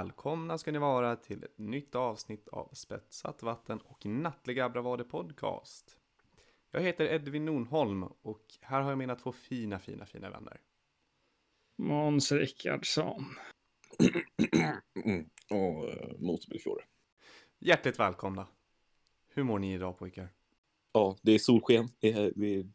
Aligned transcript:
Välkomna 0.00 0.58
ska 0.58 0.72
ni 0.72 0.78
vara 0.78 1.16
till 1.16 1.44
ett 1.44 1.58
nytt 1.58 1.94
avsnitt 1.94 2.48
av 2.48 2.68
Spetsat 2.72 3.42
vatten 3.42 3.78
och 3.78 4.06
Nattliga 4.06 4.68
Bravader 4.68 5.04
Podcast. 5.04 5.96
Jag 6.70 6.80
heter 6.80 7.04
Edvin 7.04 7.44
Nordholm 7.44 8.02
och 8.02 8.44
här 8.60 8.80
har 8.80 8.90
jag 8.90 8.98
mina 8.98 9.16
två 9.16 9.32
fina, 9.32 9.78
fina, 9.78 10.06
fina 10.06 10.30
vänner. 10.30 10.60
Måns 11.78 12.32
Rickardsson. 12.32 13.24
Och 15.50 15.84
uh, 15.84 16.18
Mosebylfjord. 16.18 16.82
Hjärtligt 17.58 17.98
välkomna! 17.98 18.46
Hur 19.28 19.42
mår 19.42 19.58
ni 19.58 19.74
idag 19.74 19.98
pojkar? 19.98 20.28
Ja, 20.92 21.16
det 21.22 21.32
är 21.32 21.38
solsken. 21.38 21.88
Det 21.98 22.12
är, 22.12 22.32
det 22.36 22.54
är, 22.54 22.66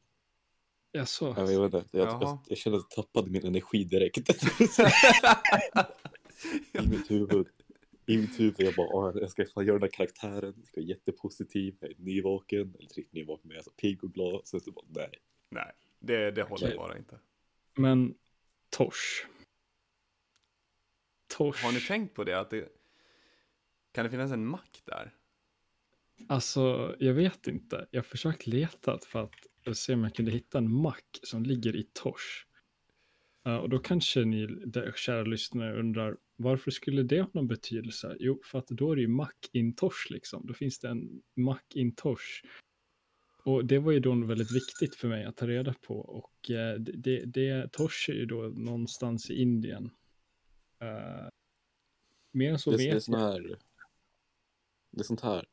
Jaså? 0.91 1.33
ja, 1.37 1.51
jag, 1.51 1.61
vet 1.61 1.83
inte, 1.83 1.97
jag, 1.97 2.07
jag, 2.07 2.39
jag 2.47 2.57
känner 2.57 2.77
att 2.77 2.85
jag 2.89 3.05
tappade 3.05 3.31
min 3.31 3.45
energi 3.45 3.83
direkt. 3.83 4.29
I 6.73 6.87
mitt 6.87 7.11
huvud. 7.11 7.47
I 8.05 8.17
mitt 8.17 8.39
huvud. 8.39 8.59
Jag 8.59 8.75
bara, 8.75 8.87
"Ah, 8.87 9.13
jag 9.19 9.29
ska 9.31 9.45
fan 9.45 9.65
göra 9.65 9.79
den 9.79 9.81
här 9.81 9.89
karaktären. 9.89 10.53
Jag 10.57 10.67
ska 10.67 10.81
vara 10.81 10.87
jättepositiv. 10.89 11.75
Jag 11.79 11.91
är 11.91 11.95
nyvaken. 11.97 12.59
Eller 12.59 12.81
inte 12.81 12.93
riktigt 12.95 13.13
nyvaken, 13.13 13.47
men 13.47 13.55
jag 13.55 13.59
är 13.59 13.63
så 13.63 13.71
pigg 13.71 14.03
och 14.03 14.13
glad. 14.13 14.41
Sen 14.47 14.59
så 14.59 14.71
bara, 14.71 14.85
nej. 14.89 15.19
Nej, 15.49 15.71
det, 15.99 16.31
det 16.31 16.43
håller 16.43 16.67
Okej. 16.67 16.77
bara 16.77 16.97
inte. 16.97 17.19
Men 17.75 18.15
Tors. 18.69 19.25
Tors. 21.27 21.63
Har 21.63 21.71
ni 21.71 21.79
tänkt 21.79 22.13
på 22.15 22.23
det? 22.23 22.39
Att 22.39 22.49
det 22.49 22.69
kan 23.91 24.03
det 24.05 24.09
finnas 24.11 24.31
en 24.31 24.45
mack 24.47 24.81
där? 24.85 25.13
Alltså, 26.27 26.95
jag 26.99 27.13
vet 27.13 27.47
inte. 27.47 27.87
Jag 27.91 27.97
har 28.01 28.03
försökt 28.03 28.47
leta 28.47 28.99
för 28.99 29.29
att 29.65 29.77
se 29.77 29.93
om 29.93 30.03
jag 30.03 30.15
kunde 30.15 30.31
hitta 30.31 30.57
en 30.57 30.71
mack 30.71 31.19
som 31.23 31.43
ligger 31.43 31.75
i 31.75 31.83
Tors. 31.93 32.47
Eh, 33.45 33.55
och 33.55 33.69
då 33.69 33.79
kanske 33.79 34.25
ni, 34.25 34.45
där, 34.47 34.93
kära 34.95 35.23
lyssnare, 35.23 35.79
undrar 35.79 36.17
varför 36.35 36.71
skulle 36.71 37.03
det 37.03 37.21
ha 37.21 37.29
någon 37.33 37.47
betydelse? 37.47 38.15
Jo, 38.19 38.41
för 38.43 38.59
att 38.59 38.67
då 38.67 38.91
är 38.91 38.95
det 38.95 39.01
ju 39.01 39.07
mack 39.07 39.49
in 39.51 39.75
Tors 39.75 40.09
liksom. 40.09 40.47
Då 40.47 40.53
finns 40.53 40.79
det 40.79 40.89
en 40.89 41.21
mack 41.35 41.75
in 41.75 41.95
Tors. 41.95 42.41
Och 43.43 43.65
det 43.65 43.79
var 43.79 43.91
ju 43.91 43.99
då 43.99 44.25
väldigt 44.25 44.55
viktigt 44.55 44.95
för 44.95 45.07
mig 45.07 45.25
att 45.25 45.37
ta 45.37 45.47
reda 45.47 45.73
på. 45.73 45.99
Och 45.99 46.51
eh, 46.51 46.79
det, 46.79 47.25
det, 47.25 47.71
Tors 47.71 48.09
är 48.09 48.13
ju 48.13 48.25
då 48.25 48.41
någonstans 48.41 49.29
i 49.29 49.41
Indien. 49.41 49.83
Uh, 50.81 51.29
mer 52.31 52.51
än 52.51 52.59
så 52.59 52.71
Det, 52.71 52.77
det 52.77 52.89
är 52.89 52.93
vet 52.93 53.03
sån 53.03 53.15
här. 53.15 53.57
Det 54.91 54.99
är 54.99 55.03
sånt 55.03 55.21
här. 55.21 55.45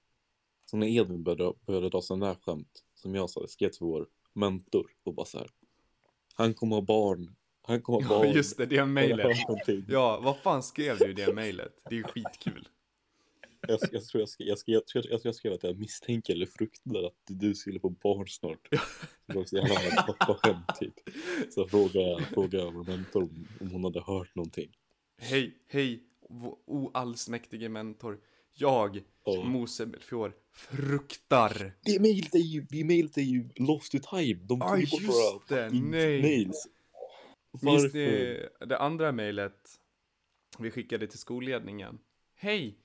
Som 0.65 0.81
när 0.81 0.87
Edvin 0.87 1.23
började, 1.23 1.59
började 1.67 1.89
dra 1.89 2.01
sådana 2.01 2.27
där 2.27 2.35
skämt. 2.35 2.85
Som 2.95 3.15
jag 3.15 3.31
sa, 3.31 3.47
skrev 3.47 3.69
till 3.69 3.87
vår 3.87 4.09
mentor. 4.33 4.91
Och 5.03 5.15
bara 5.15 5.27
så 5.27 5.39
här. 5.39 5.51
Han 6.35 6.55
kommer 6.55 6.77
ha 6.77 6.83
barn. 6.83 7.37
Han 7.63 7.83
kommer 7.83 8.03
ha 8.03 8.27
Ja, 8.27 8.33
just 8.33 8.57
det, 8.57 8.67
det 8.67 8.75
är 8.75 8.79
jag 8.79 8.89
mejlet. 8.89 9.37
Ja, 9.89 10.21
vad 10.23 10.39
fan 10.39 10.63
skrev 10.63 10.99
du 10.99 11.11
i 11.11 11.13
det 11.13 11.35
mejlet? 11.35 11.73
Det 11.89 11.95
är 11.95 11.99
ju 11.99 12.05
skitkul. 12.05 12.69
Jag, 13.69 13.79
jag, 13.93 14.05
tror 14.05 14.21
jag, 14.21 14.29
skrev, 14.29 14.49
jag, 14.49 14.59
skrev, 14.59 14.81
jag, 14.95 15.05
jag, 15.11 15.21
jag 15.25 15.35
skrev 15.35 15.53
att 15.53 15.63
jag 15.63 15.79
misstänker 15.79 16.33
eller 16.35 16.47
fruktar 16.47 17.07
att 17.07 17.15
du 17.29 17.55
skulle 17.55 17.81
få 17.81 17.91
barn 17.91 18.29
snart. 18.29 18.69
Det 19.27 19.35
var 19.35 19.45
så 19.45 19.57
jävla 19.57 20.03
pappaskämt 20.03 20.67
typ. 20.81 20.95
Så 21.51 21.69
frågade 21.69 22.11
jag, 22.11 22.23
frågade 22.23 22.57
jag 22.65 22.73
vår 22.73 22.85
mentor 22.85 23.23
om, 23.23 23.49
om 23.61 23.71
hon 23.71 23.85
hade 23.85 24.01
hört 24.01 24.35
någonting. 24.35 24.71
Hej, 25.19 25.55
hej, 25.69 26.03
vår 26.29 26.57
oallsmäktige 26.67 27.69
mentor. 27.69 28.21
Jag, 28.55 29.03
Ja. 29.25 29.45
Mose 29.45 29.87
Belfior, 29.87 30.33
fruktar. 30.53 31.73
Det 31.85 32.01
mejlet 32.01 32.35
är 32.35 32.39
ju, 32.39 32.67
det 32.71 32.85
mejlet 32.85 33.17
är 33.17 33.23
ju 33.23 33.49
lost 33.57 33.93
to 33.93 33.99
time. 33.99 34.41
De 34.43 34.61
tog 34.61 34.81
ju 34.81 34.87
bort 34.87 35.51
våra 35.51 35.71
mails. 35.71 36.69
Minns 37.61 37.95
ni 37.95 38.47
det 38.67 38.79
andra 38.79 39.13
mejlet 39.13 39.79
vi 40.59 40.71
skickade 40.71 41.07
till 41.07 41.19
skolledningen? 41.19 41.99
Hej, 42.35 42.79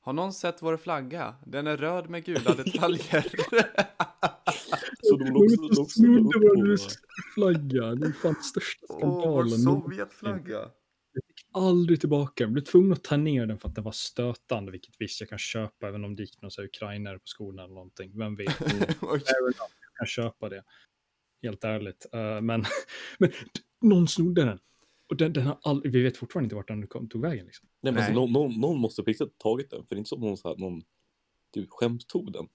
har 0.00 0.12
någon 0.12 0.32
sett 0.32 0.62
vår 0.62 0.76
flagga? 0.76 1.34
Den 1.46 1.66
är 1.66 1.76
röd 1.76 2.10
med 2.10 2.24
gula 2.24 2.54
detaljer. 2.64 3.26
Så 5.02 5.16
de 5.16 5.24
låg 5.24 5.70
också 5.70 5.84
snodde 5.84 6.38
vår 6.38 6.76
på... 6.76 6.94
flagga. 7.34 7.94
Det 7.94 8.06
är 8.06 8.12
fan 8.12 8.34
största 8.34 8.86
Åh, 8.88 8.98
vår 8.98 9.46
skandalen. 9.46 9.58
Sovjetflagga. 9.58 10.70
aldrig 11.52 12.00
tillbaka. 12.00 12.44
Jag 12.44 12.52
blev 12.52 12.62
tvungen 12.62 12.92
att 12.92 13.04
ta 13.04 13.16
ner 13.16 13.46
den 13.46 13.58
för 13.58 13.68
att 13.68 13.74
den 13.74 13.84
var 13.84 13.92
stötande, 13.92 14.72
vilket 14.72 14.94
visst 14.98 15.20
jag 15.20 15.28
kan 15.28 15.38
köpa, 15.38 15.88
även 15.88 16.04
om 16.04 16.16
det 16.16 16.22
gick 16.22 16.42
någon 16.42 16.50
ukrainare 16.58 17.18
på 17.18 17.26
skolan 17.26 17.64
eller 17.64 17.74
någonting. 17.74 18.18
Vem 18.18 18.34
vet? 18.34 18.60
Jag 19.00 19.98
kan 19.98 20.06
köpa 20.06 20.48
det. 20.48 20.64
Helt 21.42 21.64
ärligt. 21.64 22.06
Eh, 22.12 22.40
men, 22.40 22.64
men 23.18 23.32
någon 23.84 24.08
snodde 24.08 24.44
den. 24.44 24.58
Och 25.08 25.16
den, 25.16 25.32
den 25.32 25.46
har 25.46 25.58
aldrig, 25.62 25.92
vi 25.92 26.02
vet 26.02 26.16
fortfarande 26.16 26.46
inte 26.46 26.54
vart 26.56 26.68
den 26.68 26.86
kom, 26.86 27.08
tog 27.08 27.22
vägen. 27.22 27.46
Liksom. 27.46 27.68
Nej 27.82 27.92
men 27.92 28.02
alltså, 28.02 28.14
någon, 28.14 28.32
någon, 28.32 28.60
någon 28.60 28.78
måste 28.80 29.02
på 29.02 29.10
riktigt 29.10 29.28
ha 29.28 29.50
tagit 29.50 29.70
den. 29.70 29.80
För 29.86 29.94
det 29.94 29.96
är 29.96 29.98
inte 29.98 30.08
så 30.08 30.14
att 30.16 30.20
någon, 30.20 30.36
så 30.36 30.48
här, 30.48 30.56
någon 30.56 30.82
typ 31.54 31.70
skämtog 31.70 32.32
den. 32.32 32.48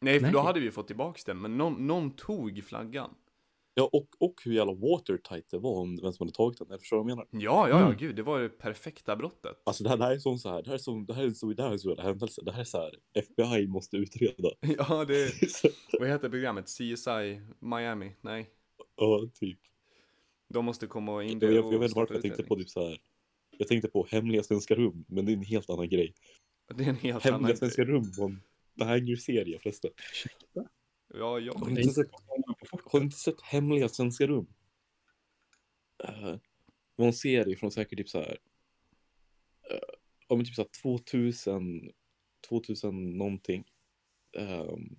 Nej, 0.00 0.14
för 0.14 0.22
Nej. 0.22 0.32
då 0.32 0.40
hade 0.40 0.60
vi 0.60 0.70
fått 0.70 0.86
tillbaks 0.86 1.24
den, 1.24 1.40
men 1.40 1.56
någon, 1.58 1.86
någon 1.86 2.16
tog 2.16 2.64
flaggan. 2.64 3.10
Ja 3.76 3.90
och, 3.92 4.08
och 4.18 4.34
hur 4.44 4.52
jävla 4.52 4.74
watertight 4.74 5.50
det 5.50 5.58
var 5.58 5.80
om 5.80 5.96
vem 6.02 6.12
som 6.12 6.24
hade 6.26 6.32
tagit 6.36 6.58
den. 6.58 6.66
Jag 6.70 6.80
förstår 6.80 6.96
vad 6.96 7.10
jag 7.10 7.16
menar. 7.16 7.26
Ja, 7.30 7.68
ja, 7.68 7.68
ja, 7.68 7.86
Mm. 7.86 7.96
gud, 7.98 8.16
det 8.16 8.22
var 8.22 8.40
det 8.40 8.48
perfekta 8.48 9.16
brottet. 9.16 9.62
Alltså 9.66 9.84
det 9.84 9.90
här, 9.90 9.96
det 9.96 10.04
här 10.04 10.12
är 10.12 10.18
som 10.18 10.38
så 10.38 10.48
här. 10.48 10.62
Det 10.62 10.68
här 10.68 10.74
är 10.74 10.78
som, 10.78 11.06
det 11.06 11.14
här 11.14 11.24
är 11.24 11.30
så, 11.30 11.52
det 11.52 11.62
här 11.62 11.72
är 11.72 11.76
så 11.76 11.88
jävla 11.88 12.02
händelse. 12.02 12.42
Det 12.44 12.52
här 12.52 12.60
är 12.60 12.64
så 12.64 12.78
här. 12.78 12.94
FBI 13.14 13.66
måste 13.66 13.96
utreda. 13.96 14.50
Ja, 14.78 15.04
det, 15.04 15.32
vad 16.00 16.08
heter 16.08 16.28
programmet? 16.28 16.64
CSI 16.66 17.40
Miami? 17.60 18.16
Nej, 18.20 18.50
ja 18.96 19.20
typ. 19.34 19.58
De 20.54 20.64
måste 20.64 20.86
komma 20.86 21.24
in 21.24 21.38
Jag, 21.38 21.52
jag, 21.52 21.72
jag 21.72 21.78
vet 21.78 21.88
inte 21.88 21.98
varför 21.98 22.14
jag 22.14 22.22
tänkte 22.22 22.42
på 22.42 22.56
typ 22.56 22.70
så 22.70 22.88
här. 22.88 23.00
Jag 23.58 23.68
tänkte 23.68 23.88
på 23.88 24.06
hemliga 24.10 24.42
svenska 24.42 24.74
rum, 24.74 25.04
men 25.08 25.26
det 25.26 25.32
är 25.32 25.36
en 25.36 25.42
helt 25.42 25.70
annan 25.70 25.88
grej. 25.88 26.14
Det 26.74 26.84
är 26.84 26.88
en 26.88 26.96
helt 26.96 27.24
Hemliga 27.24 27.46
annan 27.46 27.56
svenska 27.56 27.84
rum 27.84 28.12
var 28.16 28.26
en 28.26 28.42
banger-serie 28.74 29.58
förresten. 29.58 29.90
Ja, 31.14 31.38
ja. 31.38 31.52
Har 31.56 31.70
inte 31.70 31.82
sett, 31.84 32.10
har 32.84 33.00
du 33.00 33.04
inte 33.04 33.16
sett 33.16 33.40
Hemliga 33.42 33.88
svenska 33.88 34.26
rum? 34.26 34.46
Uh, 36.08 36.38
det 36.96 36.96
var 36.96 37.06
en 37.06 37.12
serie 37.12 37.56
från 37.56 37.70
säkert 37.70 37.98
typ 37.98 38.08
så 38.08 38.18
här. 38.18 38.38
Uh, 39.72 39.78
ja 40.28 40.36
men 40.36 40.44
typ 40.44 40.54
så 40.54 40.62
här 40.62 40.68
2000, 40.82 41.92
2000 42.48 43.18
någonting. 43.18 43.64
Ehm, 44.36 44.96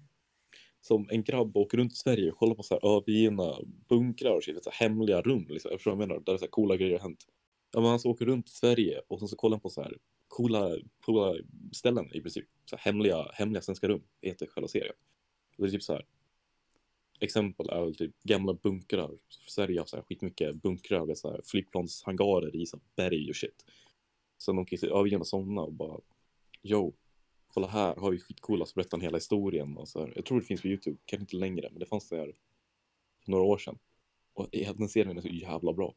som 0.86 1.08
en 1.10 1.24
grabb 1.24 1.58
åker 1.58 1.78
runt 1.78 1.94
i 1.94 1.96
Sverige 1.96 2.32
och 2.32 2.38
kollar 2.38 2.56
på 2.56 2.64
så 2.64 2.74
här 2.74 2.96
övergivna 2.96 3.56
bunkrar 3.90 4.36
och 4.36 4.44
shit, 4.44 4.64
så 4.64 4.70
här 4.70 4.88
hemliga 4.88 5.22
rum. 5.22 5.46
Liksom. 5.50 5.72
Jag 5.72 5.80
förstår 5.80 5.92
vad 5.92 6.02
jag 6.02 6.08
menar, 6.08 6.24
där 6.26 6.38
så 6.38 6.46
här 6.46 6.50
coola 6.50 6.78
grejer 6.78 6.92
har 6.92 7.00
hänt. 7.00 7.28
Ja, 7.72 7.80
men 7.80 7.90
han 7.90 8.00
så 8.00 8.10
åker 8.10 8.26
runt 8.26 8.50
i 8.50 8.52
Sverige 8.52 9.02
och 9.08 9.20
sen 9.20 9.28
så 9.28 9.36
kollar 9.36 9.56
han 9.56 9.62
på 9.62 9.70
så 9.70 9.82
här 9.82 9.98
coola, 10.28 10.78
coola 11.00 11.36
ställen 11.72 12.14
i 12.14 12.22
princip. 12.22 12.46
Så 12.66 12.76
här 12.76 12.92
hemliga, 12.92 13.32
hemliga 13.34 13.62
svenska 13.62 13.88
rum 13.88 14.04
heter 14.22 14.48
själva 14.48 14.68
serien. 14.68 14.96
Och 15.58 15.64
det 15.64 15.70
är 15.70 15.72
typ 15.72 15.84
så 15.84 15.94
här. 15.94 16.06
Exempel 17.20 17.70
är 17.70 17.82
väl 17.82 17.96
typ 17.96 18.24
gamla 18.24 18.54
bunkrar. 18.54 19.12
Sverige 19.48 19.80
har 19.80 19.86
så 19.86 19.96
här 19.96 20.04
skitmycket 20.04 20.56
bunkrar 20.56 21.06
med 21.06 21.18
så 21.18 21.32
här 21.32 21.42
flygplanshangarer 21.46 22.56
i 22.56 22.66
så 22.66 22.78
här 22.78 22.84
berg 22.96 23.30
och 23.30 23.36
shit. 23.36 23.66
Så 24.38 24.54
de 24.54 24.66
kan 24.66 24.78
ju 24.82 24.88
övergivna 24.88 25.26
sådana 25.26 25.62
och 25.62 25.74
bara 25.74 26.00
yo, 26.64 26.94
kolla 27.56 27.68
här 27.68 27.96
har 27.96 28.12
vi 28.12 28.20
skitcoola 28.20 28.66
så 28.66 28.74
berättar 28.76 28.98
han 28.98 29.02
hela 29.02 29.18
historien 29.18 29.78
och 29.78 29.88
så 29.88 30.00
här. 30.00 30.14
Jag 30.16 30.26
tror 30.26 30.40
det 30.40 30.46
finns 30.46 30.62
på 30.62 30.68
Youtube, 30.68 30.98
kanske 31.06 31.22
inte 31.24 31.36
längre, 31.36 31.70
men 31.72 31.80
det 31.80 31.86
fanns 31.86 32.10
där 32.10 32.36
för 33.26 33.32
några 33.32 33.44
år 33.44 33.58
sedan. 33.58 33.78
Och 34.34 34.48
den 34.52 34.90
serien 34.90 35.18
är 35.18 35.22
så 35.22 35.28
jävla 35.28 35.74
bra. 35.74 35.96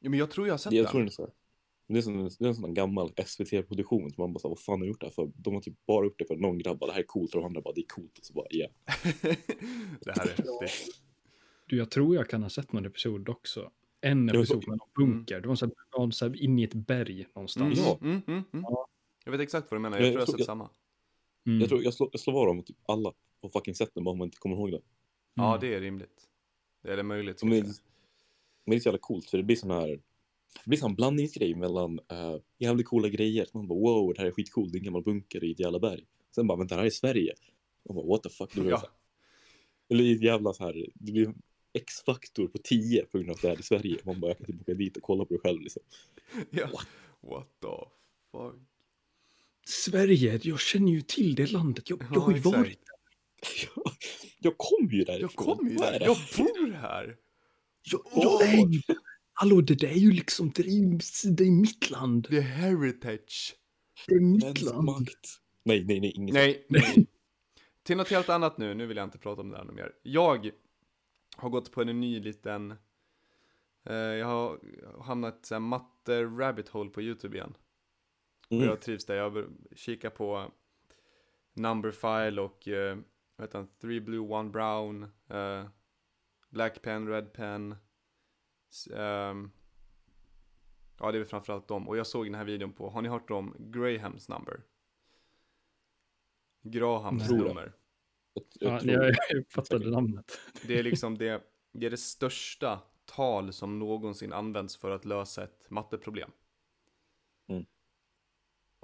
ja 0.00 0.10
men 0.10 0.18
jag 0.18 0.30
tror 0.30 0.46
jag 0.46 0.52
har 0.54 0.58
sett 0.58 0.72
Jag 0.72 0.84
den. 0.84 0.90
tror 0.90 1.00
den 1.00 1.08
är 1.08 1.12
så 1.12 1.22
här. 1.22 1.32
Det 1.88 1.98
är, 1.98 2.02
som, 2.02 2.16
det 2.38 2.44
är 2.44 2.48
en 2.48 2.54
sån 2.54 2.64
här 2.64 2.72
gammal 2.72 3.12
SVT-produktion 3.26 4.10
som 4.10 4.22
man 4.22 4.32
bara 4.32 4.38
så 4.40 4.48
här, 4.48 4.50
vad 4.50 4.60
fan 4.60 4.80
har 4.80 4.86
gjort 4.86 5.00
det 5.00 5.06
här 5.06 5.12
för? 5.12 5.30
De 5.36 5.54
har 5.54 5.60
typ 5.60 5.86
bara 5.86 6.04
gjort 6.04 6.18
det 6.18 6.24
för 6.24 6.36
någon 6.36 6.58
grabb 6.58 6.78
bara, 6.78 6.86
det 6.86 6.92
här 6.92 7.00
är 7.00 7.04
coolt 7.06 7.34
och 7.34 7.40
de 7.40 7.46
andra 7.46 7.60
bara, 7.60 7.74
det 7.74 7.80
är 7.80 7.86
coolt 7.88 8.18
och 8.18 8.24
så 8.24 8.32
bara, 8.32 8.46
yeah. 8.50 8.70
det 10.00 10.12
här 10.12 10.24
är 10.26 10.60
häftigt. 10.60 11.02
Du, 11.66 11.76
jag 11.76 11.90
tror 11.90 12.14
jag 12.14 12.28
kan 12.30 12.42
ha 12.42 12.50
sett 12.50 12.72
någon 12.72 12.86
episod 12.86 13.28
också. 13.28 13.70
En 14.00 14.28
Ja, 14.28 14.34
episod 14.34 14.68
med 14.68 14.78
någon 14.78 14.88
bunker. 14.94 15.40
Det 15.40 15.48
var 15.48 15.54
så 15.54 15.66
här, 15.66 15.74
ja, 15.92 16.10
så 16.10 16.28
här 16.28 16.42
in 16.42 16.58
i 16.58 16.62
ett 16.62 16.74
berg 16.74 17.20
Mm, 17.20 17.30
någonstans. 17.34 17.78
Ja. 17.78 17.98
mm, 18.02 18.22
mm, 18.26 18.44
mm. 18.52 18.64
Ja. 18.68 18.86
Jag 19.24 19.32
vet 19.32 19.40
exakt 19.40 19.70
vad 19.70 19.78
du 19.80 19.82
menar, 19.82 19.96
Jag 19.98 20.06
jag 20.06 20.12
tror 20.12 20.20
jag 20.22 20.26
har 20.26 20.38
sett 20.38 20.46
samma. 20.46 20.70
Mm. 21.46 21.60
Jag 21.60 21.68
tror 21.68 21.82
jag 21.84 21.94
slår, 21.94 22.08
jag 22.12 22.20
slår 22.20 22.32
vad 22.34 22.48
om 22.48 22.62
typ 22.62 22.76
alla 22.88 23.12
har 23.42 23.48
fucking 23.48 23.74
sett 23.74 23.94
den 23.94 24.04
bara 24.04 24.10
om 24.10 24.18
man 24.18 24.26
inte 24.26 24.36
kommer 24.38 24.56
ihåg 24.56 24.70
det. 24.72 24.80
Ja, 25.34 25.48
Mm. 25.48 25.60
det 25.60 25.74
är 25.76 25.80
rimligt. 25.80 26.28
Det 26.82 26.92
är 26.92 26.96
det 26.96 27.02
möjligt. 27.02 27.42
Men 27.42 27.50
det, 27.50 27.58
är- 27.58 27.62
men 27.64 28.70
det 28.70 28.76
är 28.76 28.80
så 28.80 28.88
jävla 28.88 28.98
coolt 28.98 29.30
för 29.30 29.38
det 29.38 29.44
blir 29.44 29.56
sån 29.56 29.70
här, 29.70 29.88
det 29.88 30.68
blir 30.70 30.78
sån 30.78 30.90
här 30.90 30.96
blandningsgrej 30.96 31.54
mellan 31.54 31.98
uh, 32.12 32.36
jävligt 32.58 32.86
coola 32.86 33.08
grejer. 33.08 33.46
Man 33.54 33.68
bara 33.68 33.78
wow, 33.78 34.14
det 34.14 34.20
här 34.20 34.26
är 34.28 34.32
skitcoolt, 34.32 34.72
det 34.72 34.76
är 34.76 34.80
en 34.80 34.84
gammal 34.84 35.02
bunker 35.02 35.44
i 35.44 35.50
ett 35.52 35.60
jävla 35.60 35.78
berg. 35.78 36.04
Sen 36.34 36.46
bara, 36.46 36.58
vänta, 36.58 36.74
det 36.74 36.80
här 36.80 36.86
är 36.86 36.90
Sverige. 36.90 37.34
Man 37.88 37.96
bara, 37.96 38.06
what 38.06 38.22
the 38.22 38.28
fuck. 38.28 38.54
Det 38.54 38.60
blir 38.60 38.70
Ja. 38.70 38.78
så 38.78 38.86
här, 38.86 38.92
eller 39.88 40.12
ett 40.14 40.22
jävla 40.22 40.52
så 40.52 40.64
här, 40.64 40.86
det 40.94 41.12
blir 41.12 41.26
en 41.26 41.42
X-faktor 41.72 42.46
på 42.48 42.58
10 42.58 43.04
på 43.04 43.18
grund 43.18 43.30
av 43.30 43.34
att 43.36 43.42
det 43.42 43.48
är 43.50 43.60
i 43.60 43.62
Sverige. 43.62 43.96
Man 44.04 44.20
bara, 44.20 44.28
jag 44.30 44.36
kan 44.38 44.46
typ 44.46 44.60
åka 44.60 44.74
dit 44.74 44.96
och 44.96 45.02
kolla 45.02 45.24
på 45.24 45.34
det 45.34 45.40
själv 45.40 45.60
liksom. 45.60 45.82
Ja. 46.50 46.68
What 47.20 47.48
the 47.60 47.68
fuck? 48.32 48.54
Sverige, 49.68 50.40
jag 50.42 50.60
känner 50.60 50.92
ju 50.92 51.00
till 51.00 51.34
det 51.34 51.52
landet. 51.52 51.90
Jag, 51.90 52.02
jag 52.12 52.20
har 52.20 52.32
ju 52.32 52.38
exakt. 52.38 52.56
varit 52.56 52.78
jag 54.38 54.58
kom 54.58 54.88
ju 54.90 55.04
därifrån. 55.04 55.20
Jag 55.20 55.34
kommer 55.34 55.70
ju 55.70 55.76
är 55.76 55.92
där, 55.92 55.98
det? 55.98 56.04
jag 56.04 56.16
bor 56.36 56.72
här! 56.72 57.16
Jag, 57.82 58.00
jag, 58.14 58.42
är 58.42 58.66
ju, 58.72 58.80
hallå 59.32 59.60
det 59.60 59.74
där 59.74 59.88
är 59.88 59.92
ju 59.92 60.12
liksom, 60.12 60.52
det 60.54 60.62
är 60.62 60.70
ju 60.70 60.98
det 61.32 61.44
är 61.44 61.50
mitt 61.50 61.90
land. 61.90 62.28
The 62.28 62.40
heritage. 62.40 63.54
Det 64.08 64.14
är 64.14 64.20
mitt 64.20 64.62
land. 64.62 64.84
makt. 64.84 65.40
Nej, 65.64 65.84
nej, 65.84 66.00
nej, 66.00 66.12
inget. 66.16 66.34
Nej, 66.34 66.66
nej. 66.68 67.06
Till 67.82 67.96
något 67.96 68.10
helt 68.10 68.28
annat 68.28 68.58
nu, 68.58 68.74
nu 68.74 68.86
vill 68.86 68.96
jag 68.96 69.04
inte 69.04 69.18
prata 69.18 69.40
om 69.40 69.50
det 69.50 69.56
här 69.56 69.64
mer. 69.64 69.92
Jag 70.02 70.50
har 71.36 71.50
gått 71.50 71.72
på 71.72 71.82
en 71.82 72.00
ny 72.00 72.20
liten, 72.20 72.70
eh, 73.84 73.94
jag 73.96 74.26
har 74.26 74.60
hamnat 75.02 75.50
i 75.52 75.58
matte 75.58 76.22
rabbit 76.24 76.68
hole 76.68 76.90
på 76.90 77.02
YouTube 77.02 77.36
igen. 77.36 77.56
Och 78.48 78.52
Mm. 78.52 78.64
jag 78.68 78.80
trivs 78.80 79.04
där, 79.06 79.14
jag 79.14 79.44
kikar 79.76 80.10
på 80.10 80.52
Numberfile 81.54 82.40
och, 82.40 82.68
eh, 82.68 82.98
vad 83.36 83.46
heter 83.46 83.58
han, 83.58 83.68
Three 83.80 84.00
Blue, 84.00 84.18
One 84.20 84.50
Brown, 84.50 85.02
eh, 85.28 85.66
Black 86.48 86.82
Pen, 86.82 87.08
Red 87.08 87.32
Pen. 87.32 87.76
ehm, 88.96 89.50
ja, 90.98 91.12
det 91.12 91.16
är 91.16 91.18
väl 91.18 91.24
framförallt 91.24 91.68
dem. 91.68 91.88
Och 91.88 91.96
jag 91.96 92.06
såg 92.06 92.26
den 92.26 92.34
här 92.34 92.44
videon 92.44 92.72
på, 92.72 92.90
har 92.90 93.02
ni 93.02 93.08
hört 93.08 93.30
om 93.30 93.54
Grahams 93.58 94.28
number? 94.28 94.62
Grahams 96.62 97.30
Nej. 97.30 97.38
nummer. 97.38 97.72
Jag, 98.34 98.44
jag 98.60 98.72
Ja, 98.74 98.80
tror... 98.80 98.92
jag, 98.94 99.14
jag 99.28 99.44
fattade 99.50 99.90
namnet. 99.90 100.40
Det 100.66 100.78
är 100.78 100.82
liksom 100.82 101.18
det, 101.18 101.42
det 101.72 101.86
är 101.86 101.90
det 101.90 101.96
största 101.96 102.80
tal 103.04 103.52
som 103.52 103.78
någonsin 103.78 104.32
används 104.32 104.76
för 104.76 104.90
att 104.90 105.04
lösa 105.04 105.44
ett 105.44 105.70
matteproblem. 105.70 106.30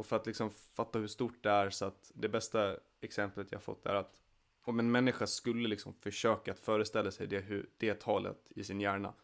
Mm. 0.03 0.05
Och 0.05 0.07
för 0.07 0.17
att 0.17 0.27
liksom 0.27 0.51
fatta 0.51 0.99
hur 0.99 1.07
stort 1.07 1.43
det 1.43 1.51
är 1.51 1.71
så 1.71 1.85
att 1.85 2.13
det 2.15 2.29
bästa 2.29 2.77
exemplet 3.01 3.53
jag 3.53 3.63
fått 3.63 3.87
är 3.87 3.95
att 3.95 4.21
om 4.65 4.79
en 4.79 4.91
människa 4.91 5.27
skulle 5.27 5.69
liksom 5.69 5.95
försöka 5.95 6.53
att 6.53 6.59
föreställa 6.59 7.11
sig 7.11 7.27
det, 7.27 7.41
hur, 7.41 7.69
det 7.79 8.01
talet 8.01 8.53
i 8.57 8.65
sin 8.65 8.81
hjärna 8.81 9.15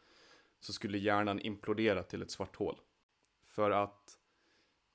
så 0.60 0.72
skulle 0.72 0.98
hjärnan 0.98 1.40
implodera 1.40 2.02
till 2.02 2.22
ett 2.22 2.30
svart 2.30 2.56
hål. 2.56 2.76
För 3.46 3.70
att, 3.70 4.18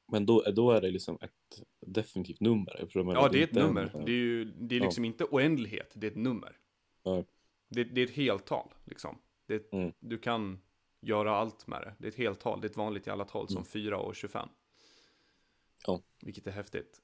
Men 0.08 0.26
då, 0.26 0.42
då 0.42 0.72
är 0.72 0.82
det 0.82 0.90
liksom 0.92 1.18
ett 1.22 1.64
definitivt 1.80 2.40
nummer. 2.40 2.88
Men 2.94 3.08
ja 3.10 3.30
det 3.30 3.40
är 3.40 3.44
ett 3.44 3.50
inte 3.50 3.62
en- 3.62 3.68
nummer. 3.68 4.04
Det 4.06 4.12
är 4.12 4.16
ju 4.16 4.46
det 4.46 4.76
är 4.76 4.80
Ja. 4.80 4.86
liksom 4.86 5.06
inte 5.06 5.24
oändlighet, 5.24 5.92
det 5.94 6.08
är 6.08 6.12
ett 6.12 6.18
nummer. 6.18 6.58
Ja. 7.04 7.24
Det, 7.70 7.84
det 7.84 8.02
är 8.02 8.06
ett 8.06 8.16
heltal 8.16 8.74
liksom. 8.86 9.18
Det 9.46 9.74
Mm. 9.74 9.94
Du 10.00 10.18
kan 10.18 10.60
göra 11.02 11.36
allt 11.36 11.68
med 11.68 11.82
det. 11.82 11.94
Det 11.98 12.08
är 12.08 12.12
ett 12.12 12.18
heltal, 12.18 12.62
det 12.62 12.68
är 12.68 12.70
ett 12.70 12.78
vanligt 12.78 13.08
i 13.08 13.10
alla 13.10 13.26
tal 13.26 13.48
som 13.50 13.66
4 13.66 13.98
och 13.98 14.16
25. 14.16 14.50
Ja. 15.88 16.02
Vilket 16.22 16.48
är 16.48 16.52
häftigt. 16.52 17.02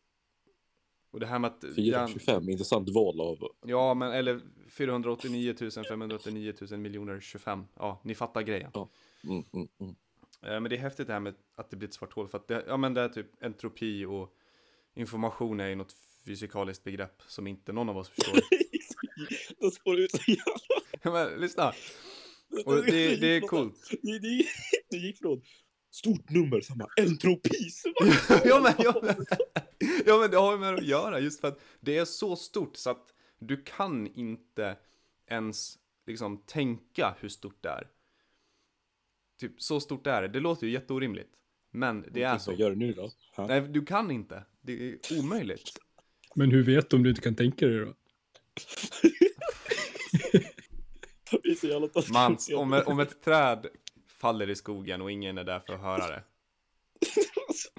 Och 1.12 1.20
det 1.20 1.26
här 1.26 1.40
med 1.40 1.52
att... 1.52 1.76
425, 1.76 2.50
intressant 2.50 2.90
val 2.90 3.22
av... 3.22 3.38
Ja, 3.66 3.94
men 3.94 4.12
eller 4.12 4.42
489 4.70 5.56
589 5.90 6.54
000 6.72 6.80
miljoner 6.80 7.20
25. 7.20 7.66
Ja, 7.76 8.02
ni 8.04 8.16
fattar 8.16 8.42
grejen. 8.42 8.72
Mm, 9.24 9.44
mm, 9.54 9.68
mm. 9.80 9.96
Eh, 10.42 10.62
Men 10.62 10.64
det 10.64 10.76
är 10.76 10.80
häftigt 10.80 11.08
det 11.08 11.14
här 11.14 11.20
med 11.20 11.34
att 11.56 11.70
det 11.70 11.78
blir 11.78 11.88
ett 11.88 11.94
svart 11.94 12.14
hål. 12.14 12.28
För 12.28 12.38
att 12.38 12.48
det, 12.48 12.64
ja, 12.68 12.78
men 12.78 12.94
det 12.94 13.02
är 13.02 13.10
typ 13.10 13.44
entropi 13.44 14.06
och 14.06 14.36
information 14.94 15.60
är 15.60 15.68
ju 15.68 15.76
något 15.76 15.96
fysikaliskt 16.26 16.84
begrepp 16.84 17.22
som 17.28 17.48
inte 17.48 17.74
någon 17.74 17.90
av 17.90 17.98
oss 17.98 18.10
förstår. 18.10 18.36
Det 19.60 19.72
spår 19.72 20.00
ut 20.00 20.12
så 20.12 20.32
jävla... 20.32 20.54
Ja, 21.02 21.12
men 21.12 21.42
lyssna. 21.42 21.74
Och 22.66 22.76
det, 22.86 23.16
det 23.16 23.28
är 23.28 23.42
coolt. 23.42 23.92
Det 24.90 24.98
gick 24.98 25.18
från 25.18 25.42
stort 25.92 26.30
nummer, 26.30 26.62
entropi. 27.00 27.70
så 27.72 27.90
bara- 28.00 28.42
ja, 28.46 28.60
men, 28.62 28.74
ja, 28.80 29.00
men, 29.04 29.26
ja 30.06 30.18
men 30.18 30.32
det 30.32 30.38
har 30.38 30.52
ju 30.52 30.58
med 30.60 30.74
det 30.74 30.78
att 30.80 30.86
göra 30.88 31.20
just 31.20 31.42
för 31.42 31.48
att 31.48 31.60
det 31.80 31.98
är 31.98 32.06
så 32.06 32.36
stort 32.36 32.76
så 32.78 32.90
att 32.90 33.14
du 33.40 33.64
kan 33.64 34.08
inte 34.08 34.78
ens 35.28 35.78
liksom 36.08 36.38
tänka 36.38 37.16
hur 37.20 37.30
stort 37.30 37.58
det 37.64 37.70
är. 37.70 37.88
Typ 39.40 39.62
så 39.62 39.80
stort 39.80 40.08
är 40.08 40.22
det. 40.22 40.28
Det 40.28 40.40
låter 40.40 40.68
ju 40.68 40.74
jätteorimligt. 40.74 41.30
Men 41.72 42.06
det 42.12 42.24
är 42.24 42.38
så. 42.38 42.54
Gör 42.54 42.70
det 42.70 42.76
nu 42.76 42.94
då. 42.94 43.10
Ha? 43.36 43.48
Nej, 43.48 43.62
du 43.62 43.86
kan 43.86 44.12
inte. 44.12 44.44
Det 44.62 44.90
är 44.90 44.98
omöjligt. 45.20 45.70
Men 46.36 46.52
hur 46.52 46.64
vet 46.64 46.90
du 46.90 46.96
om 46.98 47.04
du 47.04 47.10
inte 47.10 47.22
kan 47.22 47.36
tänka 47.36 47.68
dig 47.68 47.80
då? 47.80 47.94
Mans, 52.14 52.50
om, 52.56 52.84
om 52.86 53.00
ett 53.00 53.22
träd 53.22 53.68
faller 54.22 54.50
i 54.50 54.56
skogen 54.56 55.02
och 55.02 55.12
ingen 55.12 55.38
är 55.38 55.44
där 55.44 55.60
för 55.60 55.74
att 55.74 55.82
höra 55.82 56.08
det. 56.08 56.24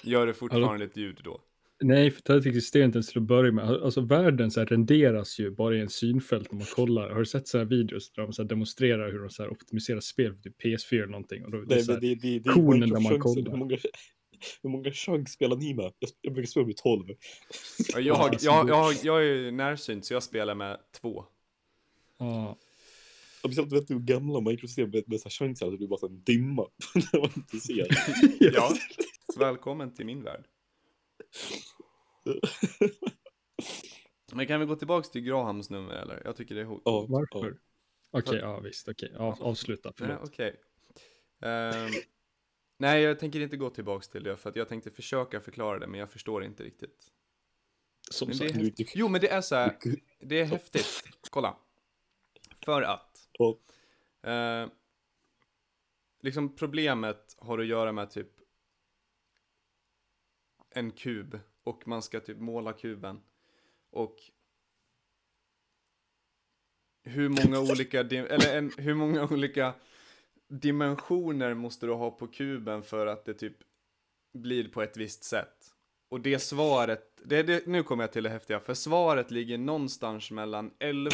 Gör 0.11 0.27
det 0.27 0.35
fortfarande 0.35 0.85
ett 0.85 0.97
ljud 0.97 1.21
då? 1.25 1.41
Nej, 1.83 2.11
för 2.11 2.41
det 2.41 2.49
existerar 2.49 2.85
inte 2.85 2.97
ens 2.97 3.09
till 3.09 3.19
att 3.19 3.23
börja 3.25 3.53
med. 3.53 3.65
Alltså 3.69 4.01
världen 4.01 4.51
så 4.51 4.61
här 4.61 4.67
renderas 4.67 5.39
ju 5.39 5.51
bara 5.51 5.77
i 5.77 5.81
en 5.81 5.89
synfält 5.89 6.53
när 6.53 6.59
man 6.59 6.67
kollar. 6.67 7.11
Har 7.11 7.19
du 7.19 7.27
sett 7.27 7.49
så 7.49 7.59
här 7.59 7.65
videos 7.65 8.11
där 8.13 8.23
de 8.23 8.33
så 8.33 8.43
här 8.43 8.49
demonstrerar 8.49 9.13
hur 9.13 9.19
de 9.19 9.31
så 9.31 9.43
här 9.43 9.51
optimiserar 9.51 10.01
spel 10.01 10.35
för 10.35 10.43
typ 10.43 10.63
PS4 10.63 10.95
eller 10.97 11.07
någonting? 11.07 11.45
Och 11.45 11.51
då, 11.51 11.59
det 11.61 11.65
är 11.75 11.77
Nej, 11.77 11.85
så 11.85 11.93
men 11.93 12.03
här, 12.03 12.09
det, 12.09 12.15
det, 12.15 12.39
det 12.39 12.51
är 12.51 12.53
konen 12.55 12.89
när 12.89 13.01
man 13.01 13.21
kollar. 13.21 13.51
Hur 13.51 13.59
många, 13.59 13.77
hur 14.63 14.71
många 14.71 14.91
chans 14.93 15.33
spelar 15.33 15.57
ni 15.57 15.75
med? 15.75 15.93
Jag, 15.99 16.11
jag 16.21 16.33
brukar 16.33 16.49
spela 16.49 16.67
med 16.67 16.77
12. 16.77 17.05
Ja, 17.93 18.01
Jag, 18.01 18.17
jag, 18.17 18.31
det- 18.33 18.43
jag, 18.43 18.75
har- 18.75 19.07
jag 19.07 19.27
är 19.27 19.51
närsynt 19.53 20.05
så 20.05 20.15
jag 20.15 20.23
spelar 20.23 20.55
med 20.55 20.79
två. 21.01 21.25
ja. 22.19 22.59
Och 23.43 23.51
speciellt 23.51 23.73
vet 23.73 23.89
du 23.89 23.95
hur 23.95 24.01
gamla 24.01 24.41
Minecraft-system 24.41 24.91
med, 24.91 25.05
med 25.07 25.21
så 25.21 25.25
här 25.29 25.31
chanser 25.31 25.67
att 25.67 25.73
det 25.73 25.79
blir 25.79 25.89
bara 25.89 25.99
så 25.99 26.07
en 26.07 26.23
dimma 26.23 26.67
när 26.95 27.21
man 27.21 27.31
inte 27.37 27.57
ser. 27.61 27.87
Ja, 28.55 28.73
välkommen 29.37 29.95
till 29.95 30.07
min 30.07 30.23
värld. 30.23 30.45
Men 34.33 34.47
kan 34.47 34.61
vi 34.61 34.67
gå 34.67 34.77
tillbaks 34.77 35.11
till 35.11 35.23
Grahams 35.23 35.71
nummer 35.71 35.95
eller? 35.95 36.23
Jag 36.25 36.37
tycker 36.37 36.55
det 36.55 36.61
är 36.61 36.65
hot. 36.65 36.83
Ja, 36.85 37.07
Varför? 37.09 37.59
Okej, 38.11 38.39
ja 38.39 38.61
visst, 38.61 38.89
okej. 38.89 39.15
Av, 39.17 39.43
avsluta, 39.43 39.89
Nej, 39.89 39.95
förlåt. 39.99 40.29
okej. 40.29 40.61
Ehm, 41.43 41.91
nej, 42.79 43.03
jag 43.03 43.19
tänker 43.19 43.41
inte 43.41 43.57
gå 43.57 43.71
tillbaks 43.71 44.09
till 44.09 44.23
det 44.23 44.37
för 44.37 44.51
att 44.51 44.57
jag 44.57 44.69
tänkte 44.69 44.91
försöka 44.91 45.41
förklara 45.41 45.79
det 45.79 45.87
men 45.87 46.01
jag 46.01 46.11
förstår 46.11 46.45
inte 46.45 46.63
riktigt. 46.63 47.07
Som 48.11 48.29
Men 48.29 48.39
det 48.39 48.45
är 48.45 48.49
sagt, 48.49 48.61
Du, 48.61 48.71
du, 48.71 48.91
Jo, 48.95 49.09
men 49.09 49.21
det 49.21 49.29
är 49.29 49.41
så 49.41 49.55
här, 49.55 49.77
det 50.21 50.41
är 50.41 50.45
häftigt. 50.45 51.03
Kolla. 51.31 51.57
För 52.65 52.83
att. 52.83 53.10
Ja. 53.41 53.59
Eh, 54.31 54.69
liksom 56.21 56.57
problemet 56.57 57.37
har 57.39 57.59
att 57.59 57.67
göra 57.67 57.93
med 57.93 58.11
typ 58.11 58.31
en 60.71 60.91
kub 60.91 61.39
och 61.63 61.89
man 61.89 62.03
ska 62.03 62.21
typ 62.21 62.39
måla 62.39 62.73
kuben. 62.73 63.21
Och 63.91 64.17
hur 67.03 67.29
många 67.29 67.61
olika, 67.73 68.01
eller 68.01 68.59
en, 68.59 68.73
hur 68.79 68.95
många 68.95 69.25
olika 69.25 69.75
dimensioner 70.49 71.55
måste 71.55 71.87
du 71.87 71.93
ha 71.93 72.11
på 72.11 72.27
kuben 72.27 72.83
för 72.83 73.07
att 73.07 73.25
det 73.25 73.35
typ 73.35 73.57
blir 74.33 74.69
på 74.69 74.83
ett 74.83 74.97
visst 74.97 75.25
sätt? 75.25 75.75
Och 76.11 76.21
det 76.21 76.39
svaret, 76.39 77.21
det, 77.25 77.43
det, 77.43 77.67
nu 77.67 77.83
kommer 77.83 78.03
jag 78.03 78.13
till 78.13 78.23
det 78.23 78.31
häftiga, 78.31 78.61
för 78.61 78.75
svaret 78.75 79.31
ligger 79.31 79.59
någonstans 79.59 80.31
mellan 80.31 80.71
11 80.79 81.11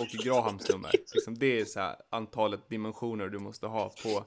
och 0.00 0.06
Grahams 0.24 0.68
nummer. 0.68 0.90
Liksom 1.14 1.38
det 1.38 1.60
är 1.60 1.64
så 1.64 1.80
här 1.80 1.96
antalet 2.10 2.68
dimensioner 2.68 3.28
du 3.28 3.38
måste 3.38 3.66
ha 3.66 3.94
på 4.02 4.08
eh, 4.08 4.24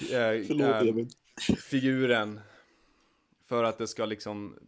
förlåt 0.46 0.82
Emil. 0.82 1.08
figuren 1.70 2.40
för 3.46 3.64
att 3.64 3.78
det 3.78 3.86
ska 3.86 4.04
liksom 4.04 4.58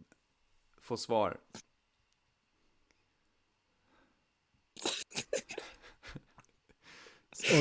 få 0.81 0.97
svar. 0.97 1.37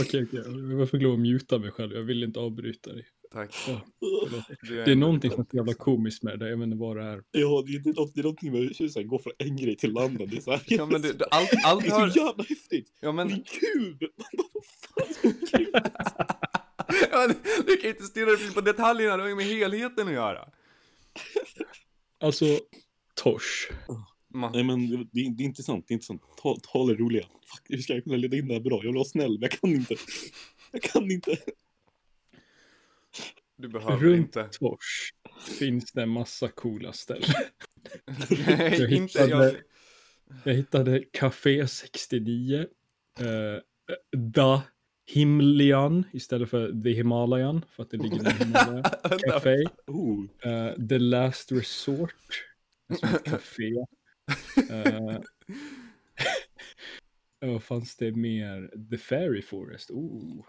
Okej, 0.00 0.24
okej. 0.24 0.42
Jag 0.44 0.76
var 0.76 0.86
för 0.86 0.98
glad 0.98 1.12
att 1.12 1.18
muta 1.18 1.58
mig 1.58 1.70
själv. 1.70 1.92
Jag 1.92 2.02
vill 2.02 2.22
inte 2.22 2.40
avbryta 2.40 2.92
dig. 2.92 3.06
Tack. 3.32 3.54
Ja, 3.68 3.80
förlåt. 3.98 4.44
Du 4.62 4.84
Det 4.84 4.90
är 4.92 4.96
någonting 4.96 5.30
som 5.30 5.40
är 5.40 5.44
så 5.50 5.56
jävla 5.56 5.74
komiskt 5.74 6.22
med 6.22 6.38
det. 6.38 6.48
Jag 6.50 6.56
vet 6.56 6.64
inte 6.66 6.76
vad 6.76 6.96
det 6.96 7.02
är. 7.02 7.22
Ja, 7.30 7.64
det, 7.66 7.78
det, 7.78 7.90
är 7.90 7.94
något- 7.94 8.14
det 8.14 8.20
är 8.20 8.22
någonting 8.22 8.52
med 8.52 8.60
hur 8.78 8.88
så 8.88 8.98
här, 9.00 9.06
gå 9.06 9.18
från 9.18 9.32
en 9.38 9.56
grej 9.56 9.76
till 9.76 9.98
annan. 9.98 10.16
Det 10.16 10.36
är, 10.36 10.40
så 10.40 10.50
här, 10.50 10.62
Ja 10.66 10.86
men 10.86 11.02
du, 11.02 11.08
allt, 11.30 11.50
allt 11.64 11.82
det 11.84 11.88
är 11.90 12.08
så 12.10 12.18
jävla 12.18 12.44
häftigt. 12.48 12.88
Ja 13.00 13.12
men... 13.12 13.28
det 13.28 13.34
är 13.34 13.36
en 13.38 13.44
kub! 13.44 14.02
Man 14.16 14.26
bara, 14.36 14.48
vad 14.52 14.64
fan 14.64 15.22
är 15.22 15.64
kub? 15.64 17.08
Ja, 17.12 17.26
du, 17.28 17.34
du 17.66 17.76
kan 17.76 17.90
inte 17.90 18.02
stirra 18.04 18.26
dig 18.26 18.52
på 18.54 18.60
detaljerna, 18.60 19.16
det 19.16 19.22
har 19.22 19.28
ju 19.28 19.34
med 19.36 19.44
helheten 19.46 20.06
att 20.08 20.14
göra. 20.14 20.48
Alltså, 22.20 22.44
Tosh. 23.14 23.72
Man, 24.34 24.52
Nej 24.52 24.64
men 24.64 24.90
det, 24.90 24.96
det, 25.12 25.20
är- 25.20 25.30
det 25.36 25.42
är 25.42 25.44
inte 25.44 25.62
sant, 25.62 25.84
det 25.88 25.92
är 25.92 25.94
inte 25.94 26.06
sant. 26.06 26.22
Ta, 26.42 26.56
ta 26.72 26.86
det 26.86 26.94
roliga. 26.94 27.22
Fuck, 27.22 27.62
hur 27.68 27.78
ska 27.78 27.94
jag 27.94 28.04
kunna 28.04 28.16
leda 28.16 28.36
in 28.36 28.48
det 28.48 28.54
här 28.54 28.60
bra? 28.60 28.76
Jag 28.76 28.82
vill 28.82 28.94
vara 28.94 29.04
snäll, 29.04 29.30
men 29.32 29.42
jag 29.42 29.50
kan 29.50 29.70
inte. 29.70 29.94
Jag 30.72 30.82
kan 30.82 31.10
inte. 31.10 31.36
Du 33.62 33.68
behöver 33.68 33.96
Runt 33.96 34.16
inte. 34.36 34.48
Tosh 34.52 35.12
finns 35.58 35.92
det 35.92 36.02
en 36.02 36.08
massa 36.08 36.48
coola 36.48 36.92
ställen. 36.92 37.28
Nej, 38.46 38.76
Jag 38.80 38.90
inte 38.90 39.18
jag. 39.18 39.26
hittade- 39.26 39.60
Jag 40.44 40.54
hittade 40.54 41.04
Café 41.12 41.66
69. 41.68 42.66
Uh, 43.20 43.26
da 44.16 44.62
Himlian 45.06 46.04
istället 46.12 46.50
för 46.50 46.82
The 46.82 46.90
Himalayan. 46.90 47.64
För 47.70 47.82
att 47.82 47.90
det 47.90 47.96
ligger 47.96 48.28
i 48.28 48.44
Himalaya. 48.44 48.82
Café. 49.28 49.54
Eh, 50.42 50.86
The 50.88 50.98
Last 50.98 51.52
Resort. 51.52 52.14
Som 53.00 53.08
ett 53.08 53.24
café. 53.24 53.70
Uh, 54.70 55.18
vad 57.52 57.62
fanns 57.62 57.96
det 57.96 58.12
mer? 58.12 58.70
The 58.90 58.98
Fairy 58.98 59.42
Forest. 59.42 59.90
Oh. 59.90 60.44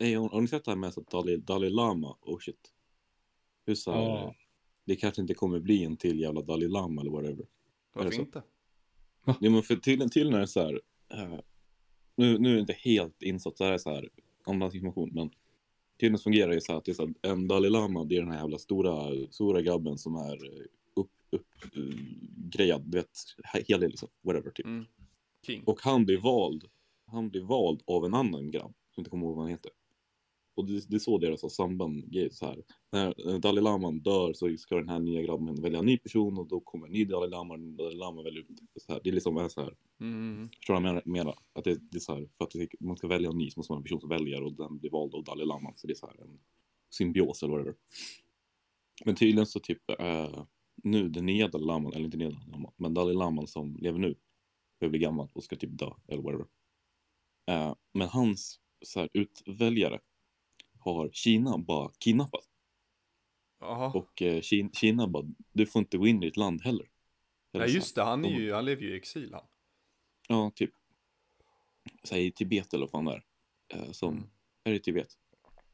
Hey, 0.00 0.14
har, 0.14 0.28
har 0.28 0.40
ni 0.40 0.48
sett 0.48 0.64
det 0.64 0.70
här 0.70 0.76
med 0.78 0.94
så 0.94 1.00
att 1.00 1.10
Dalai, 1.10 1.36
Dalai 1.36 1.70
Lama? 1.70 2.16
Oh 2.20 2.38
shit. 2.38 2.72
Hur 3.66 3.74
så 3.74 3.92
här, 3.92 4.00
Ja. 4.00 4.34
Det 4.84 4.96
kanske 4.96 5.22
inte 5.22 5.34
kommer 5.34 5.60
bli 5.60 5.84
en 5.84 5.96
till 5.96 6.20
jävla 6.20 6.42
Dalai 6.42 6.68
Lama 6.68 7.00
eller 7.00 7.10
whatever. 7.10 7.46
Varför 7.92 8.10
inte? 8.20 8.42
Ja, 9.24 9.36
men 9.50 9.62
för 9.62 9.76
tydligen, 9.76 10.10
tydligen 10.10 10.36
är 10.36 10.40
det 10.40 10.46
så 10.46 10.60
här. 10.60 10.80
eh, 11.12 11.38
nu, 12.16 12.38
nu 12.38 12.50
är 12.50 12.54
det 12.54 12.60
inte 12.60 12.72
helt 12.72 13.22
insatt, 13.22 13.56
så 13.58 13.64
här 13.64 13.78
så 13.78 13.90
här 13.90 14.08
andrahandsinformation, 14.44 15.10
men 15.12 15.30
tydligen 16.00 16.18
fungerar 16.18 16.50
det 16.50 16.60
så 16.60 16.72
här 16.72 16.78
att 16.78 16.84
det 16.84 16.92
är 16.92 16.94
så 16.94 17.06
här, 17.06 17.14
en 17.32 17.48
Dalai 17.48 17.70
Lama, 17.70 18.04
det 18.04 18.16
är 18.16 18.20
den 18.20 18.30
här 18.30 18.38
jävla 18.40 18.58
stora, 18.58 19.10
stora 19.30 19.62
grabben 19.62 19.98
som 19.98 20.14
är 20.16 20.44
eh, 20.60 20.64
upp, 20.94 21.10
upp, 21.30 21.76
uh, 21.76 21.94
grejad, 22.36 22.82
du 22.86 22.98
vet, 22.98 23.10
he- 23.54 23.64
helig 23.68 23.88
liksom, 23.90 24.08
whatever 24.22 24.50
typ. 24.50 24.66
Mm. 24.66 24.84
King. 25.46 25.62
Och 25.66 25.80
han 25.82 26.04
blir 26.04 26.18
vald, 26.18 26.64
han 27.06 27.28
blir 27.30 27.42
vald 27.42 27.82
av 27.86 28.04
en 28.04 28.14
annan 28.14 28.50
grabb, 28.50 28.74
som 28.94 29.00
inte 29.00 29.10
kommer 29.10 29.26
ihåg 29.26 29.34
vad 29.36 29.44
han 29.44 29.50
heter. 29.50 29.72
Och 30.60 30.66
det, 30.66 30.88
det 30.88 30.96
är 30.96 30.98
så 30.98 31.18
deras 31.18 31.42
har 31.42 31.48
samband 31.48 32.16
så 32.30 32.46
här. 32.46 32.62
När 32.92 33.38
Dalai 33.38 33.62
Lama 33.62 33.90
dör 33.90 34.32
så 34.32 34.56
ska 34.56 34.76
den 34.76 34.88
här 34.88 34.98
nya 34.98 35.22
grabben 35.22 35.62
välja 35.62 35.78
en 35.78 35.86
ny 35.86 35.98
person 35.98 36.38
och 36.38 36.48
då 36.48 36.60
kommer 36.60 36.86
en 36.86 36.92
ny 36.92 37.04
Dalai 37.04 37.30
Lama 37.30 37.54
och 37.54 37.60
Dalai 37.60 37.94
Lama 37.94 38.22
väljer 38.22 38.40
ut. 38.40 38.60
Så 38.76 38.92
här. 38.92 39.00
Det 39.04 39.10
är 39.10 39.14
liksom 39.14 39.36
är 39.36 39.48
så 39.48 39.60
här. 39.60 39.74
Mm. 40.00 40.48
Förstår 40.56 40.74
du 40.74 40.80
vad 40.80 40.94
jag 40.94 41.06
menar? 41.06 41.34
Att 41.52 41.64
det, 41.64 41.78
det 41.90 41.96
är 41.96 42.00
så 42.00 42.14
här, 42.14 42.28
för 42.38 42.44
att 42.44 42.54
man 42.80 42.96
ska 42.96 43.08
välja 43.08 43.30
en 43.30 43.38
ny 43.38 43.50
så 43.50 43.60
måste 43.60 43.72
man 43.72 43.76
ha 43.76 43.80
en 43.80 43.82
person 43.82 44.00
som 44.00 44.08
väljer 44.08 44.42
och 44.42 44.52
den 44.52 44.78
blir 44.78 44.90
vald 44.90 45.14
av 45.14 45.24
Dalai 45.24 45.46
Lama. 45.46 45.72
Så 45.76 45.86
det 45.86 45.92
är 45.92 45.94
så 45.94 46.06
här 46.06 46.20
en 46.22 46.38
symbios 46.90 47.42
eller 47.42 47.52
whatever. 47.52 47.74
Men 49.04 49.14
tydligen 49.14 49.46
så 49.46 49.60
typ 49.60 49.90
äh, 49.98 50.44
nu 50.82 51.08
den 51.08 51.26
nya 51.26 51.48
Dalai 51.48 51.66
Lama, 51.66 51.90
eller 51.90 52.04
inte 52.04 52.16
nya 52.16 52.30
Dalai 52.30 52.50
Lama, 52.50 52.72
men 52.76 52.94
Dalai 52.94 53.14
Lama 53.14 53.46
som 53.46 53.76
lever 53.76 53.98
nu 53.98 54.14
börjar 54.80 54.90
bli 54.90 54.98
gammal 54.98 55.28
och 55.32 55.44
ska 55.44 55.56
typ 55.56 55.78
dö 55.78 55.90
eller 56.08 56.22
whatever. 56.22 56.46
Äh, 57.46 57.74
men 57.92 58.08
hans 58.08 58.60
så 58.82 59.00
här, 59.00 59.08
utväljare 59.12 60.00
har 60.80 61.10
Kina 61.12 61.58
bara 61.58 61.90
kidnappat. 61.98 62.44
Jaha. 63.60 63.92
Och 63.94 64.22
eh, 64.22 64.40
Kina, 64.40 64.70
Kina 64.72 65.06
bara, 65.08 65.26
du 65.52 65.66
får 65.66 65.80
inte 65.80 65.98
gå 65.98 66.06
in 66.06 66.22
i 66.22 66.26
ditt 66.26 66.36
land 66.36 66.62
heller. 66.62 66.90
Eller 67.52 67.64
Nej 67.64 67.68
så 67.68 67.72
här. 67.72 67.76
just 67.76 67.94
det, 67.94 68.02
han, 68.02 68.24
är 68.24 68.38
ju, 68.38 68.52
han 68.52 68.64
lever 68.64 68.82
ju 68.82 68.92
i 68.92 68.96
exil 68.96 69.34
han. 69.34 69.46
Ja, 70.28 70.50
typ. 70.54 70.70
Säg 72.04 72.26
i 72.26 72.32
Tibet 72.32 72.74
eller 72.74 72.84
vad 72.86 72.90
fan 72.90 73.04
det 73.04 73.12
är. 73.12 73.24
Eh, 73.82 73.90
som, 73.92 74.14
Mm. 74.16 74.28
är 74.64 74.72
det 74.72 74.78
Tibet? 74.78 75.08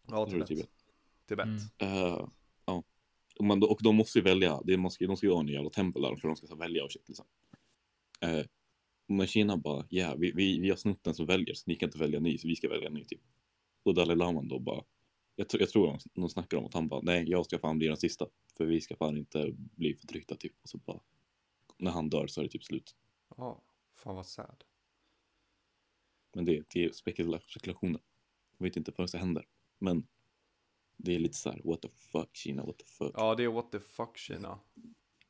Ja, 0.09 0.27
är 0.27 0.45
Tibet. 0.45 0.71
Tibet. 1.29 1.47
Mm. 1.47 1.59
Eh, 1.79 2.29
ja. 2.65 2.83
Och, 3.39 3.45
man, 3.45 3.63
och 3.63 3.79
de 3.83 3.97
måste 3.97 4.19
ju 4.19 4.23
välja, 4.23 4.61
det 4.65 4.77
måste, 4.77 5.07
de 5.07 5.17
ska 5.17 5.27
ju 5.27 5.33
ha 5.33 5.41
en 5.41 5.49
jävla 5.49 5.71
tempel 5.71 6.03
där 6.03 6.17
för 6.17 6.29
de 6.29 6.37
ska 6.37 6.47
så 6.47 6.57
välja 6.57 6.85
och 6.85 6.93
shit 6.93 7.09
liksom. 7.09 7.27
Eh, 8.21 8.45
men 9.09 9.27
Kina 9.27 9.57
bara, 9.57 9.87
ja, 9.89 10.15
vi, 10.19 10.33
vi, 10.33 10.61
vi 10.61 10.71
har 10.71 10.77
snott 10.77 11.05
den 11.05 11.15
som 11.15 11.27
väljer 11.27 11.55
så 11.55 11.63
ni 11.67 11.77
kan 11.77 11.89
inte 11.89 11.99
välja 11.99 12.21
ny 12.21 12.39
så 12.39 12.49
vi 12.49 12.57
ska 12.57 12.69
välja 12.69 12.87
en 12.89 12.95
ny 12.95 13.05
typ. 13.05 13.21
Och 13.83 13.95
Dalai 13.95 14.17
Lama 14.17 14.43
då 14.43 14.59
bara, 14.59 14.85
jag, 15.37 15.47
jag 15.51 15.69
tror 15.71 15.87
de, 15.87 15.99
de 16.15 16.29
snackar 16.29 16.57
om 16.57 16.67
att 16.67 16.75
han 16.75 16.89
bara, 16.89 17.01
nej 17.01 17.31
jag 17.31 17.47
ska 17.47 17.59
fan 17.59 17.79
bli 17.79 17.87
den 17.87 17.97
sista. 17.97 18.27
För 18.57 18.67
vi 18.67 18.81
ska 18.81 18.97
fan 18.97 19.17
inte 19.17 19.53
bli 19.53 19.95
förtryckta 19.95 20.37
typ. 20.37 20.53
Och 20.63 20.69
så 20.69 20.79
bara, 20.79 21.01
när 21.77 21.91
han 21.91 22.11
dör 22.11 22.27
så 22.27 22.41
är 22.41 22.45
det 22.45 22.51
typ 22.51 22.65
slut. 22.65 22.97
Ja, 23.37 23.63
fan 23.95 24.17
vad 24.17 24.27
sad. 24.27 24.65
Men 26.33 26.45
det, 26.45 26.65
det 26.69 26.85
är 26.85 26.89
spekula- 26.91 27.41
spekulationer. 27.41 28.01
Jag 28.59 28.65
vet 28.67 28.77
inte 28.77 28.93
förrän 28.93 29.09
det 29.13 29.19
händer. 29.19 29.49
Men 29.79 30.07
det 30.97 31.15
är 31.15 31.19
lite 31.19 31.37
så 31.37 31.51
här, 31.51 31.61
what 31.65 31.83
the 31.83 31.89
fuck 31.89 32.37
Kina, 32.37 32.65
what 32.65 32.79
the 32.79 32.85
fuck. 32.85 33.13
Ja, 33.15 33.35
det 33.35 33.45
är 33.45 33.49
what 33.49 33.73
the 33.73 33.81
fuck 33.81 34.17
Kina. 34.19 34.59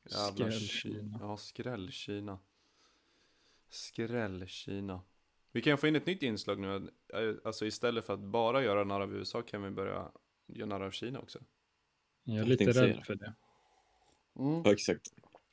Jävla 0.03 0.51
Skräll-Kina. 0.51 1.17
Ja, 1.21 1.37
skräll-Kina. 1.37 2.39
Skräll-Kina. 3.69 5.01
Vi 5.57 5.61
kan 5.61 5.77
få 5.77 5.87
in 5.87 5.95
ett 5.95 6.05
nytt 6.05 6.23
inslag 6.23 6.59
nu. 6.59 6.89
Alltså 7.43 7.65
istället 7.65 8.05
för 8.05 8.13
att 8.13 8.19
bara 8.19 8.63
göra 8.63 8.83
narr 8.83 9.01
av 9.01 9.15
USA 9.15 9.41
kan 9.41 9.63
vi 9.63 9.69
börja 9.69 10.11
göra 10.47 10.65
narr 10.65 10.81
av 10.81 10.91
Kina 10.91 11.19
också. 11.19 11.39
Jag 12.23 12.35
är 12.35 12.39
Jag 12.39 12.47
lite 12.47 12.73
säga 12.73 12.97
rädd 12.97 13.05
för 13.05 13.15
det. 13.15 13.33
Ja, 14.33 14.71
exakt. 14.71 15.07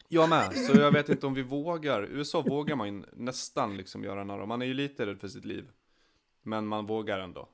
Jag 0.09 0.29
med, 0.29 0.57
så 0.57 0.79
jag 0.79 0.93
vet 0.93 1.09
inte 1.09 1.27
om 1.27 1.35
vi 1.35 1.43
vågar. 1.43 2.03
USA 2.03 2.43
vågar 2.43 2.77
man 2.77 3.07
nästan 3.13 3.77
liksom 3.77 4.05
göra 4.05 4.25
narr 4.25 4.39
av. 4.39 4.49
Man 4.49 4.63
är 4.63 4.67
ju 4.67 4.75
lite 4.75 5.07
rädd 5.07 5.21
för 5.21 5.29
sitt 5.29 5.45
liv. 5.45 5.71
Men 6.43 6.67
man 6.67 6.87
vågar 6.87 7.19
ändå. 7.19 7.49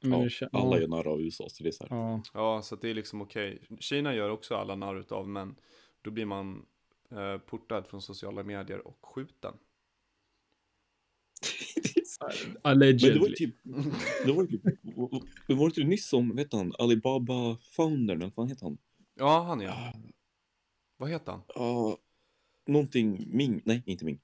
Men 0.00 0.30
Ja, 0.40 0.48
alla 0.52 0.80
gör 0.80 0.88
narr 0.88 1.06
av 1.06 1.20
USA 1.20 1.48
så 1.48 1.62
det 1.62 1.68
är 1.68 1.72
så 1.72 1.86
här. 1.86 1.96
ja, 1.96 2.22
Ja, 2.34 2.62
så 2.62 2.76
det 2.76 2.90
är 2.90 2.94
liksom 2.94 3.22
okej. 3.22 3.62
Kina 3.80 4.14
gör 4.14 4.30
också 4.30 4.54
alla 4.54 4.74
narr 4.74 4.96
utav, 4.96 5.28
men 5.28 5.56
då 6.02 6.10
blir 6.10 6.26
man 6.26 6.66
eh, 7.10 7.38
portad 7.38 7.86
från 7.86 8.02
sociala 8.02 8.42
medier 8.42 8.86
och 8.86 8.98
skjuten. 9.06 9.54
Men 12.44 12.56
allegedly. 12.62 13.10
det 13.14 13.20
var 13.20 13.28
ju 13.28 13.34
typ, 13.34 13.54
det 14.26 14.32
var 14.32 14.42
ju 14.42 14.48
typ, 14.48 14.62
det 15.46 15.54
var 15.54 15.64
ju 15.66 15.70
typ 15.70 15.86
nyss 15.86 16.12
om, 16.12 16.36
vet 16.36 16.52
han, 16.52 16.72
Alibaba 16.78 17.56
foundern, 17.76 18.20
vad 18.20 18.34
fan 18.34 18.48
heter 18.48 18.66
han? 18.66 18.78
Ja, 19.14 19.42
han 19.42 19.60
är. 19.60 19.92
Vad 20.96 21.10
heter 21.10 21.32
han? 21.32 21.42
Ja, 21.54 21.98
någonting 22.66 23.24
Ming, 23.36 23.60
nej 23.64 23.82
inte 23.86 24.04
Ming. 24.04 24.20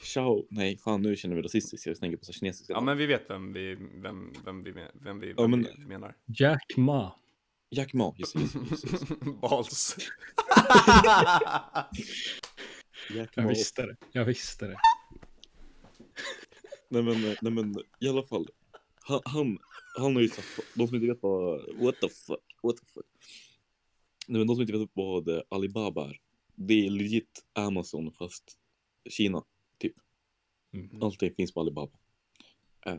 Xiao, 0.00 0.46
nej 0.50 0.78
fan 0.78 1.02
nu 1.02 1.16
känner 1.16 1.36
vi 1.36 1.42
rasistiskt, 1.42 1.86
jag 1.86 1.98
tänker 2.00 2.16
på 2.18 2.24
så 2.24 2.32
kinesiska. 2.32 2.72
Ja, 2.72 2.80
men 2.80 2.96
vi 2.98 3.06
vet 3.06 3.30
vem 3.30 3.52
vi, 3.52 3.74
vem, 3.74 4.32
vem 4.44 4.62
vi, 4.64 4.72
vem 4.94 5.20
vi, 5.20 5.28
Ja, 5.36 5.42
vem 5.42 5.50
men- 5.50 5.66
vi 5.78 5.86
menar. 5.86 6.16
Jack 6.26 6.76
Ma. 6.76 7.14
Jack 7.70 7.92
Ma, 7.94 8.14
just 8.18 8.34
det, 8.34 8.40
det, 8.40 8.46
det, 8.70 9.24
det. 9.24 9.32
Bals. 9.40 9.96
Jack 13.10 13.30
Jag 13.34 13.42
Ma. 13.44 13.48
visste 13.48 13.82
det. 13.86 13.96
Jag 14.12 14.24
visste 14.24 14.66
det. 14.66 14.76
Nej 16.88 17.02
men, 17.02 17.36
nej 17.42 17.52
men 17.52 17.74
i 18.00 18.08
alla 18.08 18.22
fall. 18.22 18.48
Han, 18.94 19.20
han, 19.24 19.58
han 19.96 20.14
har 20.14 20.22
ju 20.22 20.28
sagt, 20.28 20.48
de 20.74 20.86
som 20.88 20.96
inte 20.96 21.08
vet 21.08 21.22
vad, 21.22 21.76
what 21.76 22.00
the 22.00 22.08
fuck, 22.08 22.56
what 22.62 22.76
the 22.76 22.84
fuck. 22.86 23.06
Nej 24.26 24.38
men 24.38 24.46
de 24.46 24.56
som 24.56 24.60
inte 24.60 24.78
vet 24.78 24.90
vad 24.92 25.42
Alibaba 25.48 26.08
är. 26.08 26.20
Det 26.54 26.86
är 26.86 26.90
legit 26.90 27.44
Amazon 27.52 28.12
fast 28.12 28.58
Kina, 29.10 29.44
typ. 29.78 29.94
Mm. 30.72 31.02
Allting 31.02 31.34
finns 31.34 31.54
på 31.54 31.60
Alibaba. 31.60 31.98
Eh, 32.86 32.96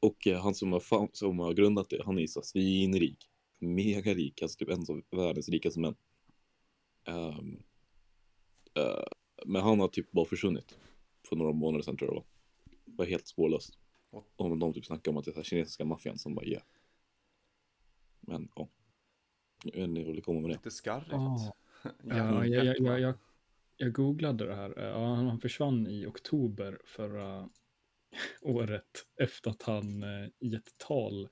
och 0.00 0.26
eh, 0.26 0.42
han 0.42 0.54
som 0.54 0.72
har, 0.72 1.16
som 1.16 1.38
har 1.38 1.54
grundat 1.54 1.90
det, 1.90 2.02
han 2.04 2.16
är 2.16 2.20
ju 2.22 2.28
så 2.28 2.42
svinrik. 2.42 3.28
Mega 3.58 4.14
rik, 4.14 4.42
alltså 4.42 4.58
typ 4.58 4.68
en 4.68 4.80
av 4.88 5.02
världens 5.10 5.48
rikaste 5.48 5.80
män. 5.80 5.94
Ehm, 7.04 7.62
eh, 8.74 9.04
men 9.46 9.62
han 9.62 9.80
har 9.80 9.88
typ 9.88 10.12
bara 10.12 10.24
försvunnit. 10.24 10.78
För 11.28 11.36
några 11.36 11.52
månader 11.52 11.82
sedan 11.84 11.96
tror 11.96 12.10
jag 12.10 12.16
det 12.16 12.24
var. 12.86 12.96
Var 12.96 13.06
helt 13.06 13.26
spårlöst. 13.26 13.78
Och 14.36 14.58
de 14.58 14.72
typ 14.72 14.86
snackade 14.86 15.10
om 15.10 15.16
att 15.16 15.24
det 15.24 15.30
är 15.30 15.32
så 15.32 15.38
här 15.38 15.44
kinesiska 15.44 15.84
maffian 15.84 16.18
som 16.18 16.34
bara 16.34 16.46
yeah. 16.46 16.62
Men 18.20 18.48
ja. 18.56 18.68
Jag 19.64 19.72
vet 19.72 19.88
inte 19.88 20.00
hur 20.00 20.14
det 20.14 20.20
kommer 20.20 20.40
med 20.40 20.50
det. 20.50 20.54
Lite 20.54 20.70
skarrigt. 20.70 21.12
Ah. 21.12 21.52
Ja, 21.82 21.90
Ja, 22.04 22.46
jag, 22.46 22.64
jag, 22.64 22.76
jag, 22.80 23.00
jag, 23.00 23.14
jag 23.76 23.92
googlade 23.92 24.46
det 24.46 24.54
här. 24.54 24.74
Ja, 24.76 25.14
han 25.14 25.40
försvann 25.40 25.86
i 25.86 26.06
oktober 26.06 26.78
förra 26.84 27.48
året 28.42 29.06
efter 29.16 29.50
att 29.50 29.62
han 29.62 30.02
eh, 30.02 30.28
i 30.38 30.54
ett 30.54 30.78
tal, 30.78 31.28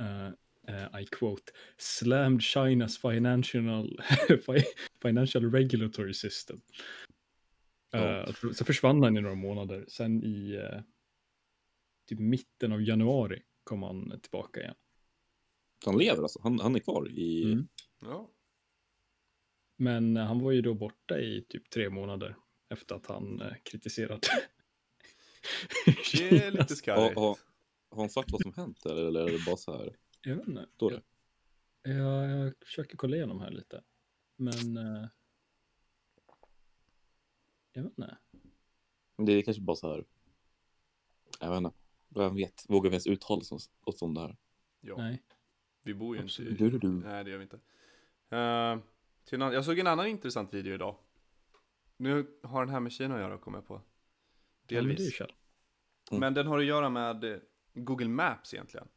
eh, 0.00 0.26
eh, 0.68 1.00
I 1.00 1.06
quote, 1.06 1.52
slammed 1.76 2.40
China's 2.40 3.12
financial, 3.12 4.00
fi- 4.46 4.64
financial 5.02 5.50
regulatory 5.52 6.14
system. 6.14 6.60
Ja. 7.90 7.98
Eh, 7.98 8.34
så 8.54 8.64
försvann 8.64 9.02
han 9.02 9.16
i 9.16 9.20
några 9.20 9.34
månader. 9.34 9.84
Sen 9.88 10.24
i 10.24 10.54
eh, 10.54 10.80
typ 12.08 12.18
mitten 12.18 12.72
av 12.72 12.82
januari 12.82 13.42
kom 13.64 13.82
han 13.82 14.20
tillbaka 14.20 14.60
igen. 14.60 14.74
Han 15.84 15.98
lever 15.98 16.22
alltså. 16.22 16.40
Han, 16.42 16.60
han 16.60 16.74
är 16.74 16.80
kvar 16.80 17.08
i... 17.08 17.52
Mm. 17.52 17.68
Ja. 18.00 18.30
Men 19.76 20.16
eh, 20.16 20.24
han 20.24 20.40
var 20.40 20.52
ju 20.52 20.62
då 20.62 20.74
borta 20.74 21.20
i 21.20 21.44
typ 21.48 21.70
tre 21.70 21.90
månader 21.90 22.36
efter 22.68 22.94
att 22.94 23.06
han 23.06 23.42
kritiserat 23.62 24.26
Det 26.12 26.28
är 26.28 26.50
lite 26.50 26.64
Har, 26.68 26.74
skarrigt. 26.74 27.16
har, 27.16 27.38
har 27.90 28.02
han 28.02 28.10
sagt 28.10 28.32
vad 28.32 28.42
som 28.42 28.52
hänt 28.52 28.86
eller, 28.86 29.04
eller 29.04 29.20
är 29.28 29.32
det 29.32 29.44
bara 29.46 29.56
så 29.56 29.76
här? 29.76 29.96
Jag 30.22 30.36
vet 30.36 30.48
inte. 30.48 30.66
Står 30.74 30.90
det? 30.90 31.02
Jag, 31.82 32.30
jag, 32.30 32.46
jag 32.46 32.54
försöker 32.66 32.96
kolla 32.96 33.16
igenom 33.16 33.40
här 33.40 33.50
lite. 33.50 33.82
Men... 34.36 34.78
jag 37.78 37.82
vet 37.84 37.98
inte. 37.98 38.16
Men 39.16 39.26
Det 39.26 39.32
är 39.32 39.42
kanske 39.42 39.62
bara 39.62 39.76
så 39.76 39.88
här. 39.88 40.04
Jag 41.40 41.50
vet 41.50 41.56
inte. 41.56 41.72
Vem 42.08 42.34
vet? 42.34 42.64
Vågar 42.68 42.90
vi 42.90 42.94
ens 42.94 43.06
uttala 43.06 43.42
oss, 43.84 44.02
om 44.02 44.14
det 44.14 44.20
här? 44.20 44.36
Ja. 44.80 44.96
Nej. 44.96 45.22
Vi 45.82 45.94
bor 45.94 46.16
ju 46.16 46.22
inte 46.22 46.42
i... 46.42 46.50
Du, 46.50 46.70
du, 46.70 46.78
du. 46.78 46.88
Nej, 46.88 47.24
det 47.24 47.30
gör 47.30 47.38
vi 47.38 47.42
inte. 47.42 47.60
Eh, 48.36 48.78
till 49.24 49.42
en. 49.42 49.52
Jag 49.52 49.64
såg 49.64 49.78
en 49.78 49.86
annan 49.86 50.06
intressant 50.06 50.54
video 50.54 50.74
idag. 50.74 50.96
Nu 51.96 52.26
har 52.42 52.64
den 52.64 52.74
här 52.74 52.80
med 52.80 52.92
Kina 52.92 53.14
att 53.14 53.20
göra, 53.20 53.38
kommer 53.38 53.58
jag 53.58 53.66
på. 53.66 53.74
Ja, 53.74 53.80
men 53.80 54.66
det 54.66 54.74
är 54.76 54.82
ju 54.82 54.88
Delvis. 54.88 55.14
Kjell. 55.14 55.32
Mm. 56.10 56.20
Men 56.20 56.34
den 56.34 56.46
har 56.46 56.58
att 56.58 56.64
göra 56.64 56.88
med 56.88 57.40
Google 57.74 58.08
Maps 58.08 58.54
egentligen. 58.54 58.88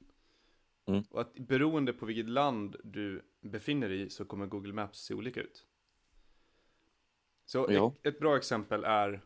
Mm. 0.85 1.03
Och 1.09 1.21
att 1.21 1.33
beroende 1.33 1.93
på 1.93 2.05
vilket 2.05 2.29
land 2.29 2.75
du 2.83 3.21
befinner 3.41 3.89
dig 3.89 4.01
i 4.01 4.09
så 4.09 4.25
kommer 4.25 4.45
Google 4.45 4.73
Maps 4.73 4.99
se 4.99 5.13
olika 5.13 5.41
ut. 5.41 5.65
Så 7.51 7.65
Ja. 7.69 7.93
ett, 8.01 8.07
ett 8.07 8.19
bra 8.19 8.37
exempel 8.37 8.83
är 8.83 9.21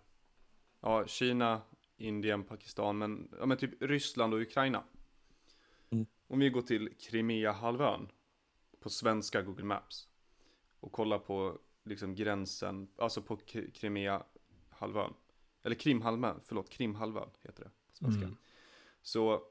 ja, 0.81 1.07
Kina, 1.07 1.61
Indien, 1.97 2.43
Pakistan, 2.43 2.97
men, 2.97 3.31
ja, 3.39 3.45
men 3.45 3.57
typ 3.57 3.81
Ryssland 3.81 4.33
och 4.33 4.39
Ukraina. 4.41 4.83
Mm. 5.89 6.05
Om 6.27 6.39
vi 6.39 6.49
går 6.49 6.61
till 6.61 6.89
Crimea-halvön 6.99 8.11
på 8.79 8.89
svenska 8.89 9.41
Google 9.41 9.63
Maps 9.65 10.07
och 10.79 10.91
kollar 10.91 11.19
på 11.19 11.59
liksom 11.83 12.15
gränsen, 12.15 12.87
alltså 12.97 13.21
på 13.21 13.37
K- 13.37 13.59
Crimea-halvön. 13.73 15.13
Eller 15.63 15.75
Krimhalvön, 15.75 16.39
förlåt, 16.45 16.69
Krimhalvön 16.69 17.29
heter 17.41 17.63
det 17.63 17.69
på 17.69 17.95
svenska. 17.95 18.23
Mm. 18.23 18.37
Så 19.01 19.41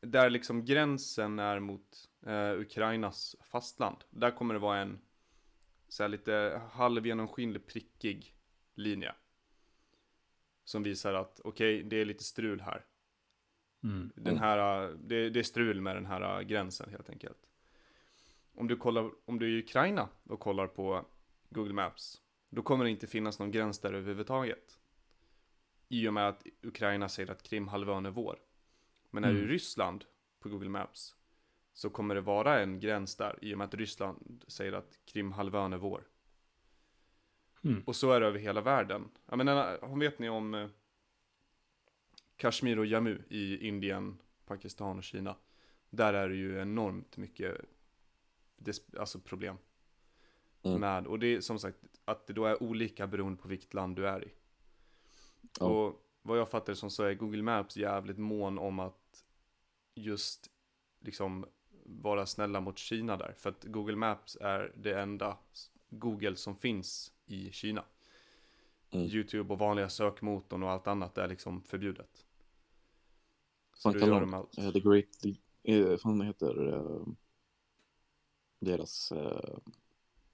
där 0.00 0.30
liksom 0.30 0.64
gränsen 0.64 1.38
är 1.38 1.60
mot 1.60 2.08
eh, 2.26 2.60
Ukrainas 2.60 3.36
fastland, 3.42 3.96
där 4.10 4.30
kommer 4.30 4.54
det 4.54 4.60
vara 4.60 4.78
en 4.78 4.98
så 5.90 6.02
här 6.02 6.08
lite 6.08 6.62
halvgenomskinlig 6.72 7.66
prickig 7.66 8.34
linje. 8.74 9.14
Som 10.64 10.82
visar 10.82 11.14
att 11.14 11.40
okej, 11.44 11.82
det 11.82 11.96
är 11.96 12.04
lite 12.04 12.24
strul 12.24 12.60
här. 12.60 12.84
Mm. 13.82 14.12
Den 14.14 14.38
här, 14.38 14.88
det, 15.00 15.30
det 15.30 15.38
är 15.38 15.42
strul 15.42 15.80
med 15.80 15.96
den 15.96 16.06
här 16.06 16.42
gränsen 16.42 16.90
helt 16.90 17.10
enkelt. 17.10 17.38
Om 18.54 18.68
du, 18.68 18.76
kollar, 18.76 19.10
om 19.24 19.38
du 19.38 19.46
är 19.46 19.50
i 19.50 19.62
Ukraina 19.62 20.08
och 20.24 20.40
kollar 20.40 20.66
på 20.66 21.06
Google 21.48 21.72
Maps, 21.72 22.22
då 22.48 22.62
kommer 22.62 22.84
det 22.84 22.90
inte 22.90 23.06
finnas 23.06 23.38
någon 23.38 23.50
gräns 23.50 23.78
där 23.78 23.92
överhuvudtaget. 23.92 24.78
I 25.88 26.08
och 26.08 26.14
med 26.14 26.28
att 26.28 26.46
Ukraina 26.62 27.08
säger 27.08 27.30
att 27.30 27.42
Krimhalvön 27.42 28.06
är 28.06 28.10
vår. 28.10 28.38
Men 29.10 29.24
är 29.24 29.28
du 29.28 29.38
i 29.38 29.40
Mm. 29.40 29.50
Ryssland 29.50 30.04
på 30.40 30.48
Google 30.48 30.68
Maps 30.68 31.16
så 31.72 31.90
kommer 31.90 32.14
det 32.14 32.20
vara 32.20 32.60
en 32.60 32.80
gräns 32.80 33.16
där 33.16 33.38
i 33.42 33.54
och 33.54 33.58
med 33.58 33.64
att 33.64 33.74
Ryssland 33.74 34.44
säger 34.48 34.72
att 34.72 34.98
Krimhalvön 35.04 35.72
är 35.72 35.76
vår. 35.78 36.06
Mm. 37.64 37.82
Och 37.86 37.96
så 37.96 38.12
är 38.12 38.20
det 38.20 38.26
över 38.26 38.38
hela 38.38 38.60
världen. 38.60 39.08
Jag 39.26 39.38
menar, 39.38 39.96
vet 39.98 40.18
ni 40.18 40.28
om 40.28 40.54
eh, 40.54 40.68
Kashmir 42.36 42.78
och 42.78 42.86
Jammu 42.86 43.22
i 43.28 43.68
Indien, 43.68 44.18
Pakistan 44.46 44.98
och 44.98 45.04
Kina? 45.04 45.36
Där 45.90 46.14
är 46.14 46.28
det 46.28 46.36
ju 46.36 46.60
enormt 46.60 47.16
mycket 47.16 47.60
alltså 48.98 49.18
problem 49.20 49.56
Mm. 50.62 50.80
med. 50.80 51.06
Och 51.06 51.18
det 51.18 51.26
är 51.26 51.40
som 51.40 51.58
sagt 51.58 51.78
att 52.04 52.26
det 52.26 52.32
då 52.32 52.44
är 52.44 52.62
olika 52.62 53.06
beroende 53.06 53.42
på 53.42 53.48
vilket 53.48 53.74
land 53.74 53.96
du 53.96 54.08
är 54.08 54.24
i. 54.24 54.32
Ja. 55.60 55.66
Och 55.66 56.06
vad 56.22 56.38
jag 56.38 56.50
fattar 56.50 56.72
det 56.72 56.76
som 56.76 56.90
så 56.90 57.02
är 57.02 57.14
Google 57.14 57.42
Maps 57.42 57.76
jävligt 57.76 58.18
mån 58.18 58.58
om 58.58 58.78
att 58.78 59.24
just 59.94 60.50
liksom 61.00 61.46
vara 62.02 62.26
snälla 62.26 62.60
mot 62.60 62.78
Kina 62.78 63.16
där. 63.16 63.34
För 63.38 63.50
att 63.50 63.64
Google 63.64 63.96
Maps 63.96 64.36
är 64.40 64.72
det 64.76 65.00
enda 65.00 65.38
Google 65.88 66.36
som 66.36 66.56
finns 66.56 67.12
i 67.26 67.52
Kina. 67.52 67.84
Mm. 68.90 69.06
YouTube 69.06 69.52
och 69.52 69.58
vanliga 69.58 69.88
sökmotorn 69.88 70.62
och 70.62 70.70
allt 70.70 70.86
annat 70.86 71.18
är 71.18 71.28
liksom 71.28 71.62
förbjudet. 71.62 72.26
Så 73.74 73.92
då 73.92 73.98
kallar 73.98 74.12
gör 74.12 74.20
de 74.20 74.30
de 74.30 74.34
allt. 74.34 74.58
eh, 74.58 74.72
The 74.72 74.80
Great, 74.80 75.04
the, 75.22 75.36
eh, 75.62 75.96
fan 75.96 76.20
heter 76.20 76.72
eh, 76.74 77.06
deras, 78.58 79.12
eh, 79.12 79.58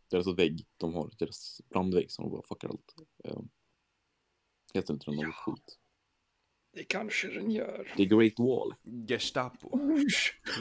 deras 0.08 0.26
vägg 0.26 0.66
de 0.76 0.94
har, 0.94 1.10
deras 1.18 1.60
brandvägg 1.68 2.10
som 2.10 2.24
de 2.24 2.30
bara 2.32 2.42
fuckar 2.42 2.68
allt. 2.68 2.94
Eh, 3.24 3.40
heter 4.74 4.94
inte 4.94 5.10
den 5.10 5.16
något 5.16 5.34
skit? 5.34 5.78
Det 6.76 6.84
kanske 6.84 7.28
den 7.28 7.50
gör. 7.50 7.92
The 7.96 8.04
Great 8.04 8.38
Wall. 8.38 8.74
Gestapo. 9.08 9.78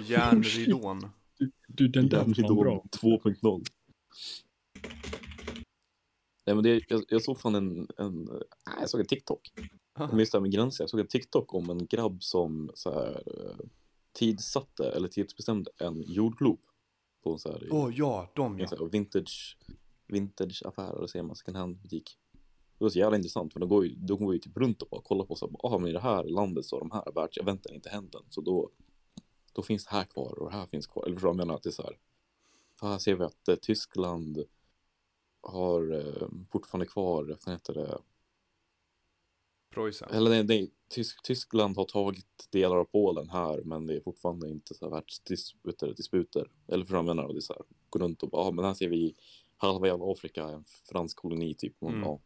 Järnridån. 0.05 1.09
Du, 1.67 1.87
den 1.87 2.09
där 2.09 2.17
var 2.47 2.63
bra. 2.63 2.85
2.0. 3.01 3.65
Nej 6.45 6.55
men 6.55 6.63
det, 6.63 6.83
jag, 6.87 7.03
jag 7.09 7.21
såg 7.21 7.39
fan 7.39 7.55
en, 7.55 7.87
en, 7.97 8.23
nej, 8.23 8.75
jag 8.79 8.89
såg 8.89 8.99
en 8.99 9.05
TikTok. 9.05 9.51
Om 9.93 10.19
just 10.19 10.31
det 10.31 10.37
här 10.37 10.41
med 10.41 10.51
gränser, 10.51 10.83
jag 10.83 10.89
såg 10.89 10.99
en 10.99 11.07
TikTok 11.07 11.53
om 11.53 11.69
en 11.69 11.85
grabb 11.85 12.23
som 12.23 12.71
så 12.73 12.93
här, 12.93 13.23
eh, 13.27 13.65
tidsatte 14.13 14.91
eller 14.91 15.07
tidsbestämde 15.07 15.71
en 15.77 16.01
jordglob. 16.01 16.59
På 17.23 17.31
en 17.31 17.39
så 17.39 17.51
här, 17.51 17.67
Åh 17.71 17.93
ja, 17.95 18.31
de 18.35 18.53
en 18.53 18.59
ja. 18.59 18.67
så 18.67 18.75
här 18.75 18.85
vintage, 18.91 19.57
vintage 20.07 20.63
affär, 20.65 20.97
eller 20.97 21.07
säger 21.07 21.23
man, 21.23 21.35
second 21.35 21.57
hand 21.57 21.77
butik. 21.77 22.17
Det 22.77 22.83
var 22.83 22.89
så 22.89 22.99
jävla 22.99 23.17
intressant 23.17 23.53
för 23.53 23.59
de 23.59 23.69
går 23.69 23.85
ju, 23.85 23.95
de 23.95 24.25
går 24.25 24.33
ju 24.33 24.39
typ 24.39 24.57
runt 24.57 24.81
och 24.81 24.89
bara 24.89 25.01
kollar 25.01 25.25
på 25.25 25.35
så 25.35 25.47
här, 25.47 25.55
ah, 25.63 25.77
men 25.77 25.89
i 25.89 25.93
det 25.93 25.99
här 25.99 26.23
landet 26.23 26.65
så 26.65 26.75
har 26.75 26.79
de 26.79 26.91
här 26.91 27.11
världseventen 27.15 27.75
inte 27.75 27.89
hänt 27.89 28.15
än. 28.15 28.23
Så 28.29 28.41
då, 28.41 28.69
då 29.53 29.61
finns 29.61 29.85
det 29.85 29.91
här 29.91 30.03
kvar 30.03 30.39
och 30.39 30.49
det 30.49 30.57
här 30.57 30.65
finns 30.65 30.87
kvar. 30.87 31.03
Eller 31.03 31.15
förstår 31.15 31.29
du 31.29 31.37
vad 31.37 31.41
jag 31.41 31.47
menar? 31.47 31.55
Att 31.55 31.63
det 31.63 31.69
är 31.69 31.71
så 31.71 31.83
här, 31.83 31.97
för 32.79 32.87
här 32.87 32.97
ser 32.97 33.15
vi 33.15 33.23
att 33.23 33.47
eh, 33.47 33.55
Tyskland 33.55 34.43
har 35.41 35.93
eh, 35.93 36.27
fortfarande 36.51 36.85
kvar, 36.85 37.37
vad 37.45 37.53
heter 37.53 37.73
det, 37.73 37.97
Preussen. 39.73 40.09
eller 40.11 40.29
nej, 40.29 40.43
nej 40.43 40.71
Tysk, 40.89 41.23
Tyskland 41.23 41.77
har 41.77 41.85
tagit 41.85 42.47
delar 42.51 42.77
av 42.77 42.85
Polen 42.85 43.29
här 43.29 43.61
men 43.63 43.87
det 43.87 43.95
är 43.95 44.01
fortfarande 44.01 44.49
inte 44.49 44.73
så 44.73 44.85
här 44.85 44.91
världsdisputer, 44.91 45.93
disputer. 45.93 46.51
Eller 46.67 46.83
förstår 46.85 46.97
du 46.97 47.03
vad 47.03 47.09
jag 47.09 47.15
menar? 47.15 47.33
Det 47.33 47.39
är 47.39 47.41
så 47.41 47.53
här, 47.53 47.63
går 47.89 47.99
runt 47.99 48.23
och 48.23 48.29
bara, 48.29 48.41
ah, 48.41 48.51
men 48.51 48.65
här 48.65 48.73
ser 48.73 48.89
vi 48.89 49.15
halva 49.57 49.87
jävla 49.87 50.11
Afrika, 50.11 50.43
en 50.43 50.65
fransk 50.89 51.17
koloni 51.17 51.53
typ. 51.53 51.81
Mm. 51.81 52.01
ja. 52.01 52.19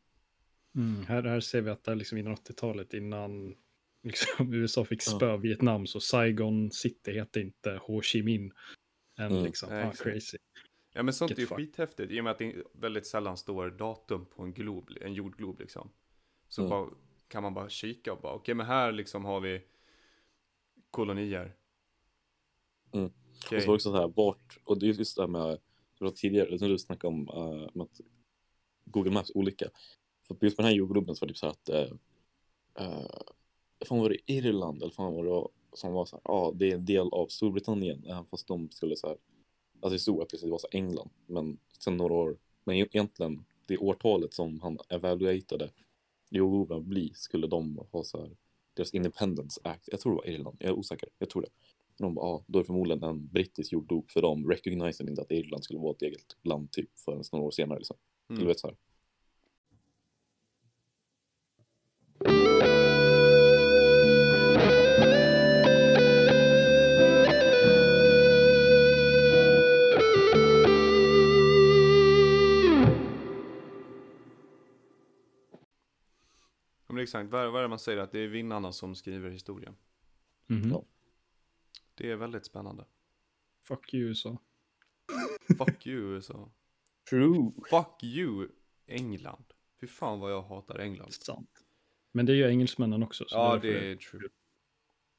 Mm, 0.76 1.06
här, 1.06 1.24
här 1.24 1.40
ser 1.40 1.62
vi 1.62 1.70
att 1.70 1.84
det 1.84 1.92
är 1.92 1.96
liksom 1.96 2.18
innan 2.18 2.36
80-talet 2.36 2.94
innan 2.94 3.56
liksom, 4.04 4.54
USA 4.54 4.86
fick 4.86 5.04
Ja. 5.08 5.12
spö 5.16 5.38
Vietnam 5.38 5.88
så 5.88 6.00
Saigon 6.00 6.72
City 6.72 7.20
hette 7.20 7.40
inte 7.42 7.80
Ho 7.82 8.02
Chi 8.02 8.24
Minh. 8.24 8.52
Än 9.18 9.32
Mm. 9.32 9.44
liksom, 9.44 9.70
Nej, 9.70 9.84
ah, 9.86 9.92
crazy. 9.92 10.38
Ja 10.94 11.04
men 11.04 11.14
sånt 11.14 11.32
är 11.32 11.36
ju 11.36 11.42
Get 11.42 11.50
fucked. 11.50 11.66
skithäftigt 11.66 12.12
i 12.12 12.20
och 12.20 12.24
med 12.24 12.32
att 12.32 12.38
det 12.38 12.56
väldigt 12.74 13.08
sällan 13.08 13.38
står 13.38 13.70
datum 13.70 14.26
på 14.26 14.44
en 14.44 14.54
glob, 14.54 14.90
en 15.02 15.14
jordglob 15.14 15.60
liksom. 15.60 15.90
Så 16.48 16.62
Mm. 16.62 16.70
bara, 16.70 16.90
kan 17.28 17.44
man 17.44 17.54
bara 17.54 17.70
kika 17.70 18.14
och 18.14 18.22
bara 18.22 18.34
okej 18.34 18.56
men 18.56 18.66
här 18.66 18.92
liksom 18.92 19.26
har 19.26 19.40
vi 19.40 19.62
kolonier. 20.92 21.56
Mm. 22.94 23.12
Okej. 23.46 23.58
Och 23.58 23.62
så 23.64 23.68
var 23.68 23.74
det 23.74 23.76
också 23.76 23.92
så 23.92 23.98
här, 23.98 24.08
vart, 24.16 24.58
och 24.64 24.80
det 24.80 24.86
är 24.86 24.94
just 24.94 25.16
det 25.16 25.22
här 25.22 25.28
med, 25.28 25.60
var 26.00 26.12
tidigare, 26.12 26.58
när 26.62 26.70
du 26.70 26.78
snackade 26.80 27.08
om, 27.14 27.30
uh, 27.30 27.68
om 27.74 27.82
att 27.82 28.02
Google 28.86 29.12
Maps 29.12 29.32
olika. 29.36 29.66
För 30.38 30.46
just 30.46 30.58
på 30.58 30.62
den 30.62 30.70
här 30.70 30.78
jordgloben 30.78 31.16
så 31.16 31.26
var 31.26 31.28
det 31.28 31.34
typ 31.34 31.38
så 31.38 31.48
att, 31.48 31.70
uh, 31.70 31.94
uh, 32.86 33.22
fan 33.86 34.00
var 34.00 34.10
det 34.10 34.32
Irland 34.32 34.82
eller 34.82 34.94
fan 34.94 35.14
var 35.14 35.26
det 35.26 35.48
som 35.74 35.94
var 35.94 36.06
så 36.06 36.16
här, 36.16 36.22
ja 36.26 36.34
ah, 36.34 36.52
det 36.52 36.72
är 36.72 36.76
en 36.76 36.86
del 36.86 37.10
av 37.12 37.28
Storbritannien, 37.28 38.06
även 38.06 38.26
fast 38.26 38.48
de 38.48 38.70
skulle 38.72 38.96
så 38.96 39.08
här, 39.08 39.18
alltså 39.82 39.94
det 39.94 40.00
stod 40.00 40.22
att 40.22 40.30
det 40.30 40.50
var 40.50 40.58
så 40.58 40.68
England, 40.72 41.10
men 41.26 41.58
sen 41.80 41.98
några 41.98 42.14
år, 42.14 42.38
men 42.64 42.76
e- 42.76 42.88
egentligen 42.92 43.46
det 43.66 43.78
årtalet 43.78 44.34
som 44.34 44.60
han 44.62 44.78
evaluatade 44.90 45.70
jordgloben 46.30 46.90
bli 46.90 47.12
skulle 47.14 47.48
de 47.48 47.80
ha 47.92 48.04
så 48.04 48.22
här, 48.22 48.38
deras 48.74 48.94
Independence 48.94 49.62
Act, 49.64 49.90
jag 49.92 50.00
tror 50.00 50.12
det 50.12 50.18
var 50.18 50.28
Irland, 50.28 50.58
jag 50.60 50.70
är 50.70 50.74
osäker, 50.74 51.10
jag 51.20 51.30
tror 51.30 51.42
det. 51.42 51.50
De 51.98 52.16
bara, 52.16 52.26
ah, 52.26 52.44
då 52.48 52.60
är 52.60 52.64
det 52.64 52.68
förmodligen 52.68 53.04
en 53.04 53.28
brittisk 53.28 53.74
jordglob 53.74 54.12
för 54.12 54.22
de 54.22 54.50
recogniserade 54.50 55.12
inte 55.12 55.22
att 55.22 55.32
Irland 55.32 55.64
skulle 55.64 55.80
vara 55.80 55.92
ett 55.92 56.02
eget 56.02 56.38
land 56.42 56.72
typ 56.72 57.00
förrän 57.00 57.24
några 57.32 57.46
år 57.46 57.52
senare 57.52 57.80
liksom. 57.80 57.98
Mm. 58.30 58.42
Du 58.42 58.48
vet 58.48 58.60
så 58.60 58.68
här. 58.68 58.76
Men 77.00 77.04
exakt, 77.04 77.30
vad, 77.32 77.56
är 77.58 77.62
det 77.62 77.68
man 77.68 77.80
säger? 77.80 77.98
Att 77.98 78.12
det 78.12 78.20
är 78.20 78.28
vinnarna 78.28 78.72
som 78.72 78.96
skriver 78.96 79.30
historien. 79.30 79.76
Mhm. 80.48 80.72
Ja. 80.72 80.84
Det 81.96 82.12
är 82.12 82.16
väldigt 82.16 82.46
spännande. 82.46 82.86
Fuck 83.64 83.94
you 83.94 84.08
USA. 84.08 84.38
Fuck 85.58 85.88
you 85.88 86.14
USA. 86.14 86.50
True. 87.10 87.52
Fuck 87.70 88.04
you 88.04 88.48
England. 88.88 89.46
Fy 89.82 89.88
fan 89.88 90.20
vad 90.20 90.32
jag 90.32 90.42
hatar 90.42 90.80
England. 90.80 91.14
Sant. 91.14 91.66
Men 92.12 92.26
det 92.26 92.32
är 92.32 92.36
ju 92.36 92.48
engelsmännen 92.50 93.04
också. 93.04 93.26
Så 93.28 93.36
Ja 93.36 93.54
därför 93.54 93.68
det 93.68 93.92
är 93.92 93.96
true. 93.96 94.30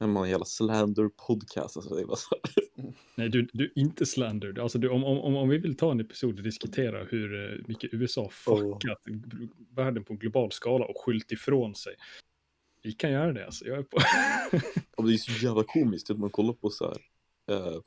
Men 0.01 0.09
man 0.11 0.29
jävla 0.29 0.45
slander 0.45 1.09
podcast 1.27 1.77
alltså. 1.77 1.95
Det 1.95 2.05
var 2.05 2.15
så. 2.15 2.35
Nej, 3.15 3.29
du, 3.29 3.47
du 3.53 3.73
inte 3.75 4.05
slander. 4.05 4.59
Alltså, 4.59 4.77
du, 4.77 4.89
om, 4.89 5.03
om, 5.03 5.35
om 5.35 5.49
vi 5.49 5.57
vill 5.57 5.77
ta 5.77 5.91
en 5.91 5.99
episod 5.99 6.37
och 6.37 6.43
diskutera 6.43 7.03
hur 7.03 7.53
eh, 7.53 7.67
mycket 7.67 7.93
USA 7.93 8.29
fuckat 8.29 9.01
g- 9.05 9.47
världen 9.75 10.03
på 10.03 10.13
en 10.13 10.19
global 10.19 10.51
skala 10.51 10.85
och 10.85 10.95
skyllt 11.05 11.31
ifrån 11.31 11.75
sig. 11.75 11.93
Vi 12.83 12.91
kan 12.91 13.11
göra 13.11 13.33
det 13.33 13.45
alltså. 13.45 13.65
Jag 13.65 13.77
är 13.77 13.83
på. 13.83 13.97
Och 14.97 15.07
det 15.07 15.13
är 15.13 15.17
så 15.17 15.45
jävla 15.45 15.63
komiskt 15.63 16.09
att 16.09 16.19
man 16.19 16.29
kollar 16.29 16.53
på 16.53 16.69
så 16.69 16.85
här. 16.87 16.97
Eh, 17.57 17.79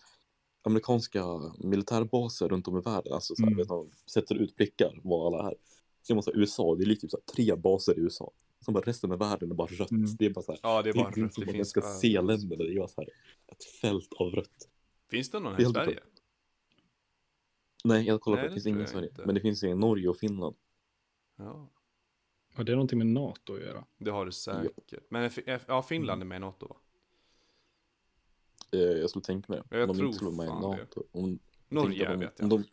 amerikanska 0.63 1.23
militärbaser 1.59 2.49
runt 2.49 2.69
om 2.69 2.79
i 2.79 2.81
världen. 2.81 3.13
Alltså 3.13 3.35
så 3.35 3.43
här, 3.43 3.49
Mm. 3.49 3.59
vet, 3.59 3.69
de 3.69 3.91
sätter 4.11 4.35
ut 4.35 4.57
prickar 4.57 5.01
var 5.03 5.27
alla 5.27 5.51
är. 5.51 5.55
Ser 6.07 6.15
man 6.15 6.23
så 6.23 6.33
här, 6.33 6.39
USA, 6.41 6.75
det 6.75 6.85
är 6.85 6.87
lite 6.87 7.01
typ 7.01 7.11
så 7.11 7.17
här, 7.17 7.35
tre 7.35 7.57
baser 7.57 7.99
i 7.99 8.01
USA. 8.01 8.31
Som 8.65 8.75
bara 8.75 8.81
resten 8.85 9.13
av 9.13 9.19
världen 9.19 9.51
är 9.51 9.55
bara 9.55 9.67
rött. 9.69 9.91
Mm. 9.91 10.17
Det 10.19 10.27
är 10.27 10.31
bara 10.31 10.43
så 10.43 10.53
här. 10.53 10.61
Ja 10.63 10.83
det 10.83 10.89
är 10.91 10.93
Det 10.95 11.01
är 11.01 11.03
bara 11.03 11.11
rött. 11.11 11.15
som 11.35 11.41
Det 11.41 11.43
att 11.43 11.47
man 11.47 11.55
finns, 11.55 11.69
ska 11.71 11.81
se 11.81 12.21
länderna. 12.21 12.65
Det 12.65 12.73
är 12.75 12.79
bara 12.79 12.89
så 12.89 13.01
här 13.01 13.11
ett 13.53 13.65
fält 13.65 14.13
av 14.13 14.31
rött. 14.31 14.69
finns 15.11 15.31
det 15.31 15.41
någon 15.41 15.53
här 15.53 15.61
i 15.61 15.65
Sverige? 15.65 16.01
Nej, 17.85 18.07
jag 18.07 18.21
kollar 18.21 18.37
Nej, 18.37 18.43
på 18.45 18.49
det 18.49 18.51
det 18.51 18.55
finns 18.55 18.67
ingen 18.67 18.79
i 18.79 18.83
jag 18.83 18.89
Sverige. 18.91 19.09
inte. 19.09 19.27
Men 19.27 19.35
det 19.35 19.41
finns 19.41 19.63
i 19.63 19.75
Norge 19.75 20.09
och 20.09 20.17
Finland. 20.17 20.57
Ja. 21.37 21.71
Har 22.55 22.65
det 22.65 22.73
någonting 22.73 22.99
med 22.99 23.07
NATO 23.07 23.55
att 23.55 23.61
göra? 23.61 23.85
Det 23.99 24.11
har 24.11 24.27
du 24.27 24.33
säkert. 24.33 24.95
Men 25.11 25.23
F- 25.25 25.39
F- 25.47 25.65
ja, 25.69 25.83
Finland 25.83 26.23
är 26.23 26.27
med 26.27 26.37
i 26.37 26.41
NATO 26.41 26.69
va? 26.69 26.77
Eh, 28.73 28.81
jag 28.81 29.11
skulle 29.11 29.23
tänka 29.25 29.53
mig 29.53 29.63
det. 29.71 29.79
Jag 29.79 29.89
de 29.89 29.95
tror 29.97 30.07
inte 30.07 30.17
skulle 30.17 30.31
vara 30.31 30.37
med 30.37 30.47
i 30.47 30.49
fan 30.49 30.71
det. 30.71 30.77
NATO. 30.77 31.05
Om, 31.13 31.39
Norge 31.69 32.09
att 32.13 32.21
vet 32.21 32.33
jag. 32.39 32.45
om, 32.45 32.49
de, 32.49 32.65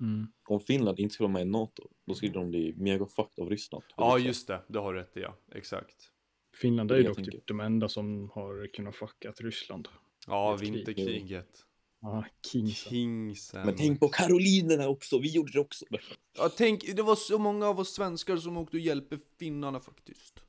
Mm. 0.00 0.26
om 0.48 0.60
Finland 0.60 0.98
inte 0.98 1.14
skulle 1.14 1.24
vara 1.24 1.32
med 1.32 1.42
i 1.42 1.50
NATO, 1.50 1.88
då 2.06 2.14
skulle 2.14 2.32
de 2.32 2.50
bli 2.50 2.74
mega 2.76 3.06
fucked 3.06 3.42
av 3.42 3.50
Ryssland. 3.50 3.84
Ja, 3.96 4.18
just 4.18 4.46
det. 4.46 4.62
Det 4.68 4.78
har 4.78 4.94
du 4.94 5.00
rätt 5.00 5.16
i, 5.16 5.20
ja. 5.20 5.36
Exakt. 5.52 6.10
Finland 6.56 6.90
är 6.90 6.96
ju 6.96 7.02
dock 7.02 7.16
tänker. 7.16 7.32
typ 7.32 7.46
de 7.46 7.60
enda 7.60 7.88
som 7.88 8.30
har 8.30 8.66
kunnat 8.66 8.96
fuckat 8.96 9.40
Ryssland. 9.40 9.88
Ja, 10.26 10.56
vinterkriget. 10.56 11.66
Ja, 12.00 12.24
Kingsen. 12.52 12.90
Kingsen. 12.90 13.66
Men 13.66 13.76
tänk 13.76 14.00
på 14.00 14.08
Karolinerna 14.08 14.88
också, 14.88 15.18
vi 15.18 15.28
gjorde 15.34 15.52
det 15.52 15.60
också. 15.60 15.84
Ja, 16.36 16.48
tänk, 16.56 16.96
det 16.96 17.02
var 17.02 17.16
så 17.16 17.38
många 17.38 17.66
av 17.66 17.80
oss 17.80 17.94
svenskar 17.94 18.36
som 18.36 18.56
åkte 18.56 18.76
och 18.76 18.80
hjälpte 18.80 19.18
finnarna 19.38 19.80
faktiskt. 19.80 20.42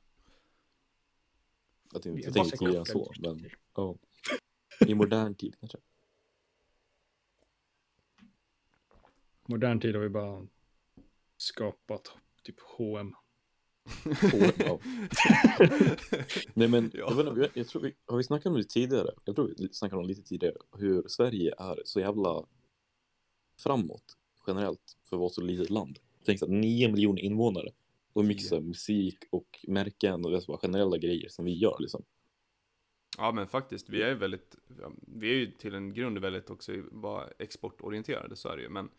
Jag 1.92 2.02
tänkte, 2.02 2.32
tidigare 2.32 2.78
än 2.78 2.84
så, 2.84 3.12
men 3.18 3.50
ja. 3.76 3.96
I 4.86 4.94
modern 4.94 5.34
tid 5.34 5.56
kanske. 5.60 5.78
Modern 9.52 9.80
tid 9.80 9.94
har 9.94 10.02
vi 10.02 10.08
bara 10.08 10.46
skapat 11.36 12.12
typ 12.42 12.60
H&M. 12.60 13.14
Ja. 14.58 14.78
Nej 16.54 16.68
men, 16.68 16.90
Ja. 16.94 17.14
jag, 17.16 17.34
vet, 17.34 17.46
inte, 17.46 17.58
jag, 17.58 17.68
tror 17.68 17.82
vi, 17.82 17.94
har 18.06 18.16
vi 18.16 18.24
snackat 18.24 18.46
om 18.46 18.54
det 18.54 18.68
tidigare? 18.68 19.10
Jag 19.24 19.36
tror 19.36 19.54
vi 19.58 19.68
snackade 19.72 20.00
om 20.00 20.06
det 20.06 20.08
lite 20.08 20.28
tidigare, 20.28 20.56
hur 20.78 21.08
Sverige 21.08 21.54
är 21.58 21.82
så 21.84 22.00
jävla 22.00 22.46
framåt 23.58 24.16
generellt 24.46 24.96
för 25.04 25.16
att 25.16 25.20
vara 25.20 25.30
så 25.30 25.40
litet 25.40 25.70
land. 25.70 25.98
Tänk 26.24 26.38
så 26.38 26.44
att 26.44 26.50
9 26.50 26.88
miljoner 26.88 27.22
invånare 27.22 27.68
och 28.12 28.24
mycket 28.24 28.46
så 28.46 28.54
här 28.54 28.62
musik 28.62 29.18
och 29.30 29.64
märken 29.68 30.24
och 30.24 30.30
det 30.30 30.36
är 30.36 30.40
så 30.40 30.52
bara 30.52 30.58
generella 30.58 30.98
grejer 30.98 31.28
som 31.28 31.44
vi 31.44 31.52
gör 31.52 31.76
liksom. 31.80 32.04
Ja 33.18 33.32
men 33.32 33.46
faktiskt, 33.46 33.88
vi 33.88 34.02
är 34.02 34.14
väldigt, 34.14 34.56
ja, 34.80 34.92
vi 35.00 35.30
är 35.30 35.34
ju 35.34 35.46
till 35.50 35.74
en 35.74 35.94
grund 35.94 36.18
väldigt 36.18 36.50
också 36.50 36.72
bara 36.92 37.28
exportorienterade, 37.38 38.36
så 38.36 38.48
är 38.48 38.56
det 38.56 38.62
ju. 38.62 38.68
Men 38.68 38.90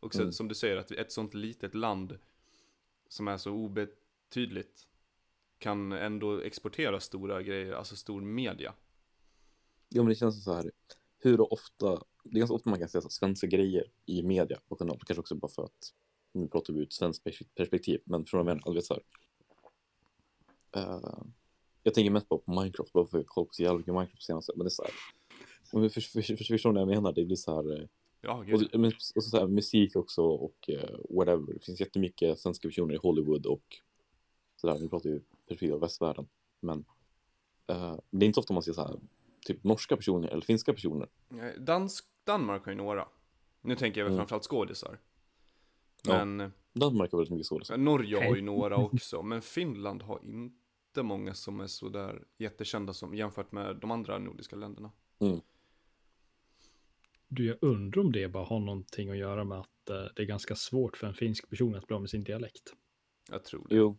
också 0.00 0.20
Mm. 0.20 0.32
som 0.32 0.48
du 0.48 0.54
säger, 0.54 0.76
att 0.76 0.90
ett 0.90 1.12
sånt 1.12 1.34
litet 1.34 1.74
land 1.74 2.18
som 3.08 3.28
är 3.28 3.36
så 3.36 3.50
obetydligt 3.50 4.86
kan 5.58 5.92
ändå 5.92 6.40
exportera 6.40 7.00
stora 7.00 7.42
grejer, 7.42 7.72
alltså 7.72 7.96
stor 7.96 8.20
media. 8.20 8.74
Ja 9.88 10.02
men 10.02 10.08
det 10.08 10.14
känns 10.14 10.44
så 10.44 10.52
här, 10.52 10.70
hur 11.18 11.52
ofta, 11.52 12.02
det 12.24 12.36
är 12.36 12.38
ganska 12.38 12.54
ofta 12.54 12.70
man 12.70 12.78
kan 12.78 12.88
säga 12.88 13.02
så 13.02 13.08
svenska 13.08 13.46
grejer 13.46 13.84
i 14.06 14.22
media 14.22 14.60
kanal, 14.78 15.00
kanske 15.06 15.20
också 15.20 15.34
bara 15.34 15.52
för 15.52 15.64
att 15.64 15.92
nu 16.32 16.48
pratar 16.48 16.74
vi 16.74 16.82
ett 16.82 16.92
svenskt 16.92 17.24
pers- 17.26 17.46
perspektiv, 17.54 18.00
men 18.04 18.24
från 18.24 18.46
menar, 18.46 18.62
alltså 18.66 18.82
så 18.82 18.94
här. 18.94 19.02
Eh, 20.82 21.22
jag 21.82 21.94
tänker 21.94 22.10
mest 22.10 22.28
på 22.28 22.42
Minecraft, 22.46 22.92
bara 22.92 23.06
för 23.06 23.18
att 23.18 23.22
jag 23.22 23.26
kollat 23.26 23.48
på 23.48 23.54
så 23.54 23.62
jävla 23.62 23.78
mycket 23.78 23.94
Minecraft 23.94 24.22
senaste, 24.22 24.52
men 24.56 24.64
det 24.64 24.68
är 24.68 24.70
så 24.70 24.82
här. 24.82 24.92
Du 25.82 25.90
för, 25.90 26.00
för, 26.00 26.22
för, 26.22 26.44
förstår 26.44 26.72
vad 26.72 26.80
jag 26.80 26.88
menar? 26.88 27.12
Det 27.12 27.24
blir 27.24 27.36
så 27.36 27.56
här, 27.56 27.80
eh, 27.80 27.88
Ja, 28.26 28.44
och, 28.54 28.80
men, 28.80 28.92
och 29.16 29.22
så, 29.24 29.30
så 29.30 29.38
här 29.38 29.46
musik 29.46 29.96
också 29.96 30.22
och 30.22 30.70
eh, 30.70 30.96
whatever. 31.10 31.54
Det 31.54 31.64
finns 31.64 31.80
jättemycket 31.80 32.38
svenska 32.38 32.68
personer 32.68 32.94
i 32.94 32.96
Hollywood 32.96 33.46
och 33.46 33.64
sådär. 34.56 34.78
Nu 34.80 34.88
pratar 34.88 35.10
vi 35.10 35.20
perspektiv 35.20 35.74
av 35.74 35.80
västvärlden. 35.80 36.28
Men 36.60 36.84
eh, 37.66 37.96
det 38.10 38.24
är 38.24 38.26
inte 38.26 38.34
så 38.34 38.40
ofta 38.40 38.54
man 38.54 38.62
ser 38.62 38.72
så 38.72 38.82
här, 38.86 38.96
typ 39.46 39.64
norska 39.64 39.96
personer 39.96 40.28
eller 40.28 40.42
finska 40.42 40.72
personer. 40.72 41.08
Eh, 41.30 41.60
Dansk, 41.62 42.04
Danmark 42.24 42.64
har 42.64 42.72
ju 42.72 42.76
några. 42.78 43.08
Nu 43.62 43.76
tänker 43.76 44.00
jag 44.00 44.04
väl 44.04 44.12
Mm. 44.12 44.18
framförallt 44.20 44.44
skådisar. 44.44 44.98
Ja. 46.04 46.24
Men 46.24 46.52
Danmark 46.72 47.12
har 47.12 47.18
väldigt 47.18 47.32
mycket 47.32 47.46
så. 47.46 47.72
eh, 47.74 47.78
Norge 47.78 48.16
har 48.28 48.36
ju 48.36 48.42
några 48.42 48.76
också. 48.84 49.22
Men 49.22 49.42
Finland 49.42 50.02
har 50.02 50.20
inte 50.24 51.02
många 51.02 51.34
som 51.34 51.60
är 51.60 51.66
sådär 51.66 52.24
jättekända 52.38 52.92
som 52.92 53.14
jämfört 53.14 53.52
med 53.52 53.76
de 53.76 53.90
andra 53.90 54.18
nordiska 54.18 54.56
länderna. 54.56 54.90
Du, 57.28 57.46
jag 57.46 57.56
undrar 57.60 58.02
om 58.02 58.12
det 58.12 58.28
bara 58.28 58.44
har 58.44 58.60
någonting 58.60 59.10
att 59.10 59.16
göra 59.16 59.44
med 59.44 59.58
att 59.58 59.90
eh, 59.90 60.04
det 60.16 60.22
är 60.22 60.26
ganska 60.26 60.54
svårt 60.56 60.96
för 60.96 61.06
en 61.06 61.14
finsk 61.14 61.48
person 61.50 61.74
att 61.74 61.86
bli 61.86 61.94
av 61.94 62.00
med 62.00 62.10
sin 62.10 62.24
dialekt. 62.24 62.72
Jag 63.30 63.44
tror 63.44 63.66
det. 63.68 63.76
Jo. 63.76 63.98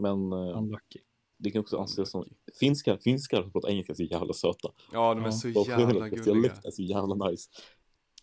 Men 0.00 0.32
eh, 0.32 0.58
Unlucky. 0.58 0.98
det 1.38 1.50
kan 1.50 1.60
också 1.60 1.78
anses 1.78 2.10
som 2.10 2.28
finskar, 2.60 2.96
finskar 2.96 3.42
som 3.42 3.52
pratar 3.52 3.68
engelska 3.70 3.92
är 3.92 3.94
så 3.96 4.02
jävla 4.02 4.32
söta. 4.32 4.68
Ja, 4.92 5.14
de 5.14 5.20
är 5.22 5.26
Ja. 5.26 5.32
så 5.32 5.48
jävla 5.48 6.08
gulliga. 6.08 6.24
dialekt 6.24 6.64
är 6.64 6.70
så 6.70 6.82
jävla 6.82 7.28
nice. 7.30 7.50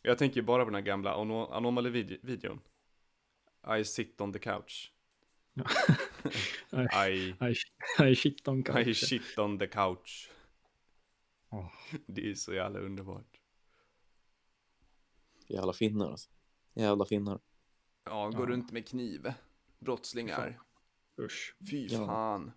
Jag 0.02 0.18
tänker 0.18 0.36
ju 0.36 0.42
bara 0.42 0.64
på 0.64 0.70
den 0.70 0.76
här 0.76 0.82
gamla 0.82 1.16
Ano- 1.16 1.52
Anomaly-videon. 1.52 2.60
I 3.80 3.84
sit 3.86 4.22
on 4.22 4.34
the 4.34 4.40
couch. 4.40 4.92
I, 6.72 6.72
Nej, 6.72 7.36
nej, 8.00 8.16
shit 8.16 8.48
on 8.48 8.60
I 8.60 8.64
kanske. 8.64 8.94
shit 8.94 9.38
on 9.40 9.60
the 9.60 9.68
couch. 9.68 10.30
Åh. 11.52 11.68
Det 12.08 12.30
är 12.32 12.36
så 12.36 12.54
jävla 12.54 12.80
underbart. 12.80 13.31
Jävla 15.52 15.74
finnar 15.74 16.12
alltså. 16.12 16.30
Jävla 16.74 17.06
finnar. 17.06 17.40
Ja, 18.06 18.30
går 18.30 18.50
Ja. 18.50 18.54
runt 18.54 18.72
med 18.72 18.88
kniv. 18.88 19.34
Brottslingar. 19.80 20.62
Usch. 21.20 21.56
Fy 21.72 21.88
Ja. 21.88 22.06
fan. 22.06 22.52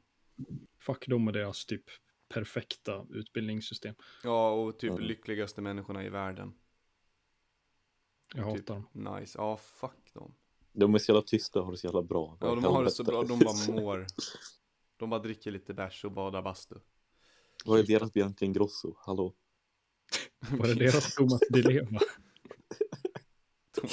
Fuck 0.78 1.08
dem 1.08 1.26
och 1.26 1.32
deras 1.32 1.66
typ 1.66 1.84
perfekta 2.28 3.06
utbildningssystem. 3.10 3.94
Ja, 4.22 4.50
och 4.50 4.78
typ 4.78 4.90
Mm. 4.90 5.02
lyckligaste 5.02 5.60
människorna 5.60 6.04
i 6.04 6.08
världen. 6.08 6.54
Jag 8.34 8.56
Typ. 8.56 8.68
hatar 8.68 8.74
dem. 8.92 9.14
Nice. 9.20 9.38
Ja, 9.38 9.56
fuck 9.56 10.12
dem. 10.14 10.34
De 10.72 10.94
är 10.94 10.98
så 10.98 11.12
jävla 11.12 11.22
tysta 11.22 11.58
och 11.58 11.64
har 11.64 11.72
det 11.72 11.78
så 11.78 11.86
jävla 11.86 12.02
bra. 12.02 12.38
Ja, 12.40 12.54
de 12.54 12.64
har 12.64 12.84
det 12.84 12.90
så 12.90 13.04
bra. 13.04 13.22
De 13.22 13.38
bara 13.38 13.80
mår. 13.82 14.06
De 14.96 15.10
bara 15.10 15.20
dricker 15.20 15.50
lite 15.50 15.74
bärs 15.74 16.04
och 16.04 16.12
badar 16.12 16.42
bastu. 16.42 16.74
Vad 17.64 17.78
är 17.80 17.82
deras 17.86 18.12
Bianca 18.12 18.44
Ingrosso? 18.44 18.94
Hallå? 18.98 19.34
Var 20.50 20.66
det 20.66 20.74
deras 20.74 21.14
Thomas 21.14 21.40
Di 21.50 21.62
Leva? 21.62 21.98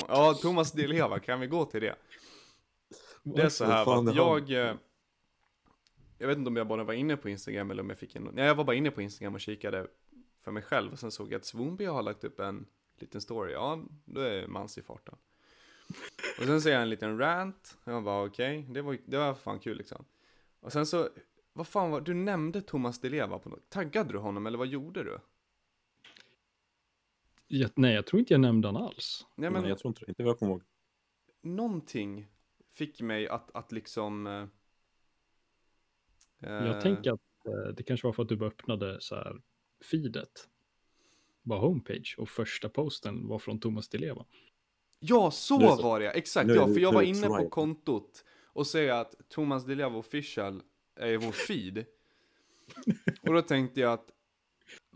Ja, 0.07 0.33
Thomas 0.33 0.71
Di 0.71 0.87
Leva, 0.87 1.19
kan 1.19 1.39
vi 1.39 1.47
gå 1.47 1.65
till 1.65 1.81
det? 1.81 1.95
Det 3.23 3.41
är 3.41 3.49
så 3.49 3.65
här, 3.65 4.09
att 4.09 4.15
jag... 4.15 4.51
eh, 4.51 4.75
Jag 6.17 6.27
vet 6.27 6.37
inte 6.37 6.47
om 6.47 6.55
jag 6.55 6.67
bara 6.67 6.83
var 6.83 6.93
inne 6.93 7.17
på 7.17 7.29
Instagram 7.29 7.71
eller 7.71 7.83
om 7.83 7.89
jag 7.89 7.99
fick 7.99 8.15
en... 8.15 8.29
Nej, 8.33 8.45
jag 8.45 8.55
var 8.55 8.63
bara 8.63 8.75
inne 8.75 8.91
på 8.91 9.01
Instagram 9.01 9.33
och 9.35 9.41
kikade 9.41 9.87
för 10.43 10.51
mig 10.51 10.63
själv. 10.63 10.91
Och 10.91 10.99
sen 10.99 11.11
såg 11.11 11.31
jag 11.31 11.39
att 11.39 11.45
Swoonby 11.45 11.85
har 11.85 12.01
lagt 12.03 12.23
upp 12.23 12.39
en 12.39 12.65
liten 12.99 13.21
story. 13.21 13.53
Ja, 13.53 13.83
då 14.05 14.21
är 14.21 14.47
Mans 14.47 14.77
i 14.77 14.81
farten. 14.81 15.15
Och 16.39 16.45
sen 16.45 16.61
ser 16.61 16.71
jag 16.71 16.81
en 16.81 16.89
liten 16.89 17.17
rant. 17.19 17.77
Och 17.83 17.93
jag 17.93 18.03
bara 18.03 18.25
okej, 18.25 18.65
det, 18.69 18.81
var, 18.81 18.97
det 19.05 19.17
var 19.17 19.33
fan 19.33 19.59
kul 19.59 19.77
liksom. 19.77 20.05
Och 20.59 20.71
sen 20.73 20.85
så, 20.85 21.09
vad 21.53 21.67
fan 21.67 21.91
var 21.91 22.01
Du 22.01 22.13
nämnde 22.13 22.61
Thomas 22.61 22.99
Di 22.99 23.09
Leva 23.09 23.39
på 23.39 23.49
något. 23.49 23.69
Taggade 23.69 24.13
du 24.13 24.19
honom 24.19 24.47
eller 24.47 24.57
vad 24.57 24.67
gjorde 24.67 25.03
du? 25.03 25.19
Ja, 27.53 27.69
nej, 27.75 27.93
jag 27.93 28.05
tror 28.05 28.19
inte 28.19 28.33
jag 28.33 28.41
nämnde 28.41 28.67
han 28.67 28.77
alls. 28.77 29.27
Nej 29.35 29.49
Men 29.49 29.61
men, 29.61 29.69
jag 29.69 29.79
tror 29.79 29.89
inte 29.89 30.05
det. 30.05 30.09
Inte 30.11 30.23
vad 30.23 30.29
jag 30.29 30.39
kommer 30.39 30.51
ihåg. 30.51 30.63
någonting 31.41 32.27
fick 32.73 33.01
mig 33.01 33.27
att, 33.27 33.55
att 33.55 33.71
liksom... 33.71 34.27
eh, 34.27 34.47
Jag 36.39 36.75
eh, 36.75 36.81
tänker 36.81 37.11
att 37.11 37.45
eh, 37.45 37.73
det 37.75 37.83
kanske 37.83 38.07
var 38.07 38.13
för 38.13 38.23
att 38.23 38.29
du 38.29 38.35
bara 38.35 38.49
öppnade 38.49 39.01
så 39.01 39.15
här 39.15 39.41
feedet. 39.91 40.49
Bara 41.41 41.59
homepage 41.59 42.15
och 42.17 42.29
första 42.29 42.69
posten 42.69 43.27
var 43.27 43.39
från 43.39 43.59
Thomas 43.59 43.89
Di 43.89 43.97
Leva. 43.97 44.25
Ja, 44.99 45.31
så, 45.31 45.59
så. 45.59 45.81
var 45.83 45.99
det, 45.99 46.11
exakt. 46.11 46.47
Nu 46.47 46.53
Ja, 46.53 46.67
för 46.67 46.79
jag 46.79 46.91
nu 46.91 46.95
var 46.95 47.01
inne 47.01 47.27
på 47.27 47.49
kontot 47.49 48.25
och 48.45 48.67
säger 48.67 48.93
att 48.93 49.15
Thomas 49.29 49.65
Di 49.65 49.75
Leva 49.75 49.97
official 49.97 50.63
är 50.95 51.17
vår 51.17 51.31
feed. 51.31 51.85
och 53.21 53.33
då 53.33 53.41
tänkte 53.41 53.79
jag 53.79 53.93
att, 53.93 54.11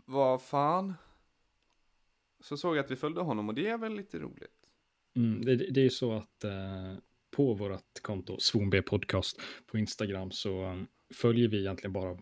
vad 0.04 0.42
fan? 0.42 0.94
Så 2.48 2.56
såg 2.56 2.76
jag 2.76 2.84
att 2.84 2.90
vi 2.90 2.96
följde 2.96 3.20
honom 3.20 3.48
och 3.48 3.54
det 3.54 3.66
är 3.66 3.78
väl 3.78 3.94
lite 3.94 4.18
roligt. 4.18 4.54
Mm, 5.16 5.44
det, 5.44 5.56
det 5.56 5.80
är 5.80 5.84
ju 5.84 5.90
så 5.90 6.12
att 6.12 6.44
eh, 6.44 6.94
på 7.36 7.54
vårt 7.54 8.02
konto, 8.02 8.40
Svonb 8.40 8.74
podcast 8.86 9.40
på 9.66 9.78
Instagram, 9.78 10.30
så 10.30 10.64
eh, 10.64 10.82
följer 11.14 11.48
vi 11.48 11.60
egentligen 11.60 11.92
bara 11.92 12.18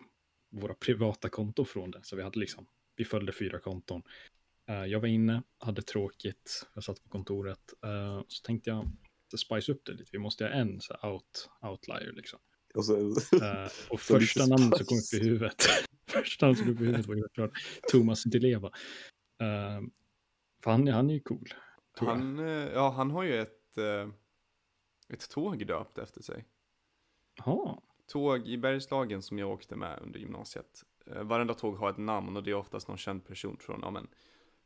våra 0.51 0.75
privata 0.75 1.29
konton 1.29 1.67
från 1.67 1.91
det. 1.91 2.01
Så 2.03 2.17
vi 2.17 2.23
hade 2.23 2.39
liksom, 2.39 2.67
vi 2.97 3.05
följde 3.05 3.33
fyra 3.33 3.59
konton. 3.59 4.03
Eh, 4.69 4.85
jag 4.85 5.01
var 5.01 5.09
inne, 5.09 5.43
hade 5.59 5.83
tråkigt, 5.83 6.67
jag 6.75 6.85
satt 6.85 7.03
på 7.03 7.09
kontoret. 7.09 7.75
eh, 7.85 8.23
så 8.29 8.43
tänkte 8.43 8.71
jag, 8.71 8.87
att 9.33 9.41
spice 9.41 9.73
upp 9.73 9.85
det 9.85 9.93
lite, 9.93 10.11
vi 10.13 10.19
måste 10.19 10.45
ha 10.45 10.51
en 10.51 10.81
så 10.81 10.97
här 11.03 11.13
out, 11.13 11.51
outlier 11.63 12.13
liksom. 12.13 12.39
Och 12.75 12.85
så, 12.85 12.97
Eh, 13.43 13.69
och 13.91 14.01
första 14.11 14.47
namnet 14.47 14.77
som 14.77 14.87
kom 14.87 14.99
upp 14.99 15.23
i 15.23 15.29
huvudet, 15.29 15.63
första 16.11 16.47
namnet 16.47 16.59
som 16.59 16.67
kom 16.67 16.75
upp 16.75 16.81
i 16.81 16.85
huvudet 16.85 17.07
var 17.07 17.15
ju 17.15 17.29
klart 17.35 17.53
Thomas 17.93 18.25
Di 18.25 18.39
Leva. 18.39 18.71
För 20.65 20.71
han, 20.71 20.89
han 20.89 21.11
är 21.11 21.15
ju 21.15 21.21
cool. 21.21 21.49
Han, 21.97 22.39
eh, 22.39 22.73
ja, 22.73 22.91
han 22.91 23.11
har 23.11 23.23
ju 23.23 23.41
ett, 23.41 23.79
eh, 23.79 24.09
ett 25.09 25.31
tåg 25.31 25.67
döpt 25.67 25.99
efter 25.99 26.23
sig. 26.23 26.45
Ja, 27.45 27.83
Tåg 28.07 28.49
i 28.49 28.59
Bergslagen 28.59 29.23
som 29.23 29.39
jag 29.39 29.51
åkte 29.51 29.77
med 29.77 29.99
under 30.03 30.21
gymnasiet. 30.21 30.85
Eh, 31.07 31.23
Varenda 31.23 31.55
tåg 31.55 31.77
har 31.77 31.91
ett 31.91 31.99
namn 31.99 32.37
och 32.37 32.43
det 32.43 32.51
är 32.51 32.55
oftast 32.55 32.89
någon 32.89 32.97
känd 32.99 33.27
person 33.27 33.57
från, 33.61 33.81
ja 33.83 33.91
men, 33.91 34.09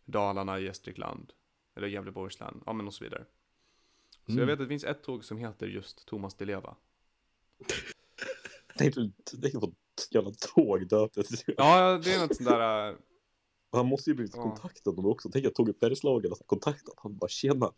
Dalarna, 0.04 0.58
Gästrikland, 0.58 1.32
eller 1.76 1.88
Gävleborgs 1.88 2.40
län, 2.40 2.62
ja 2.66 2.72
men 2.72 2.86
och 2.86 2.94
så 2.94 3.04
vidare. 3.04 3.24
Så 4.26 4.32
Mm. 4.32 4.40
jag 4.40 4.46
vet 4.46 4.52
att 4.52 4.58
det 4.58 4.68
finns 4.68 4.84
ett 4.84 5.02
tåg 5.02 5.24
som 5.24 5.38
heter 5.38 5.66
just 5.66 6.06
Thomas 6.06 6.34
Di 6.34 6.44
Leva. 6.44 6.76
Tänk 8.78 8.94
på 8.94 9.00
ett 9.00 10.14
jävla 10.14 10.30
tåg 10.54 10.88
döpt 10.88 11.16
efter 11.16 11.54
Ja, 11.56 11.98
det 12.04 12.14
är 12.14 12.20
något 12.20 12.36
sånt 12.36 12.48
där... 12.48 12.96
Han 13.72 13.86
måste 13.86 14.10
ju 14.10 14.14
blivit 14.16 14.36
Ja. 14.36 14.42
kontaktad 14.42 14.90
honom 14.96 15.10
också. 15.10 15.30
Tänk 15.32 15.46
att 15.46 15.54
tåget 15.54 15.80
Bergslagen 15.80 16.30
har 16.30 16.38
kontaktat. 16.46 16.94
Han 16.96 17.16
bara 17.16 17.28
tjena. 17.28 17.72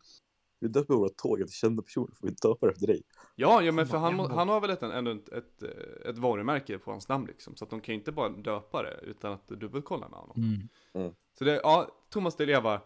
Vi 0.60 0.68
döper 0.68 0.94
våra 0.94 1.08
tåg 1.08 1.40
efter 1.40 1.52
kända 1.54 1.82
personer. 1.82 2.14
Får 2.14 2.26
vi 2.28 2.34
döpa 2.42 2.66
det 2.66 2.72
efter 2.72 2.86
dig? 2.86 3.02
Ja, 3.36 3.62
ja 3.62 3.72
men 3.72 3.86
för 3.86 3.98
han, 3.98 4.18
han 4.18 4.48
har 4.48 4.60
väl 4.60 4.70
ett, 4.70 4.82
ändå 4.82 5.10
ett, 5.10 5.28
ett, 5.28 5.62
ett 6.06 6.18
varumärke 6.18 6.78
på 6.78 6.90
hans 6.90 7.08
namn 7.08 7.26
liksom. 7.26 7.56
Så 7.56 7.64
att 7.64 7.70
de 7.70 7.80
kan 7.80 7.92
ju 7.94 7.98
inte 7.98 8.12
bara 8.12 8.28
döpa 8.28 8.82
det 8.82 9.00
utan 9.02 9.32
att 9.32 9.48
dubbelkolla 9.48 10.08
med 10.08 10.18
honom. 10.18 10.68
Mm. 10.94 11.14
Så 11.38 11.44
det, 11.44 11.54
ja, 11.62 11.88
Thomas 12.10 12.36
Di 12.36 12.46
Leva 12.46 12.80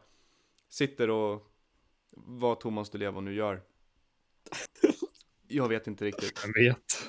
sitter 0.69 1.11
och 1.11 1.51
vad 2.17 2.61
Thomas 2.61 2.91
Di 2.91 2.99
Leva 2.99 3.21
nu 3.21 3.35
gör. 3.35 3.63
Jag 5.49 5.69
vet 5.69 5.87
inte 5.87 6.05
riktigt. 6.05 6.41
Jag 6.47 6.63
vet. 6.65 7.09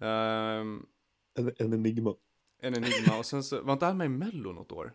Ehm, 0.00 0.86
En, 1.34 1.52
en 1.58 1.72
enigma. 1.72 2.14
en 2.58 2.74
enigma 2.74 3.18
och 3.18 3.26
sen 3.26 3.42
så, 3.42 3.62
var 3.62 3.72
inte 3.72 3.86
han 3.86 3.96
med 3.96 4.04
i 4.04 4.08
Mello 4.08 4.52
något 4.52 4.72
år? 4.72 4.92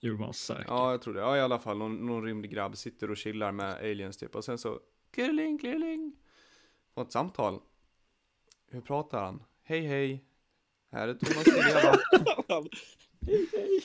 Gjorde 0.00 0.20
man 0.20 0.34
säkert. 0.34 0.64
Ja, 0.68 0.90
jag 0.90 1.02
tror 1.02 1.14
det. 1.14 1.20
Ja, 1.20 1.36
i 1.36 1.40
alla 1.40 1.58
fall. 1.58 1.78
Någon, 1.78 2.06
någon 2.06 2.24
rymdig 2.24 2.50
grabb 2.50 2.76
sitter 2.76 3.10
och 3.10 3.16
chillar 3.16 3.52
med 3.52 3.74
aliens 3.74 4.16
typ. 4.16 4.34
Och 4.34 4.44
sen 4.44 4.58
så, 4.58 4.80
klirreling, 5.10 5.58
klirreling. 5.58 6.16
Får 6.94 7.02
ett 7.02 7.12
samtal. 7.12 7.60
Hur 8.66 8.80
pratar 8.80 9.24
han? 9.24 9.42
Hej, 9.62 9.80
hej. 9.80 10.24
Här 10.92 11.08
är 11.08 11.14
Thomas 11.14 11.44
Di 11.44 11.50
Leva. 11.50 11.96
hej 13.26 13.48
hej. 13.52 13.80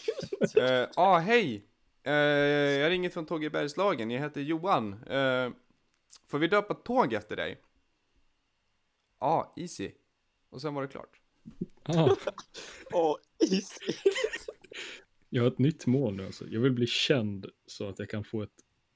Ja, 0.55 0.87
ah, 0.95 1.19
hej. 1.19 1.67
Eh, 2.03 2.13
jag 2.13 2.89
ringer 2.89 3.09
från 3.09 3.25
Tåg 3.25 3.43
i 3.43 3.49
Bergslagen. 3.49 4.11
Jag 4.11 4.21
heter 4.21 4.41
Johan. 4.41 4.93
Eh, 4.93 5.51
får 6.27 6.39
vi 6.39 6.47
döpa 6.47 6.73
tåg 6.73 7.13
efter 7.13 7.35
dig? 7.35 7.61
Ja, 9.19 9.27
ah, 9.27 9.53
easy. 9.55 9.91
Och 10.49 10.61
sen 10.61 10.73
var 10.73 10.81
det 10.81 10.87
klart. 10.87 11.21
Ah, 11.83 12.15
Åh, 12.93 13.17
easy. 13.39 13.93
Jag 15.35 15.43
har 15.43 15.47
ett 15.51 15.59
nytt 15.59 15.85
mål 15.85 16.15
nu 16.15 16.25
alltså. 16.25 16.45
Jag 16.47 16.61
vill 16.61 16.71
bli 16.71 16.87
känd 16.87 17.45
så 17.67 17.89
att 17.89 17.99
jag 17.99 18.09
kan 18.09 18.23
få 18.23 18.43
ett 18.43 18.49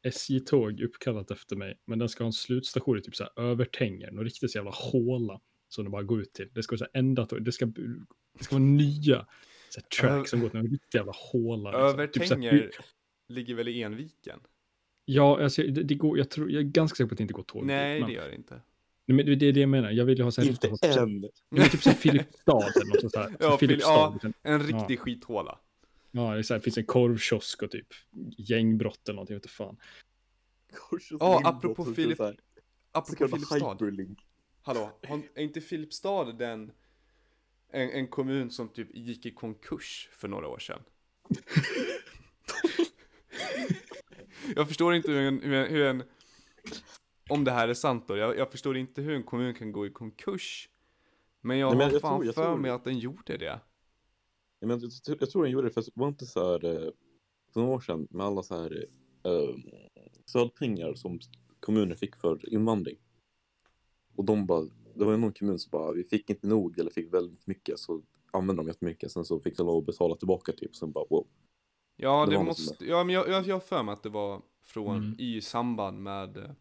SJ-tåg 0.03 0.81
uppkallat 0.81 1.31
efter 1.31 1.55
mig. 1.55 1.79
Men 1.85 1.99
den 1.99 2.09
ska 2.09 2.23
ha 2.23 2.27
en 2.27 2.33
slutstation 2.33 2.97
i 2.97 3.01
typ 3.01 3.15
så 3.15 3.23
här 3.23 3.43
övertänger. 3.43 4.11
Någon 4.11 4.23
riktigt 4.23 4.51
så 4.51 4.57
jävla 4.57 4.71
håla 4.71 5.39
som 5.69 5.83
det 5.83 5.89
bara 5.89 6.03
går 6.03 6.21
ut 6.21 6.33
till. 6.33 6.49
Det 6.53 6.63
ska 6.63 6.73
vara 6.73 6.77
så 6.77 6.85
här 6.93 6.99
enda 6.99 7.25
tåg. 7.25 7.45
Det 7.45 7.51
ska, 7.51 7.65
det 8.37 8.43
ska 8.43 8.55
vara 8.55 8.63
nya 8.65 9.27
så 9.69 9.79
här, 9.81 9.87
track 10.01 10.27
som 10.27 10.39
går 10.39 10.49
till 10.49 10.59
en 10.59 10.67
riktig 10.67 10.97
jävla 10.99 11.13
håla. 11.31 11.69
liksom. 11.87 12.07
Typ 12.07 12.27
så 12.27 12.35
här- 12.35 12.43
Övertänger 12.47 12.71
ligger 13.27 13.55
väl 13.55 13.67
i 13.67 13.81
Enviken? 13.81 14.39
Ja, 15.05 15.43
alltså, 15.43 15.61
det, 15.63 15.83
det 15.83 15.95
går, 15.95 16.17
jag, 16.17 16.29
tror, 16.29 16.51
jag 16.51 16.59
är 16.59 16.63
ganska 16.67 16.95
säker 16.95 17.07
på 17.07 17.13
att 17.13 17.17
det 17.17 17.21
inte 17.21 17.33
går 17.33 17.43
tåg. 17.43 17.65
Nej, 17.65 17.99
men, 17.99 18.09
det 18.09 18.15
gör 18.15 18.29
det 18.29 18.35
inte. 18.35 18.61
Nej, 19.05 19.15
men 19.15 19.39
det 19.39 19.45
är 19.47 19.53
det 19.53 19.59
jag 19.59 19.69
menar. 19.69 19.91
Jag 19.91 20.05
vill 20.05 20.17
ju 20.17 20.23
ha 20.23 20.31
så 20.31 20.41
här... 20.41 20.49
Inte 20.49 20.67
typ 20.67 20.77
så- 20.93 20.99
än. 21.01 21.21
Ja, 21.23 21.29
men 21.49 21.69
typ 21.69 21.81
som 21.81 21.93
Filipstad 21.93 22.51
eller 22.75 22.85
något 22.89 23.01
sånt 23.01 23.13
där. 23.13 23.29
Ja, 23.39 23.51
Så 23.51 23.57
Fil- 23.57 23.67
Filipstad. 23.67 23.91
ja. 23.91 24.11
liksom. 24.13 24.33
En 24.43 24.63
riktig 24.63 24.99
skithåla. 24.99 25.59
Ja, 26.11 26.33
det 26.33 26.39
är 26.39 26.43
så 26.43 26.53
här, 26.53 26.61
finns 26.61 26.77
en 26.77 26.85
korvkiosk 26.85 27.63
och 27.63 27.71
typ 27.71 27.87
gängbrott 28.37 29.09
eller 29.09 29.15
någonting, 29.15 29.33
jag 29.33 29.39
vet 29.39 29.45
inte 29.45 29.55
fan. 29.55 29.77
Ja, 31.19 31.41
apropå 31.45 31.85
Filip- 31.85 32.37
Apropå 32.91 33.27
Filipstad. 33.27 33.71
hyperlink. 33.73 34.19
Hallå, 34.61 34.91
är 35.35 35.41
inte 35.41 35.61
Filipstad 35.61 36.23
den 36.33 36.71
en, 37.71 37.89
en 37.89 38.07
kommun 38.07 38.51
som 38.51 38.69
typ 38.69 38.95
gick 38.95 39.25
i 39.25 39.31
konkurs 39.31 40.09
för 40.11 40.27
några 40.27 40.47
år 40.47 40.59
sedan? 40.59 40.81
jag 44.55 44.67
förstår 44.67 44.95
inte 44.95 45.11
hur 45.11 45.19
en, 45.21 45.41
hur 45.41 45.53
en, 45.53 45.69
hur 45.71 45.85
en 45.85 46.03
om 47.29 47.43
det 47.43 47.51
här 47.51 47.67
är 47.67 47.73
sant 47.73 48.07
då, 48.07 48.17
jag, 48.17 48.37
jag 48.37 48.51
förstår 48.51 48.77
inte 48.77 49.01
hur 49.01 49.13
en 49.15 49.23
kommun 49.23 49.53
kan 49.53 49.71
gå 49.71 49.87
i 49.87 49.89
konkurs. 49.89 50.69
Men 51.41 51.57
jag 51.57 51.67
Nej, 51.69 51.77
men 51.77 51.85
har 51.87 51.91
jag 51.93 52.01
fan 52.01 52.17
tror- 52.19 52.25
jag 52.25 52.35
för 52.35 52.43
tror- 52.43 52.57
mig 52.57 52.71
att 52.71 52.83
den 52.83 52.99
gjorde 52.99 53.37
det. 53.37 53.59
Ja, 54.59 54.67
men 54.67 54.81
jag, 55.19 55.29
tror 55.29 55.43
den 55.43 55.51
gjorde 55.51 55.67
det 55.67 55.73
för 55.73 55.81
det 55.81 55.91
var 55.93 56.07
inte 56.07 56.25
så 56.25 56.51
här 56.51 56.65
eh, 56.65 56.91
för 57.53 57.59
några 57.59 57.75
år 57.75 57.79
sedan 57.79 58.07
med 58.09 58.25
alla 58.25 58.43
så 58.43 58.55
här 58.55 58.85
eh, 59.23 59.55
stödpengar 60.25 60.93
som 60.93 61.19
kommuner 61.59 61.95
fick 61.95 62.15
för 62.15 62.53
invandring. 62.53 62.97
Och 64.15 64.25
de 64.25 64.45
bara, 64.45 64.67
det 64.95 65.05
var 65.05 65.11
ju 65.11 65.17
någon 65.17 65.33
kommun 65.33 65.59
som 65.59 65.69
bara, 65.69 65.91
vi 65.91 66.03
fick 66.03 66.29
inte 66.29 66.47
nog 66.47 66.79
eller 66.79 66.91
fick 66.91 67.13
väldigt 67.13 67.47
mycket 67.47 67.79
så 67.79 68.01
använde 68.31 68.63
de 68.63 68.67
jättemycket. 68.67 69.11
Sen 69.11 69.25
så 69.25 69.39
fick 69.39 69.57
de 69.57 69.67
lov 69.67 69.77
att 69.77 69.85
betala 69.85 70.15
tillbaka 70.15 70.51
typ. 70.51 70.75
Sen 70.75 70.91
bara 70.91 71.05
wow. 71.09 71.27
Ja, 71.95 72.25
Det 72.25 72.31
det, 72.31 72.43
måste, 72.43 72.85
ja 72.85 73.03
men 73.03 73.15
jag, 73.15 73.29
jag, 73.29 73.47
jag 73.47 73.55
har 73.55 73.59
för 73.59 73.83
mig 73.83 73.93
att 73.93 74.03
det 74.03 74.09
var 74.09 74.41
från, 74.63 74.97
Mm. 74.97 75.15
i 75.17 75.41
samband 75.41 76.03
med 76.03 76.37
eh, 76.37 76.51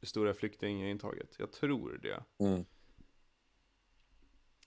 det 0.00 0.06
stora 0.06 0.34
flyktingintaget. 0.34 1.36
Jag 1.38 1.52
tror 1.52 2.00
det. 2.02 2.44
Mm. 2.44 2.64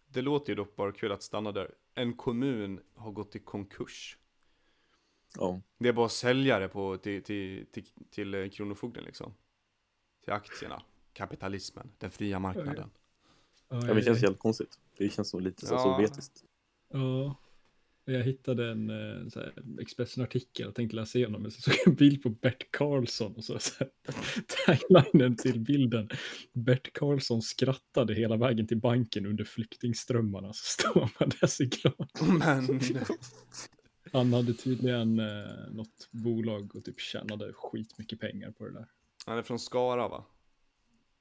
Det 0.07 0.21
låter 0.21 0.51
ju 0.51 0.55
dock 0.55 0.75
bara 0.75 0.91
kul 0.91 1.11
att 1.11 1.23
stanna 1.23 1.51
där. 1.51 1.73
En 1.95 2.13
kommun 2.13 2.79
har 2.95 3.11
gått 3.11 3.35
i 3.35 3.39
konkurs. 3.39 4.17
Ja. 5.35 5.61
Det 5.77 5.89
är 5.89 5.93
bara 5.93 6.09
säljare 6.09 6.67
på, 6.67 6.97
till, 6.97 7.23
till, 7.23 7.65
till, 7.71 7.85
till 8.09 8.51
Kronofogden 8.51 9.03
liksom. 9.03 9.33
Till 10.23 10.33
aktierna. 10.33 10.81
Kapitalismen. 11.13 11.91
Den 11.97 12.11
fria 12.11 12.39
marknaden. 12.39 12.89
Ja, 13.69 13.77
det 13.77 14.01
känns 14.01 14.21
jävligt 14.21 14.39
konstigt. 14.39 14.79
Det 14.97 15.09
känns 15.09 15.29
som 15.29 15.39
lite 15.39 15.65
så 15.65 15.79
sovjetiskt. 15.79 16.43
Ja. 16.89 17.35
Jag 18.05 18.23
hittade 18.23 18.71
en 18.71 18.89
eh, 18.89 19.27
så 19.27 19.39
här, 19.39 19.53
Expressen-artikel 19.81 20.67
och 20.67 20.75
tänkte 20.75 20.95
läsa 20.95 21.17
igenom, 21.17 21.41
men 21.41 21.51
så 21.51 21.61
såg 21.61 21.73
jag 21.73 21.87
en 21.87 21.95
bild 21.95 22.23
på 22.23 22.29
Bert 22.29 22.71
Karlsson 22.71 23.35
och 23.35 23.43
så, 23.43 23.59
så 23.59 23.73
här, 23.79 23.89
taglinen 24.65 25.35
till 25.35 25.59
bilden. 25.59 26.09
Bert 26.53 26.93
Karlsson 26.93 27.41
skrattade 27.41 28.13
hela 28.13 28.37
vägen 28.37 28.67
till 28.67 28.77
banken 28.79 29.25
under 29.25 29.43
flyktingströmmarna, 29.43 30.53
så 30.53 30.63
står 30.63 31.09
man 31.19 31.31
där 31.39 31.47
så 31.47 31.63
glad. 31.63 32.09
Men, 32.39 32.79
Han 34.11 34.33
hade 34.33 34.53
tydligen 34.53 35.19
eh, 35.19 35.71
något 35.71 36.09
bolag 36.11 36.75
och 36.75 36.85
typ 36.85 36.99
tjänade 36.99 37.53
skitmycket 37.53 38.19
pengar 38.19 38.51
på 38.51 38.65
det 38.65 38.73
där. 38.73 38.87
han 39.25 39.37
är 39.37 39.41
från 39.41 39.59
Skara 39.59 40.07
va? 40.07 40.25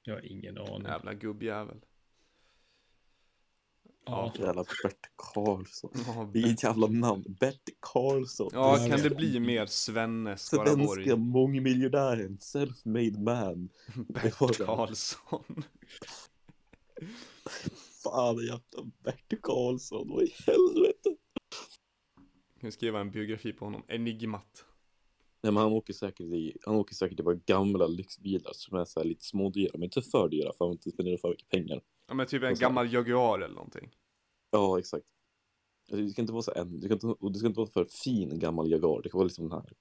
Jag 0.03 0.13
har 0.13 0.25
ingen 0.25 0.57
aning. 0.57 0.83
Jävla 0.83 1.13
gubbjävel. 1.13 1.77
Ja. 4.05 4.33
Jävla 4.39 4.63
Bert 4.83 5.09
Karlsson. 5.15 5.91
Ja, 6.07 6.31
ett 6.51 6.63
jävla 6.63 6.87
namn. 6.87 7.23
Bert 7.39 7.69
Karlsson. 7.79 8.49
Ja, 8.53 8.77
kan 8.89 8.99
det 8.99 9.09
bli 9.09 9.39
mer 9.39 9.65
Svenne 9.65 10.37
Skaraborg? 10.37 10.85
Svenska 10.85 11.15
mångmiljardären. 11.15 12.37
Self-made 12.37 13.19
man. 13.19 13.69
Bert. 14.07 14.57
Karlsson. 14.57 15.63
Fan 18.03 18.37
jävla 18.37 18.91
Bert 19.03 19.41
Karlsson. 19.41 20.09
Vad 20.09 20.23
i 20.23 20.33
helvete. 20.45 21.09
Kan 22.59 22.67
vi 22.67 22.71
skriva 22.71 22.99
en 22.99 23.11
biografi 23.11 23.53
på 23.53 23.65
honom? 23.65 23.83
Enigmat. 23.87 24.65
Nej 25.43 25.53
men 25.53 25.63
han 25.63 25.71
åker 25.71 25.93
säkert 25.93 26.25
i, 26.25 26.57
han 26.65 26.75
åker 26.75 26.95
säkert 26.95 27.19
i 27.19 27.23
bara 27.23 27.35
gamla 27.35 27.87
lyxbilar 27.87 28.51
som 28.53 28.77
är 28.77 28.85
så 28.85 28.99
här 28.99 29.07
lite 29.07 29.25
smådyra 29.25 29.71
men 29.73 29.83
inte 29.83 30.01
för 30.01 30.29
dyra 30.29 30.51
för 30.57 30.65
att 30.65 30.71
inte 30.71 30.91
spendera 30.91 31.17
för 31.17 31.29
mycket 31.29 31.49
pengar. 31.49 31.81
Ja 32.07 32.13
men 32.13 32.27
typ 32.27 32.43
en 32.43 32.55
gammal 32.55 32.93
Jaguar 32.93 33.39
eller 33.39 33.55
någonting. 33.55 33.95
Ja 34.51 34.79
exakt. 34.79 35.05
Alltså, 35.91 36.03
det 36.05 36.09
ska 36.09 36.21
inte 36.21 36.33
vara 36.33 36.43
så 36.43 36.51
en, 36.55 36.79
det 36.79 36.85
ska 36.85 36.93
inte, 36.93 37.07
och 37.07 37.31
det 37.31 37.39
ska 37.39 37.47
inte 37.47 37.59
vara 37.59 37.69
för 37.69 37.85
fin 37.85 38.39
gammal 38.39 38.71
Jaguar. 38.71 39.01
Det 39.01 39.09
kan 39.09 39.17
vara 39.17 39.25
liksom 39.27 39.49
den 39.49 39.59
här, 39.59 39.73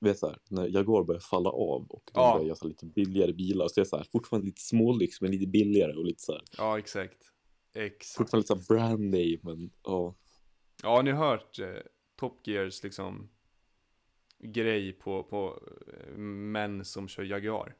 vet 0.00 0.18
så 0.18 0.26
här, 0.26 0.38
när 0.48 0.68
Jaguar 0.68 1.04
börjar 1.04 1.20
falla 1.20 1.50
av 1.50 1.86
och 1.90 2.02
de 2.04 2.20
Ja. 2.20 2.32
börjar 2.34 2.46
göra 2.46 2.56
så 2.56 2.64
här 2.64 2.68
lite 2.68 2.86
billigare 2.86 3.32
bilar. 3.32 3.68
Så 3.68 3.74
det 3.74 3.80
är 3.80 3.84
så 3.84 3.96
här, 3.96 4.06
fortfarande 4.12 4.46
lite 4.46 4.60
smålyx 4.60 5.20
men 5.20 5.30
lite 5.30 5.46
billigare 5.46 5.92
och 5.92 6.04
lite 6.04 6.22
så 6.22 6.32
här, 6.32 6.42
Ja 6.56 6.78
exakt. 6.78 7.32
Exakt. 7.74 8.16
fortfarande 8.16 8.42
lite 8.54 8.66
så 8.66 8.74
här 8.74 8.78
brand 8.78 9.00
name 9.10 9.38
men 9.42 9.70
ja. 9.82 10.14
Ja, 10.82 10.88
har 10.96 11.02
ni 11.02 11.12
hört 11.12 11.58
eh, 11.58 11.68
Top 12.16 12.46
Gears 12.46 12.82
liksom 12.82 13.28
grej 14.38 14.92
på, 14.92 15.22
på 15.22 15.62
eh, 15.92 16.16
män 16.18 16.84
som 16.84 17.08
kör 17.08 17.22
Jaguar? 17.22 17.76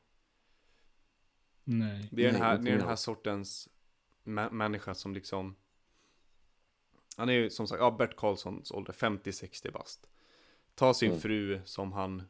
Nej. 1.65 2.09
Det 2.13 2.25
är 2.27 2.33
den 2.33 2.41
här, 2.43 2.59
det 2.59 2.71
är 2.71 2.77
den 2.79 2.89
här 2.89 2.97
sortens 2.97 3.69
människa 4.27 4.95
som 4.95 5.15
liksom 5.15 5.57
Han 7.17 7.29
är 7.29 7.33
ju 7.33 7.51
som 7.51 7.67
sagt, 7.67 7.81
ja 7.81 7.91
Bert 7.91 8.17
Karlssons 8.17 8.71
ålder, 8.71 8.93
50-60 8.93 9.73
bast 9.73 10.11
Tar 10.75 10.93
sin 10.93 11.09
Mm. 11.11 11.21
fru 11.21 11.61
som 11.65 11.93
han 11.93 12.23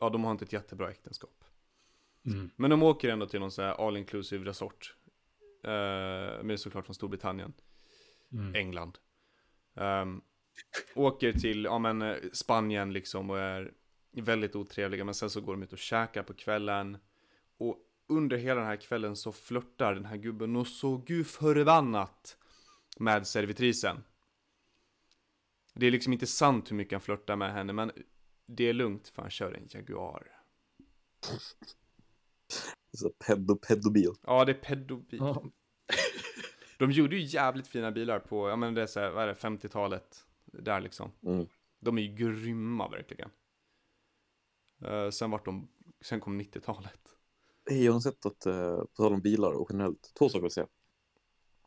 Ja, 0.00 0.08
de 0.10 0.24
har 0.24 0.30
inte 0.32 0.44
ett 0.44 0.52
jättebra 0.52 0.90
äktenskap 0.90 1.44
Mm. 2.26 2.50
Men 2.56 2.70
de 2.70 2.82
åker 2.82 3.08
ändå 3.08 3.26
till 3.26 3.40
någon 3.40 3.50
sån 3.50 3.64
här 3.64 3.86
all 3.86 3.96
inclusive 3.96 4.44
resort 4.44 4.96
eh, 5.64 6.42
Men 6.42 6.58
såklart 6.58 6.84
från 6.86 6.94
Storbritannien 6.94 7.52
Mm. 8.32 8.54
England. 8.54 8.98
Ehm, 9.74 10.22
åker 10.94 11.32
till, 11.32 11.64
ja 11.64 11.78
men 11.78 12.02
eh, 12.02 12.16
Spanien 12.32 12.92
liksom 12.92 13.30
och 13.30 13.38
är 13.38 13.72
väldigt 14.12 14.56
otrevliga. 14.56 15.04
Men 15.04 15.14
sen 15.14 15.30
så 15.30 15.40
går 15.40 15.52
de 15.52 15.62
ut 15.62 15.72
och 15.72 15.78
käkar 15.78 16.22
på 16.22 16.34
kvällen. 16.34 16.98
Och 17.58 17.78
under 18.08 18.36
hela 18.36 18.60
den 18.60 18.68
här 18.68 18.76
kvällen 18.76 19.16
så 19.16 19.32
flörtar 19.32 19.94
den 19.94 20.04
här 20.04 20.16
gubben 20.16 20.56
och 20.56 20.66
så 20.66 20.96
gud 20.96 21.26
förbannat 21.26 22.36
med 22.98 23.26
servitrisen. 23.26 24.04
Det 25.74 25.86
är 25.86 25.90
liksom 25.90 26.12
inte 26.12 26.26
sant 26.26 26.70
hur 26.70 26.76
mycket 26.76 26.92
han 26.92 27.00
flörtar 27.00 27.36
med 27.36 27.52
henne 27.52 27.72
men 27.72 27.92
det 28.46 28.68
är 28.68 28.72
lugnt 28.72 29.08
för 29.08 29.22
han 29.22 29.30
kör 29.30 29.52
en 29.52 29.66
Jaguar. 29.70 30.40
Så 32.92 33.10
pedo, 33.10 33.56
pedobil. 33.56 34.12
Ja, 34.22 34.44
det 34.44 34.52
är 34.52 34.60
pedobil. 34.60 35.20
Ja, 35.20 35.44
De 36.78 36.90
gjorde 36.90 37.16
ju 37.16 37.22
jävligt 37.22 37.66
fina 37.66 37.90
bilar 37.90 38.18
på, 38.18 38.48
ja 38.48 38.56
men 38.56 38.74
det 38.74 38.82
är 38.82 38.86
så 38.86 39.00
här, 39.00 39.10
vad 39.10 39.22
är 39.22 39.26
det, 39.26 39.34
50-talet. 39.34 40.24
Där 40.44 40.80
liksom. 40.80 41.12
Mm. 41.22 41.46
De 41.80 41.98
är 41.98 42.02
ju 42.02 42.14
grymma 42.14 42.88
verkligen. 42.88 43.30
Eh, 44.84 45.10
sen 45.10 45.30
vart 45.30 45.44
de, 45.44 45.68
sen 46.00 46.20
kom 46.20 46.40
90-talet. 46.40 47.17
Hej, 47.70 47.84
jag 47.84 47.92
har 47.92 48.00
sett 48.00 48.26
att, 48.26 48.46
eh, 48.46 48.76
på 48.78 48.86
tal 48.96 49.12
om 49.12 49.20
bilar 49.20 49.52
och 49.52 49.68
generellt, 49.70 50.12
två 50.18 50.28
saker 50.28 50.46
att 50.46 50.52
säga. 50.52 50.68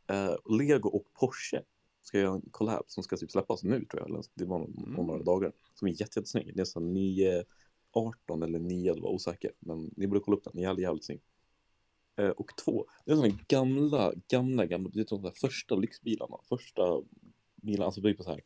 Eh, 0.08 0.36
Lego 0.58 0.90
och 0.90 1.06
Porsche 1.14 1.64
ska 2.02 2.20
göra 2.20 2.36
en 2.36 2.50
collab 2.52 2.84
som 2.88 3.04
ska 3.04 3.18
typ 3.18 3.32
släppas 3.32 3.64
nu 3.64 3.86
tror 3.86 4.02
jag, 4.02 4.10
eller 4.10 4.24
det 4.34 4.46
var 4.46 4.56
om 4.56 4.86
Mm. 4.88 5.06
några 5.06 5.24
dagar. 5.24 5.52
Som 5.74 5.88
är 5.88 5.92
jätte, 5.92 6.20
jättesnygg. 6.20 6.56
Det 6.56 6.62
är 6.62 6.66
så 6.66 6.80
9, 6.80 7.44
18 7.92 8.44
eller 8.44 8.60
9, 8.60 8.94
det 8.94 9.02
var 9.02 9.10
osäker. 9.10 9.52
Men 9.60 9.94
ni 9.98 10.08
borde 10.08 10.20
kolla 10.20 10.38
upp 10.38 10.44
den, 10.44 10.52
den 10.54 10.64
är 10.64 10.68
jävligt, 10.68 10.84
jävligt 10.84 11.06
snygg. 11.06 11.22
Eh, 12.16 12.30
och 12.30 12.52
två, 12.66 12.86
det 13.06 13.12
är 13.12 13.16
sådana 13.16 13.38
gamla, 13.48 14.14
gamla, 14.28 14.66
gamla, 14.66 14.90
det 14.94 15.00
är 15.00 15.06
de 15.10 15.22
där 15.22 15.32
första 15.36 15.76
lyxbilarna. 15.76 16.38
Första 16.50 17.02
bilarna, 17.56 17.86
alltså 17.86 18.02
det 18.02 18.10
är 18.10 18.14
på 18.14 18.24
så 18.24 18.30
här 18.30 18.42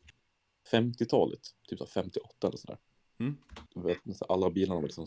50-talet, 0.72 1.41
typ 1.68 1.80
så 1.80 1.86
här 1.86 1.91
58 1.91 2.48
eller 2.48 2.58
sådär. 2.58 2.78
Mm. 3.18 3.36
Vet, 3.76 4.00
alla 4.30 4.50
bilarna 4.50 4.76
var 4.76 4.88
liksom 4.88 5.06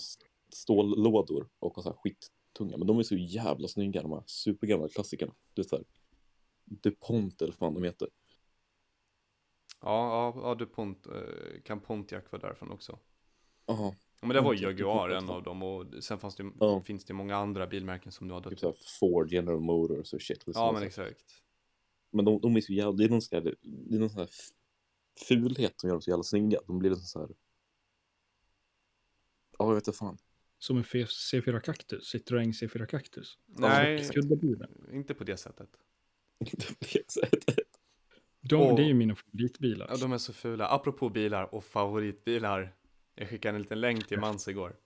stållådor 0.52 1.48
och 1.58 1.82
så 1.82 1.88
här 1.88 1.96
skittunga. 2.58 2.76
Men 2.76 2.86
de 2.86 2.98
är 2.98 3.02
så 3.02 3.16
jävla 3.16 3.68
snygga, 3.68 4.02
de 4.02 4.12
här 4.12 4.22
supergamla 4.26 4.88
klassikerna. 4.88 5.34
Det 5.54 5.60
är 5.60 5.64
så 5.64 5.76
här 5.76 5.84
DuPont 6.64 7.42
eller 7.42 7.52
vad 7.52 7.58
fan 7.58 7.74
de 7.74 7.84
heter. 7.84 8.08
Ja, 9.80 10.32
ja, 10.34 10.48
ja 10.48 10.54
DuPont, 10.54 11.06
eh, 11.06 11.62
kan 11.64 11.80
Pontiac 11.80 12.24
vara 12.32 12.42
därifrån 12.42 12.70
också. 12.70 12.98
Ja, 13.66 13.94
men 14.20 14.28
det 14.28 14.40
var 14.40 14.54
Jaguar 14.54 15.10
en 15.10 15.30
av 15.30 15.42
dem 15.42 15.62
och 15.62 16.04
sen 16.04 16.18
fanns 16.18 16.36
det, 16.36 16.52
Ja. 16.60 16.82
finns 16.82 17.04
det 17.04 17.14
många 17.14 17.36
andra 17.36 17.66
bilmärken 17.66 18.12
som 18.12 18.28
du 18.28 18.34
har 18.34 18.40
typ 18.40 18.50
dött 18.50 18.60
så 18.60 18.66
här 18.66 18.76
Ford, 19.00 19.32
General 19.32 19.60
Motors 19.60 20.12
och 20.12 20.22
shit. 20.22 20.42
Ja, 20.46 20.72
men 20.72 20.82
exakt. 20.82 21.42
Men 22.10 22.24
de, 22.24 22.40
de 22.40 22.56
är 22.56 22.60
så 22.60 22.72
jävla, 22.72 22.92
det 22.92 23.04
är 23.04 23.08
någon 23.08 23.22
sån 23.22 23.36
här, 23.36 23.54
det 23.62 23.96
är 23.96 24.00
någon 24.00 24.10
sån 24.10 24.18
här 24.18 24.30
fulhet 25.28 25.80
som 25.80 25.88
gör 25.88 25.94
dem 25.94 26.02
så 26.02 26.10
jävla 26.10 26.22
snygga. 26.24 26.60
De 26.66 26.78
blir 26.78 26.90
liksom 26.90 27.06
så 27.06 27.18
här. 27.20 27.28
Ja, 29.58 29.66
jag 29.66 29.74
vet 29.74 29.88
inte 29.88 29.98
fan. 29.98 30.18
Som 30.58 30.76
en 30.76 30.82
F- 30.82 31.08
C4 31.32 31.60
Cactus, 31.60 32.14
Citroën 32.14 32.52
C4 32.52 32.86
Cactus. 32.86 33.38
Nej, 33.46 34.08
Kuddebilen. 34.08 34.70
inte 34.92 35.14
på 35.14 35.24
det 35.24 35.36
sättet. 35.36 35.68
Det 36.38 36.80
blir 36.80 37.02
så 37.06 37.20
här- 37.20 37.30
De, 38.40 38.56
Och- 38.56 38.76
Det 38.76 38.82
är 38.82 38.86
ju 38.86 38.94
mina 38.94 39.14
favoritbilar. 39.14 39.86
Ja, 39.90 39.96
de 39.96 40.12
är 40.12 40.18
så 40.18 40.32
fula. 40.32 40.68
Apropå 40.68 41.08
bilar 41.08 41.54
och 41.54 41.64
favoritbilar. 41.64 42.74
Jag 43.14 43.28
skickade 43.28 43.56
en 43.56 43.62
liten 43.62 43.80
länk 43.80 44.06
till 44.08 44.18
Mans 44.20 44.48
igår. 44.48 44.76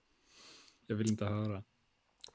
Jag 0.87 0.97
vill 0.97 1.11
inte 1.11 1.25
höra. 1.25 1.63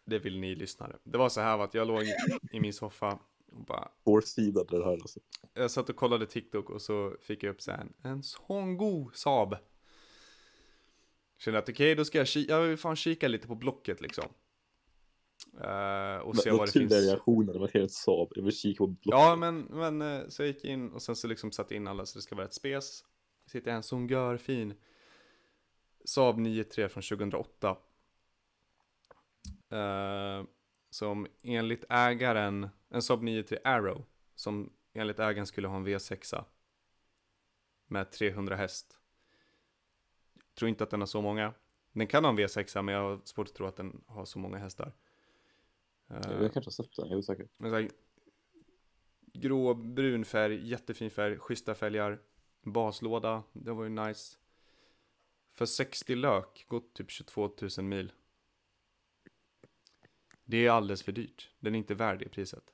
Det 0.06 0.20
vill 0.20 0.40
ni 0.40 0.56
lyssnare. 0.56 0.98
Det 1.04 1.18
var 1.18 1.30
så 1.30 1.42
här 1.42 1.60
att 1.60 1.74
jag 1.74 1.88
låg 1.88 2.04
i 2.52 2.60
min 2.60 2.74
soffa 2.74 3.20
och 3.52 3.66
bara 3.66 3.92
Foursidade 4.04 4.78
det 4.80 4.86
här 4.86 4.92
alltså. 4.92 5.20
Jag 5.54 5.72
satt 5.72 5.90
och 5.90 5.96
kollade 5.96 6.26
TikTok 6.26 6.70
och 6.70 6.82
så 6.82 7.16
fick 7.22 7.44
jag 7.44 7.52
upp 7.52 7.62
så 7.62 7.72
här 7.72 7.82
en, 7.82 7.94
en 8.12 8.24
sån 8.24 8.78
god 8.78 9.16
Saab. 9.16 9.56
Kände 11.38 11.60
att 11.60 11.70
okej, 11.70 11.96
då 11.96 12.06
ska 12.06 12.18
jag 12.18 12.28
kika, 12.28 12.54
jag 12.54 12.62
vill 12.62 12.78
fan 12.78 12.96
kika 12.96 13.28
lite 13.28 13.48
på 13.48 13.56
Blocket 13.56 14.02
liksom. 14.02 14.26
Eh, 15.62 16.18
och 16.18 16.38
se 16.38 16.52
Vad 16.52 16.68
det 16.68 16.72
finns. 16.72 16.92
reaktioner 16.92 17.54
när 17.54 17.60
man 17.60 17.70
ser 17.70 17.82
ett 17.84 17.92
Saab. 17.92 18.32
Jag 18.36 18.44
vill 18.44 18.54
kika 18.56 18.78
på 18.78 18.88
blocket. 18.88 19.20
Ja, 19.20 19.36
men, 19.36 19.62
men 19.62 20.02
eh, 20.02 20.28
så 20.28 20.42
jag 20.42 20.48
gick 20.48 20.66
in 20.66 20.92
och 20.92 21.02
sen 21.02 21.16
så 21.16 21.28
liksom 21.28 21.52
satte 21.52 21.76
in 21.76 21.88
alla 21.88 22.06
så 22.06 22.18
det 22.18 22.22
ska 22.22 22.36
vara 22.36 22.46
ett 22.46 22.54
spes. 22.54 23.04
Sitter 23.46 23.72
en 23.72 23.84
sån 23.84 24.08
görfin 24.08 24.74
Saab 26.06 26.40
9-3 26.40 26.88
från 26.88 27.04
2008. 27.04 27.78
Eh, 29.70 30.44
som 30.90 31.28
enligt 31.44 31.86
ägaren, 31.90 32.70
en 32.90 33.02
Saab 33.02 33.24
9-3 33.24 33.58
Arrow, 33.64 34.06
som 34.36 34.74
enligt 34.94 35.20
ägaren 35.20 35.46
skulle 35.48 35.68
ha 35.68 35.76
en 35.76 35.88
V6 35.88 36.44
med 37.88 38.12
300 38.12 38.56
häst. 38.56 38.97
Tror 40.58 40.70
inte 40.70 40.84
att 40.84 40.90
den 40.90 41.00
har 41.00 41.08
så 41.08 41.22
många. 41.22 41.54
Den 41.92 42.08
kan 42.08 42.24
ha 42.24 42.32
en 42.32 42.40
V6 42.40 42.82
men 42.82 42.96
jag 42.96 43.02
har 43.02 43.22
svårt 43.24 43.48
att 43.48 43.56
tro 43.56 43.66
att 43.66 43.76
den 43.76 44.04
har 44.08 44.26
så 44.26 44.40
många 44.40 44.58
hästar. 44.58 44.94
Jag 46.08 46.54
kanske 46.54 46.60
har 46.60 46.72
sett 46.72 46.96
den, 46.96 47.06
jag 47.06 47.14
är 47.14 47.18
osäker. 47.18 47.48
men 47.58 47.72
så 47.72 47.76
här, 47.76 47.90
grå, 49.34 49.74
brun 49.74 50.26
färg, 50.26 50.68
jättefin 50.68 51.12
färg, 51.12 51.40
schyssta 51.40 51.76
fälgar, 51.76 52.22
baslåda, 52.62 53.44
det 53.54 53.72
var 53.72 53.84
ju 53.84 53.90
nice. 53.90 54.38
För 55.54 55.66
60 55.66 56.16
lök, 56.16 56.66
gått 56.68 56.94
typ 56.94 57.12
22 57.12 57.52
000 57.78 57.86
mil. 57.86 58.12
Det 60.44 60.66
är 60.66 60.72
alldeles 60.72 61.04
för 61.04 61.12
dyrt. 61.12 61.52
Den 61.60 61.76
är 61.76 61.80
inte 61.80 61.96
värd 61.96 62.20
det 62.20 62.30
priset. 62.30 62.74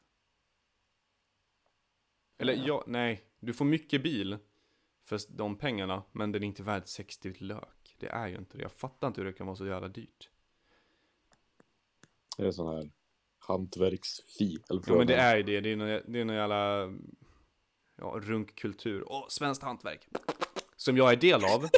Eller 2.38 2.68
ja, 2.68 2.84
nej, 2.88 3.24
du 3.40 3.54
får 3.54 3.66
mycket 3.66 4.04
bil 4.04 4.38
för 5.04 5.20
de 5.30 5.58
pengarna, 5.58 6.04
men 6.12 6.32
den 6.32 6.44
är 6.44 6.48
inte 6.48 6.64
värd 6.64 6.84
60 6.86 7.34
lök. 7.40 7.73
Det 8.04 8.10
är 8.10 8.28
ju 8.28 8.36
inte 8.36 8.58
det. 8.58 8.62
Jag 8.62 8.72
fattar 8.72 9.08
inte 9.08 9.22
hur 9.22 9.26
det 9.26 9.34
kan 9.34 9.48
vara 9.48 9.56
så 9.56 9.66
jävla 9.66 9.88
dyrt. 9.88 10.30
Det 12.38 12.48
är 12.48 12.52
sån 12.52 12.76
här 12.76 12.90
hantverksfi. 13.40 14.58
Eller 14.70 14.82
Ja 14.88 14.96
men 14.96 15.08
det 15.08 15.16
är 15.16 15.38
ju 15.38 15.44
det, 15.44 15.62
det 15.62 15.72
är 15.72 15.76
någon, 15.76 15.88
det 15.88 16.20
är 16.20 16.26
någon 16.26 16.36
jävla 16.36 16.94
ja, 17.96 18.20
runkkultur. 18.22 19.04
Åh, 19.08 19.26
svenskt 19.30 19.64
hantverk. 19.64 20.08
Som 20.76 20.98
jag 20.98 21.12
är 21.12 21.16
del 21.16 21.46
av. 21.46 21.70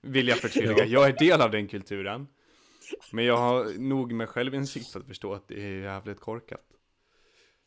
Vill 0.00 0.28
jag 0.28 0.38
förtydliga. 0.38 0.84
Jag 0.86 1.08
är 1.08 1.18
del 1.18 1.40
av 1.40 1.50
den 1.50 1.68
kulturen. 1.68 2.26
Men 3.12 3.24
jag 3.24 3.36
har 3.36 3.78
nog 3.78 4.12
med 4.12 4.28
självinsikt 4.28 4.92
för 4.92 5.00
att 5.00 5.06
förstå 5.06 5.34
att 5.34 5.48
det 5.48 5.62
är 5.62 5.80
jävligt 5.80 6.20
korkat. 6.20 6.75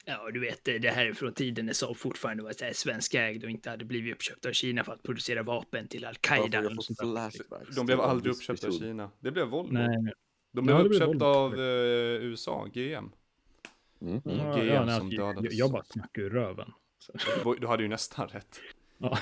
Ja, 0.10 0.32
du 0.32 0.40
vet, 0.40 0.66
det 0.66 0.90
här 0.90 1.06
är 1.06 1.14
från 1.14 1.34
tiden 1.34 1.66
när 1.66 1.74
Saab 1.74 1.98
fortfarande 1.98 2.44
var 2.44 2.52
så 2.52 2.66
här 2.66 2.74
svenskägd 2.74 3.44
och 3.44 3.50
inte 3.50 3.70
hade 3.70 3.86
blivit 3.86 4.16
uppköpt 4.16 4.46
av 4.46 4.52
Kina 4.52 4.84
för 4.84 4.94
att 4.94 5.04
producera 5.04 5.44
vapen 5.44 5.88
till 5.88 6.06
Al-Qaida. 6.06 6.70
De 7.76 7.86
blev 7.86 8.02
aldrig 8.02 8.36
uppköpta 8.36 8.68
av. 8.68 8.72
Kina. 8.72 9.12
Det 9.20 9.32
blev 9.32 9.48
Volvo. 9.48 9.74
Nej, 9.74 10.14
De 10.52 10.66
blev 10.66 10.78
Ja, 10.78 10.84
det 10.84 10.90
blev 10.90 11.02
uppköpta 11.02 11.26
av 11.26 11.54
eh, 11.54 11.60
USA, 12.24 12.66
GM. 12.74 12.80
Mm. 12.82 13.12
Mm. 14.02 14.22
ja, 14.26 14.56
GM 14.58 14.68
ja, 14.68 14.86
nej, 14.86 14.98
som 14.98 15.06
alltså, 15.06 15.18
dödades. 15.18 15.44
jag, 15.44 15.54
jag 15.54 15.72
bara 15.72 15.84
snackar 15.84 16.22
ur 16.22 16.30
röven. 16.30 16.72
Så, 17.00 17.54
Du 17.54 17.68
hade 17.68 17.84
ju 17.84 17.90
nästan 17.90 18.28
rätt. 18.28 18.60
ja. 18.98 19.18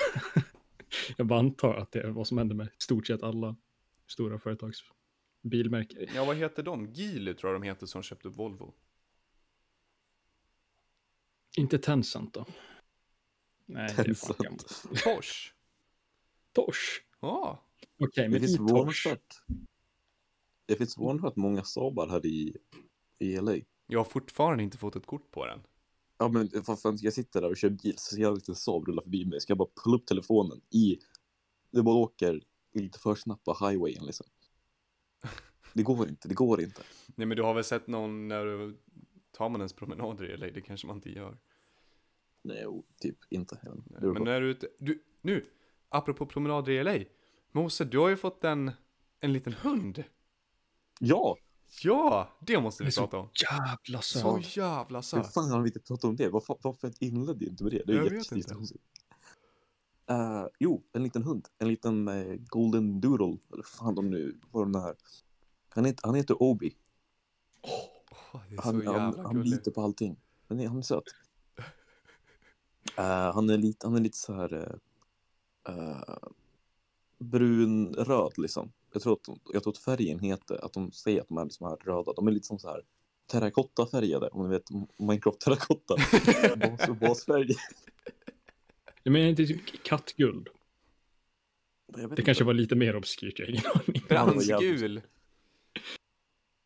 jag 1.16 1.26
bara 1.26 1.38
antar 1.38 1.74
att 1.74 1.92
det 1.92 2.00
är 2.00 2.08
vad 2.08 2.26
som 2.26 2.38
händer 2.38 2.54
med 2.54 2.68
stort 2.78 3.06
sett 3.06 3.22
alla 3.22 3.56
stora 4.06 4.38
företags 4.38 4.84
bilmärken. 5.42 6.06
Ja, 6.14 6.24
vad 6.24 6.36
heter 6.36 6.62
de? 6.62 6.92
Geely 6.92 7.34
tror 7.34 7.52
jag 7.52 7.62
de 7.62 7.66
heter 7.66 7.86
som 7.86 8.02
köpte 8.02 8.28
upp 8.28 8.36
Volvo. 8.36 8.74
Inte 11.56 11.78
Tencent 11.78 12.34
då? 12.34 12.46
Nej, 13.66 13.94
det 13.96 14.02
är 14.08 14.14
fan 14.14 14.34
Tencent. 14.36 14.82
Tosh. 15.04 15.52
Tosh. 16.52 17.02
Ja. 17.20 17.64
Okej, 18.00 18.24
Det 18.24 18.28
men 18.28 18.36
i 18.36 18.40
finns 18.40 18.56
Tosh. 18.56 18.72
vanskört. 18.72 19.42
Det 20.66 20.76
finns 20.76 20.98
vanskört 20.98 21.36
många 21.36 21.64
Saabar 21.64 22.08
här 22.08 22.26
i, 22.26 22.56
i 23.18 23.36
LA. 23.40 23.56
Jag 23.86 23.98
har 23.98 24.04
fortfarande 24.04 24.62
inte 24.62 24.78
fått 24.78 24.96
ett 24.96 25.06
kort 25.06 25.30
på 25.30 25.46
den. 25.46 25.60
Ja 26.18 26.28
men 26.28 26.48
fan, 26.62 26.96
jag 27.00 27.12
sitter 27.12 27.40
där 27.40 27.50
och 27.50 27.56
kör 27.56 27.68
bil 27.70 27.94
så 27.98 28.14
ser 28.14 28.22
jag 28.22 28.28
en 28.28 28.34
liten 28.34 28.54
Saab 28.54 28.88
rulla 28.88 29.02
förbi 29.02 29.24
mig. 29.24 29.40
Ska 29.40 29.50
jag 29.50 29.58
bara 29.58 29.68
pulla 29.84 29.96
upp 29.96 30.06
telefonen 30.06 30.60
i... 30.70 30.98
Det 31.70 31.82
bara 31.82 31.94
åker 31.96 32.42
lite 32.72 32.98
för 32.98 33.14
snabbt 33.14 33.44
på 33.44 33.68
highwayen 33.68 34.06
liksom. 34.06 34.26
Det 35.74 35.82
går 35.82 36.08
inte, 36.08 36.28
det 36.28 36.34
går 36.34 36.60
inte. 36.60 36.82
Nej 37.06 37.26
men 37.26 37.36
du 37.36 37.42
har 37.42 37.54
väl 37.54 37.64
sett 37.64 37.86
någon 37.86 38.28
när 38.28 38.44
du 38.44 38.78
tar 39.30 39.48
man 39.48 39.60
ens 39.60 39.72
promenader 39.72 40.30
i 40.30 40.36
LA? 40.36 40.46
Det 40.46 40.60
kanske 40.60 40.86
man 40.86 40.96
inte 40.96 41.10
gör. 41.10 41.38
Nej, 42.48 42.82
typ 43.00 43.16
inte. 43.30 43.58
Nej, 43.62 44.00
men 44.02 44.24
när 44.24 44.40
du 44.40 44.46
är 44.46 44.50
ute, 44.50 44.68
du, 44.78 45.02
nu, 45.20 45.44
apropå 45.88 46.26
promenader 46.26 46.72
i 46.72 46.84
LA. 46.84 47.04
Mose, 47.52 47.84
du 47.84 47.98
har 47.98 48.08
ju 48.08 48.16
fått 48.16 48.44
en, 48.44 48.70
en 49.20 49.32
liten 49.32 49.52
hund. 49.52 50.04
Ja! 51.00 51.36
Ja, 51.82 52.28
det 52.40 52.60
måste 52.60 52.82
vi 52.82 52.86
är 52.86 52.90
så 52.90 53.00
prata 53.00 53.18
om. 53.18 53.28
Jävla 53.52 54.02
Så 54.02 54.40
söt. 54.42 54.56
jävla 54.56 54.98
Hur 54.98 55.02
söt. 55.02 55.34
fan 55.34 55.50
har 55.50 55.60
vi 55.60 55.68
inte 55.68 55.80
pratat 55.80 56.04
om 56.04 56.16
det? 56.16 56.28
Varför, 56.28 56.56
varför 56.62 56.92
inledde 57.00 57.44
jag 57.44 57.52
inte 57.52 57.64
med 57.64 57.72
det? 57.72 57.82
Det 57.86 57.92
är 57.92 57.96
Jag 57.96 58.10
vet 58.10 58.32
inte. 58.32 58.54
Uh, 60.10 60.46
jo, 60.58 60.84
en 60.92 61.02
liten 61.02 61.22
hund. 61.22 61.48
En 61.58 61.68
liten 61.68 62.08
eh, 62.08 62.36
golden 62.46 63.00
doodle. 63.00 63.38
Eller 63.52 63.62
fan 63.62 63.94
de 63.94 64.10
nu, 64.10 64.40
vad 64.50 64.64
de 64.64 64.74
är. 64.74 64.94
Han 65.68 65.84
heter, 65.84 66.00
han 66.06 66.14
heter 66.14 66.42
Obi. 66.42 66.76
Är 67.66 68.30
så 68.30 68.62
Han, 68.62 68.86
han, 68.86 68.94
jävla 68.94 69.22
han 69.22 69.42
biter 69.42 69.70
på 69.70 69.80
allting. 69.82 70.16
Men 70.48 70.66
han 70.66 70.78
är 70.78 70.82
söt. 70.82 71.04
Eh, 72.96 73.34
han, 73.34 73.50
är 73.50 73.58
lite, 73.58 73.86
han 73.86 73.96
är 73.96 74.00
lite 74.00 74.18
så 74.18 74.32
här 74.32 74.54
uh, 74.54 75.74
uh, 75.74 76.28
brunröd 77.18 78.32
liksom. 78.36 78.72
Jag 78.92 79.02
tror, 79.02 79.12
att, 79.12 79.38
jag 79.52 79.62
tror 79.62 79.72
att 79.72 79.78
färgen 79.78 80.18
heter, 80.18 80.64
att 80.64 80.72
de 80.72 80.92
säger 80.92 81.20
att 81.20 81.28
de 81.28 81.38
är 81.38 81.44
liksom 81.44 81.66
här 81.66 81.76
röda. 81.76 82.12
De 82.12 82.28
är 82.28 82.32
lite 82.32 82.46
som 82.46 82.58
så 82.58 82.68
här 82.68 82.82
terrakotta-färgade. 83.26 84.28
Om 84.28 84.42
ni 84.42 84.48
vet 84.48 84.70
Minecraft 84.96 85.40
terrakotta. 85.40 85.94
Bas, 86.56 86.98
basfärg. 87.00 87.48
Jag 89.02 89.12
menar 89.12 89.26
inte 89.26 89.46
typ 89.46 89.82
kattguld. 89.82 90.48
Det 91.86 92.02
kanske 92.06 92.30
inte. 92.30 92.44
var 92.44 92.54
lite 92.54 92.74
mer 92.74 92.96
obskyrt, 92.96 93.38
jag 93.38 93.46
har 93.46 93.50
ingen 93.50 93.64
aning. 93.74 94.00
Fransgul. 94.08 95.00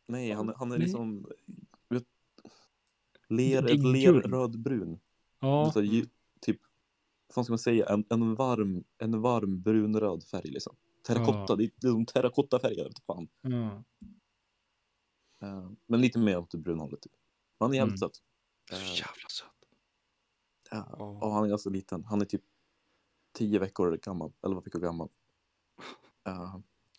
Nej, 0.07 0.31
han, 0.31 0.53
han 0.57 0.71
är 0.71 0.77
liksom... 0.77 1.27
Vet, 1.89 2.03
ler, 3.29 3.63
är 3.63 3.75
guld. 4.03 5.02
Ja, 5.43 5.71
Så, 5.71 5.81
typ, 6.41 6.59
vad 7.35 7.45
ska 7.45 7.51
man 7.51 7.59
säga, 7.59 7.85
en, 7.89 8.05
en 8.09 8.35
varm, 8.35 8.83
en 8.97 9.21
varm 9.21 9.61
brunröd 9.61 10.23
färg 10.23 10.49
liksom. 10.51 10.75
Terrakotta, 11.01 11.45
Ja. 11.49 11.55
det 11.55 11.63
är 11.63 11.71
det 11.75 11.87
är 11.87 11.91
som 11.91 12.05
terrakottafärg, 12.05 12.73
jag 12.77 12.83
vet 12.83 12.91
inte 12.91 13.01
fan. 13.05 13.27
ja. 13.41 13.83
Eh, 15.47 15.71
men 15.87 16.01
lite 16.01 16.19
mer 16.19 16.37
åt 16.37 16.51
det 16.51 16.57
brunhållet 16.57 17.01
typ. 17.01 17.11
Han 17.59 17.71
är 17.71 17.75
jävligt 17.75 17.91
Mm. 18.01 18.09
söt. 18.09 18.15
Så 18.69 18.75
Eh, 18.75 18.81
jävla 18.81 19.29
söt. 19.29 19.47
ja, 20.71 20.87
Ja. 20.99 21.05
och 21.05 21.31
han 21.31 21.43
är 21.43 21.47
ganska 21.49 21.69
liten. 21.69 22.03
Han 22.03 22.21
är 22.21 22.25
typ 22.25 22.43
tio 23.37 23.59
veckor 23.59 23.97
gammal, 23.97 24.33
elva 24.45 24.61
veckor 24.61 24.79
gammal. 24.79 25.09
Eh, 26.27 26.55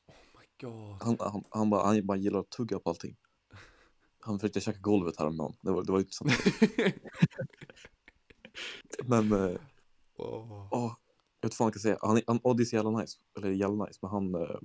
My 0.09 0.47
God. 0.69 1.03
han, 1.03 1.17
han, 1.21 1.45
han, 1.51 1.71
bara, 1.71 1.87
han 1.87 2.07
bara 2.07 2.17
gillar 2.19 2.39
att 2.41 2.51
tugga 2.51 2.79
på 2.79 2.91
allting. 2.91 3.17
Han 4.21 4.39
försökte 4.39 4.61
käka 4.61 4.79
golvet 4.79 5.17
häromdagen. 5.17 5.57
Det 5.61 5.71
var, 5.73 5.85
det 5.85 5.93
var 5.93 5.99
intressant. 5.99 6.31
Men, 9.05 9.33
eh, 9.33 9.57
Åh. 10.17 10.69
åh, 10.71 10.97
jag 11.41 11.49
vet 11.49 11.53
inte 11.53 11.57
vad 11.59 11.67
man 11.67 11.73
kan 11.73 11.81
säga. 11.81 11.99
Han, 12.03 12.21
han, 12.27 12.41
Oddie 12.43 12.63
är 12.63 12.75
jävla 12.75 12.91
nice. 13.01 13.19
Eller 13.37 13.51
jävla 13.51 13.85
nice, 13.85 13.99
men 14.03 14.11
han, 14.11 14.35
eh, 14.35 14.57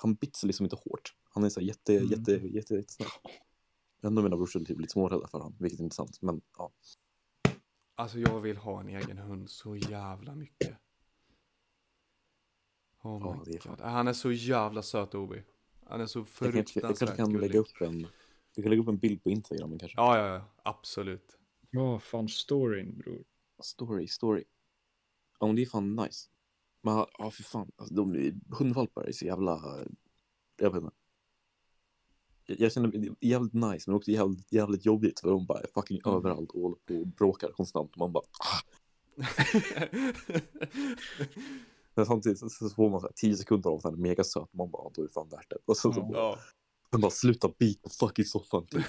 han 0.00 0.14
bits 0.14 0.44
liksom 0.44 0.66
inte 0.66 0.76
hårt. 0.76 1.14
Han 1.30 1.44
är 1.44 1.48
så 1.48 1.60
här 1.60 1.66
jätte, 1.66 1.96
Mm. 1.96 2.08
jätte, 2.10 2.32
jätte, 2.32 2.74
jättesnäll. 2.74 3.08
Ändå 4.02 4.22
mina 4.22 4.36
brorsor 4.36 4.60
är 4.60 4.64
typ 4.64 4.80
lite 4.80 4.92
smårädda 4.92 5.28
för 5.28 5.38
honom, 5.38 5.56
vilket 5.58 5.80
är 5.80 5.84
intressant. 5.84 6.22
Men 6.22 6.40
ja, 6.58 6.70
Alltså 7.94 8.18
jag 8.18 8.40
vill 8.40 8.56
ha 8.56 8.80
en 8.80 8.88
egen 8.88 9.18
hund 9.18 9.50
så 9.50 9.76
jävla 9.76 10.34
mycket. 10.34 10.76
Oh 13.02 13.20
Ja, 13.24 13.42
my 13.46 13.58
fan- 13.58 13.76
god. 13.76 13.80
Han 13.86 14.08
är 14.08 14.12
så 14.12 14.32
jävla 14.32 14.82
söt 14.82 15.14
Obi. 15.14 15.42
Han 15.86 16.00
är 16.00 16.06
så 16.06 16.18
jag 16.18 16.26
kanske, 16.26 16.58
jag 16.58 16.68
fruktansvärt 16.68 16.98
kanske 16.98 17.16
kan 17.16 17.32
gullig. 17.32 17.48
lägga 17.48 17.58
upp 17.60 17.80
en, 17.80 18.00
jag 18.54 18.64
kan 18.64 18.70
lägga 18.70 18.82
upp 18.82 18.88
en 18.88 18.98
bild 18.98 19.22
på 19.22 19.30
Instagram 19.30 19.78
kanske. 19.78 19.98
Ja, 20.00 20.18
ja, 20.18 20.26
ja. 20.34 20.44
Absolut. 20.62 21.37
Ja, 21.70 21.98
fan 21.98 22.28
storyn 22.28 22.98
bror. 22.98 23.24
Story, 23.62 24.06
story. 24.08 24.44
Ja, 25.40 25.46
men 25.46 25.56
det 25.56 25.62
är 25.62 25.66
fan 25.66 25.96
nice. 25.96 26.28
Men 26.82 27.06
ja, 27.18 27.30
för 27.30 27.42
fan. 27.42 27.70
Alltså, 27.76 27.94
de 27.94 28.32
hundvalpar 28.58 29.02
är 29.04 29.12
så 29.12 29.24
jävla... 29.24 29.84
Jag 30.60 30.70
vet 30.72 30.82
inte. 30.82 30.96
Jag, 32.46 32.60
jag 32.60 32.72
känner 32.72 32.88
mig 32.88 33.10
jävligt 33.20 33.52
nice, 33.54 33.90
men 33.90 33.96
också 33.96 34.10
jävligt, 34.10 34.52
jävligt 34.52 34.86
jobbigt 34.86 35.20
för 35.20 35.30
de 35.30 35.46
bara 35.46 35.60
är 35.60 35.66
fucking 35.74 36.00
Mm. 36.04 36.16
överallt 36.16 36.50
och 36.50 36.60
håller 36.62 36.76
på 36.76 36.94
och 36.94 37.06
bråkar 37.06 37.52
konstant. 37.52 37.92
Och 37.92 37.98
man 37.98 38.12
bara... 38.12 38.24
Ah. 38.38 38.60
Men 41.94 42.06
samtidigt 42.06 42.38
så, 42.38 42.48
så 42.48 42.68
får 42.70 42.90
man 42.90 43.00
så 43.00 43.06
här 43.06 43.12
10 43.16 43.36
sekunder 43.36 43.70
av 43.70 43.76
att 43.76 43.84
han 43.84 43.92
är 43.94 43.98
mega 43.98 44.24
söt. 44.24 44.52
Man 44.52 44.70
bara, 44.70 44.90
då 44.94 45.02
är 45.02 45.06
det 45.06 45.12
fan 45.12 45.28
värt 45.28 45.50
det. 45.50 45.56
Och 45.64 45.76
så, 45.76 45.92
så 45.92 46.00
bara, 46.00 46.18
ja. 46.18 46.38
Man 46.92 47.00
bara 47.00 47.10
sluta 47.10 47.48
bit 47.58 47.82
på 47.82 47.90
fucking 47.90 48.24
soffan. 48.24 48.66
Typ. 48.66 48.84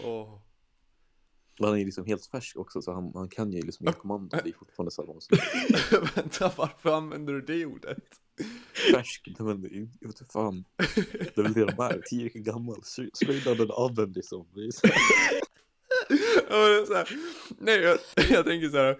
Men 1.60 1.68
han 1.68 1.78
är 1.78 1.84
liksom 1.84 2.06
helt 2.06 2.26
färsk 2.26 2.56
också, 2.56 2.82
så 2.82 2.92
han, 2.92 3.12
han 3.14 3.28
kan 3.28 3.52
ju 3.52 3.62
liksom 3.62 3.86
inga 3.86 3.92
kommando. 3.92 4.36
Det 4.44 4.50
är 4.50 4.52
fortfarande 4.52 4.90
så 4.90 5.02
här, 5.02 6.14
Vänta, 6.16 6.52
varför 6.56 6.96
använder 6.96 7.32
du 7.32 7.40
det 7.40 7.66
ordet? 7.66 8.04
färsk, 8.92 9.28
nej, 9.38 9.54
men 9.54 9.90
jag 10.00 10.08
vet 10.08 10.20
inte 10.20 10.32
fan. 10.32 10.64
Det 11.34 11.38
är 11.38 11.42
väl 11.42 11.52
det 11.52 11.64
de 11.64 11.82
är, 11.82 12.02
tio 12.06 12.24
veckor 12.24 12.38
gammal, 12.38 12.82
the 13.56 13.72
oven 13.72 14.12
liksom. 14.12 14.46
Det 14.54 14.60
är 14.60 14.70
så 16.86 16.94
här, 16.94 17.08
nej, 17.58 17.80
jag, 17.80 17.98
jag 18.30 18.44
tänker 18.44 18.68
så 18.68 18.76
här. 18.76 18.98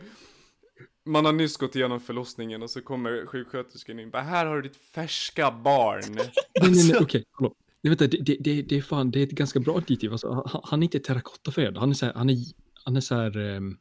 Man 1.05 1.25
har 1.25 1.33
nyss 1.33 1.57
gått 1.57 1.77
igenom 1.77 2.01
förlossningen 2.01 2.63
och 2.63 2.71
så 2.71 2.83
kommer 2.83 3.27
sjuksköterskan 3.27 3.99
in. 4.01 4.11
Bara, 4.11 4.23
här 4.23 4.47
har 4.47 4.57
du 4.57 4.63
ditt 4.69 4.77
färska 4.77 5.51
barn. 5.51 6.03
Nej, 6.09 6.31
nej, 6.61 6.89
nej, 6.89 6.97
okej, 7.01 7.25
kolla. 7.31 7.51
Nej, 7.83 7.89
vänta, 7.91 8.07
det, 8.07 8.17
det, 8.17 8.37
det, 8.41 8.63
det 8.63 8.77
är 8.77 8.83
fan, 8.83 9.11
det 9.11 9.19
är 9.21 9.25
ett 9.25 9.31
ganska 9.31 9.61
bra 9.61 9.77
adjektiv. 9.79 10.13
Alltså, 10.13 10.45
han, 10.47 10.61
han 10.65 10.83
är 10.83 10.85
inte 10.85 11.01
terrakottafärgad, 11.01 11.77
han 11.77 11.91
är 11.91 11.95
så 11.95 12.07
här, 12.07 12.13
han 12.15 12.31
är, 12.31 12.37
han 12.85 12.97
är 12.97 13.01
så 13.01 13.15
här, 13.15 13.37
um, 13.37 13.79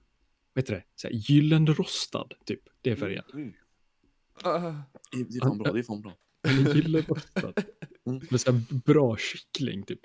vad 0.54 0.64
heter 0.64 0.74
det, 0.74 0.84
så 0.96 1.08
här 1.08 1.16
gyllenrostad, 1.16 2.34
typ. 2.46 2.62
Det 2.82 2.92
är 2.92 2.96
färgen. 2.96 3.24
Mm. 3.34 3.54
Ah, 4.44 4.60
Det 5.12 5.38
är 5.38 5.40
fan 5.46 5.58
bra, 5.58 5.72
det 5.72 5.80
är 5.80 5.84
fan 5.84 6.02
bra. 6.02 6.14
Han 6.44 6.68
är 6.68 6.76
gyllenrostad. 6.76 7.54
Mm. 8.08 8.22
Med 8.32 8.42
så 8.42 8.52
här 8.52 8.62
bra 8.86 9.18
kyckling, 9.18 9.84
typ. 9.84 10.00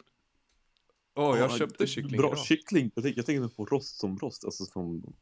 Åh, 1.16 1.38
jag 1.38 1.50
Ja, 1.50 1.58
köpte 1.58 1.86
kyckling 1.86 2.16
Bra 2.20 2.28
idag. 2.32 2.38
kyckling, 2.46 2.90
jag 2.94 3.04
tänker, 3.04 3.18
jag 3.18 3.26
tänker 3.26 3.48
på 3.48 3.64
rost 3.64 3.96
som 4.00 4.18
rost, 4.18 4.44
alltså 4.44 4.64
som 4.64 5.14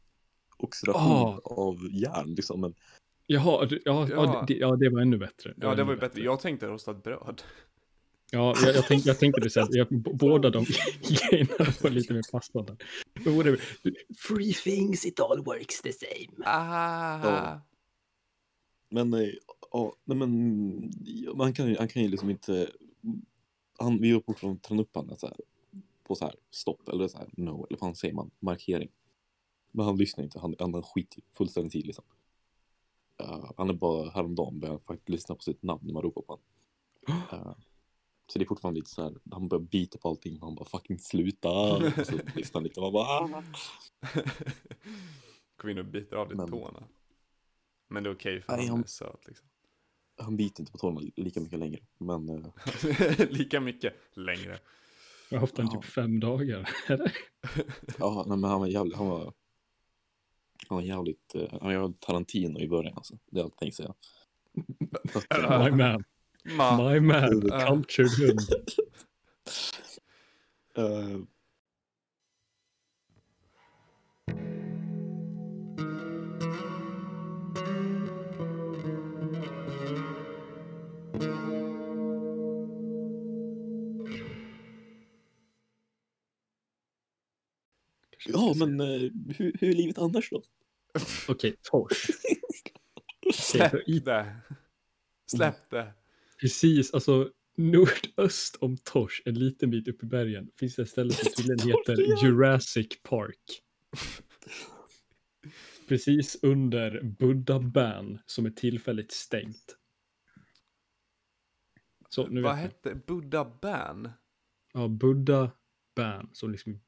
oxidation 0.57 1.11
Ah. 1.11 1.39
av 1.43 1.75
järn 1.91 2.33
liksom. 2.35 2.61
Men 2.61 2.73
Jaha, 3.27 3.65
det- 3.65 3.81
ja, 3.85 4.07
ja. 4.09 4.15
Ja. 4.33 4.45
det, 4.47 4.53
ja, 4.53 4.75
det 4.75 4.89
var 4.89 5.01
ännu 5.01 5.17
bättre. 5.17 5.53
Ja, 5.57 5.67
det 5.67 5.73
ännu 5.73 5.83
var 5.83 5.93
ju 5.93 5.99
bättre. 5.99 6.21
Jag 6.21 6.39
tänkte 6.39 6.67
rostat 6.67 7.03
bröd. 7.03 7.41
Ja, 8.31 8.55
jag, 8.65 8.75
jag, 8.75 8.87
tänkte, 8.87 9.09
jag 9.09 9.19
tänkte 9.19 9.41
det 9.41 9.49
sen. 9.49 9.67
Jag, 9.69 9.87
båda 9.91 10.49
de 10.49 10.65
grejerna 11.29 11.73
var 11.83 11.89
lite 11.89 12.13
mer 12.13 12.21
passande. 12.31 12.77
Free 14.17 14.53
things, 14.53 15.05
it 15.05 15.19
all 15.19 15.43
works 15.43 15.81
the 15.81 15.91
same. 15.93 16.45
Ah. 16.45 17.29
Ja. 17.29 17.61
Men, 18.89 19.13
eh, 19.13 19.29
ja, 19.71 19.93
nej 20.05 20.17
men, 20.17 20.91
man 21.35 21.53
kan 21.53 21.67
ju, 21.69 21.75
han 21.79 21.87
kan 21.87 22.01
ju 22.03 22.07
liksom 22.07 22.29
inte, 22.29 22.69
han, 23.79 24.01
vi 24.01 24.11
var 24.13 24.55
träna 24.59 24.81
upp 24.81 24.95
honom 24.95 25.17
så 25.17 25.27
här, 25.27 25.35
på 26.03 26.15
så 26.15 26.25
här 26.25 26.35
stopp 26.51 26.89
eller 26.89 27.07
så 27.07 27.17
här 27.17 27.27
no, 27.31 27.49
eller 27.49 27.67
vad 27.69 27.79
fan 27.79 27.95
säger 27.95 28.13
man, 28.13 28.31
markering. 28.39 28.89
Men 29.75 29.85
han 29.85 29.97
lyssnar 29.97 30.23
inte, 30.23 30.39
han, 30.39 30.55
han 30.59 30.83
skiter 30.83 31.23
fullständigt 31.37 31.75
i 31.75 31.81
liksom. 31.81 32.05
Uh, 33.23 33.51
han 33.57 33.69
är 33.69 33.73
bara 33.73 34.09
häromdagen 34.09 34.59
började 34.59 34.77
han 34.77 34.85
faktiskt 34.85 35.09
lyssna 35.09 35.35
på 35.35 35.41
sitt 35.41 35.63
namn 35.63 35.81
när 35.83 35.93
man 35.93 36.01
ropar 36.03 36.21
på 36.21 36.33
honom. 36.33 36.45
Uh, 37.33 37.53
så 38.27 38.39
det 38.39 38.45
är 38.45 38.47
fortfarande 38.47 38.79
lite 38.79 38.89
så 38.89 39.03
här, 39.03 39.13
han 39.31 39.47
börjar 39.47 39.61
bita 39.61 39.97
på 39.97 40.09
allting, 40.09 40.39
han 40.41 40.55
bara 40.55 40.65
fucking 40.65 40.99
sluta. 40.99 41.49
Och 41.49 41.81
så 42.07 42.19
lyssnar 42.35 42.53
han 42.53 42.63
lite, 42.63 42.81
man 42.81 42.93
bara 42.93 43.05
ah. 43.05 43.43
Kom 45.57 45.69
in 45.69 45.77
och 45.77 45.85
biter 45.85 46.15
av 46.15 46.27
dig 46.27 46.37
Men- 46.37 46.49
tårna. 46.49 46.83
Men 47.89 48.03
det 48.03 48.09
är 48.09 48.13
okej 48.15 48.41
för 48.41 48.57
Nej, 48.57 48.67
han 48.67 48.79
är 48.79 48.87
söt 48.87 49.27
liksom. 49.27 49.47
Han 50.17 50.37
biter 50.37 50.61
inte 50.61 50.71
på 50.71 50.77
tårna 50.77 51.01
lika 51.15 51.39
mycket 51.41 51.59
längre. 51.59 51.79
Men 51.97 52.29
eh, 52.29 52.45
Lika 53.29 53.59
mycket 53.59 53.93
längre. 54.13 54.59
Jag 55.29 55.37
har 55.37 55.41
haft 55.41 55.55
den 55.55 55.65
Ja. 55.65 55.71
typ 55.81 55.83
fem 55.91 56.19
dagar. 56.19 56.69
Eller? 56.87 57.11
Ja, 57.99 58.23
nej, 58.27 58.37
men 58.37 58.49
han 58.49 58.59
var 58.59 58.67
jävligt, 58.67 58.95
han 58.95 59.07
var, 59.07 59.33
han 60.69 60.75
var 60.75 60.81
jävligt, 60.83 61.35
eh, 61.35 61.47
han 61.51 61.59
var 61.61 61.71
jävligt 61.71 61.99
Tarantino 62.01 62.59
i 62.59 62.67
början 62.67 62.93
alltså. 62.95 63.17
Det 63.31 63.39
är 63.39 63.43
allt 63.43 63.53
jag 63.53 63.59
tänkte 63.59 63.83
säga. 63.83 63.93
Eh, 65.29 65.65
My 65.65 65.71
man. 65.71 66.03
Ma. 66.57 66.89
My 66.89 66.99
man. 66.99 67.47
Ja. 67.47 67.67
Cultured 67.67 68.09
hund. 68.19 68.39
eh, 70.77 71.19
ja, 88.33 88.53
men 88.57 88.79
eh, 88.79 88.87
hur, 89.37 89.57
hur 89.59 89.69
är 89.69 89.73
livet 89.73 89.97
annars 89.97 90.29
då? 90.29 90.43
Okej, 91.27 91.55
torsk. 91.61 92.11
Släpp 93.33 93.89
i- 93.89 93.99
det. 93.99 94.35
Släpp 95.31 95.69
det. 95.69 95.93
Precis, 96.41 96.93
alltså 96.93 97.31
nordöst 97.57 98.55
om 98.55 98.77
Tors, 98.77 99.21
en 99.25 99.33
liten 99.39 99.69
bit 99.69 99.87
upp 99.87 100.03
i 100.03 100.05
bergen, 100.05 100.51
finns 100.55 100.75
det 100.75 100.81
ett 100.81 100.89
ställe 100.89 101.11
som 101.13 101.31
tydligen 101.37 101.67
heter 101.69 102.23
Jurassic 102.25 102.87
Park. 103.03 103.61
Precis 105.87 106.43
under 106.43 107.01
Buddha 107.03 107.59
Ban 107.59 108.19
som 108.25 108.45
är 108.45 108.49
tillfälligt 108.49 109.11
stängt. 109.11 109.77
Så 112.09 112.27
nu 112.27 112.41
Vad 112.41 112.55
vet 112.55 112.61
ni. 112.85 112.91
hette 112.91 113.01
Buddha 113.07 113.45
Ban? 113.61 114.09
Ja, 114.73 114.87
Buddha 114.87 115.51
Ban 115.95 116.29
som 116.33 116.51
liksom 116.51 116.81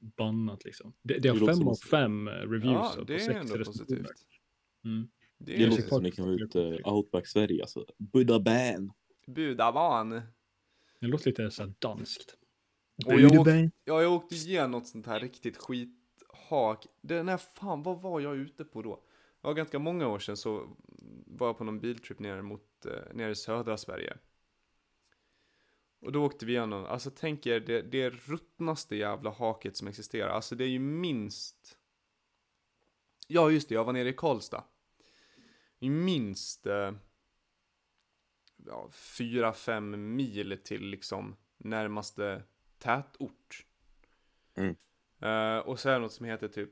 bannat 0.00 0.64
liksom. 0.64 0.92
Det, 1.02 1.18
det 1.18 1.28
har 1.28 1.36
Det 1.40 1.46
fem 1.46 1.54
som- 1.56 1.68
av 1.68 1.74
fem 1.90 2.28
eh, 2.28 2.32
reviews. 2.32 2.64
Ja, 2.64 2.94
och 3.00 3.06
det 3.06 3.18
sex 3.18 3.28
är 3.34 3.40
ändå 3.40 3.64
positivt. 3.64 4.06
Mm. 4.84 5.08
Det 5.38 5.56
Det 5.56 5.62
är 5.64 5.68
låter 5.70 5.82
som 5.82 6.02
det 6.02 6.10
kan 6.10 6.24
vara 6.24 6.34
ut 6.34 6.56
uh, 6.56 6.92
Outback 6.94 7.26
Sverige 7.26 7.62
alltså. 7.62 7.86
Buddha 7.98 8.40
Ban. 8.40 8.92
Buddha 9.26 9.72
Ban. 9.72 10.10
Det 11.00 11.06
låter 11.06 11.26
lite 11.26 11.50
så 11.50 11.62
här 11.62 11.72
danskt. 11.78 12.36
Och 13.06 13.20
jag, 13.20 13.40
åkte, 13.40 13.70
ja, 13.84 14.02
jag 14.02 14.12
åkte 14.12 14.34
igenom 14.34 14.70
något 14.70 14.86
sånt 14.86 15.06
här 15.06 15.20
riktigt 15.20 15.56
skithak. 15.56 16.86
Den 17.02 17.28
här 17.28 17.36
fan, 17.36 17.82
vad 17.82 18.02
var 18.02 18.20
jag 18.20 18.36
ute 18.36 18.64
på 18.64 18.82
då? 18.82 19.02
Ja, 19.42 19.52
ganska 19.52 19.78
många 19.78 20.08
år 20.08 20.18
sedan 20.18 20.36
så 20.36 20.76
var 21.26 21.46
jag 21.46 21.58
på 21.58 21.64
någon 21.64 21.80
biltrip 21.80 22.18
nere 22.18 22.42
mot, 22.42 22.86
eh, 22.86 23.14
nere 23.14 23.30
i 23.30 23.34
södra 23.34 23.76
Sverige. 23.76 24.16
Och 26.00 26.12
då 26.12 26.24
åkte 26.24 26.46
vi 26.46 26.52
igenom, 26.52 26.84
alltså 26.84 27.10
tänk 27.10 27.46
er 27.46 27.60
det, 27.60 27.82
det 27.82 28.10
ruttnaste 28.10 28.96
jävla 28.96 29.30
haket 29.30 29.76
som 29.76 29.88
existerar. 29.88 30.28
Alltså 30.28 30.54
det 30.54 30.64
är 30.64 30.68
ju 30.68 30.78
minst... 30.78 31.78
Ja 33.26 33.50
just 33.50 33.68
det, 33.68 33.74
jag 33.74 33.84
var 33.84 33.92
nere 33.92 34.08
i 34.08 34.12
Karlstad. 34.12 34.64
Är 35.80 35.90
minst 35.90 36.66
eh, 36.66 36.92
ja, 38.56 38.90
fyra, 38.92 39.52
fem 39.52 40.16
mil 40.16 40.58
till 40.64 40.82
liksom 40.82 41.36
närmaste 41.56 42.42
tätort. 42.78 43.66
Mm. 44.54 44.76
Eh, 45.18 45.58
och 45.58 45.80
så 45.80 45.88
är 45.88 45.92
det 45.92 45.98
något 45.98 46.12
som 46.12 46.26
heter 46.26 46.48
typ 46.48 46.70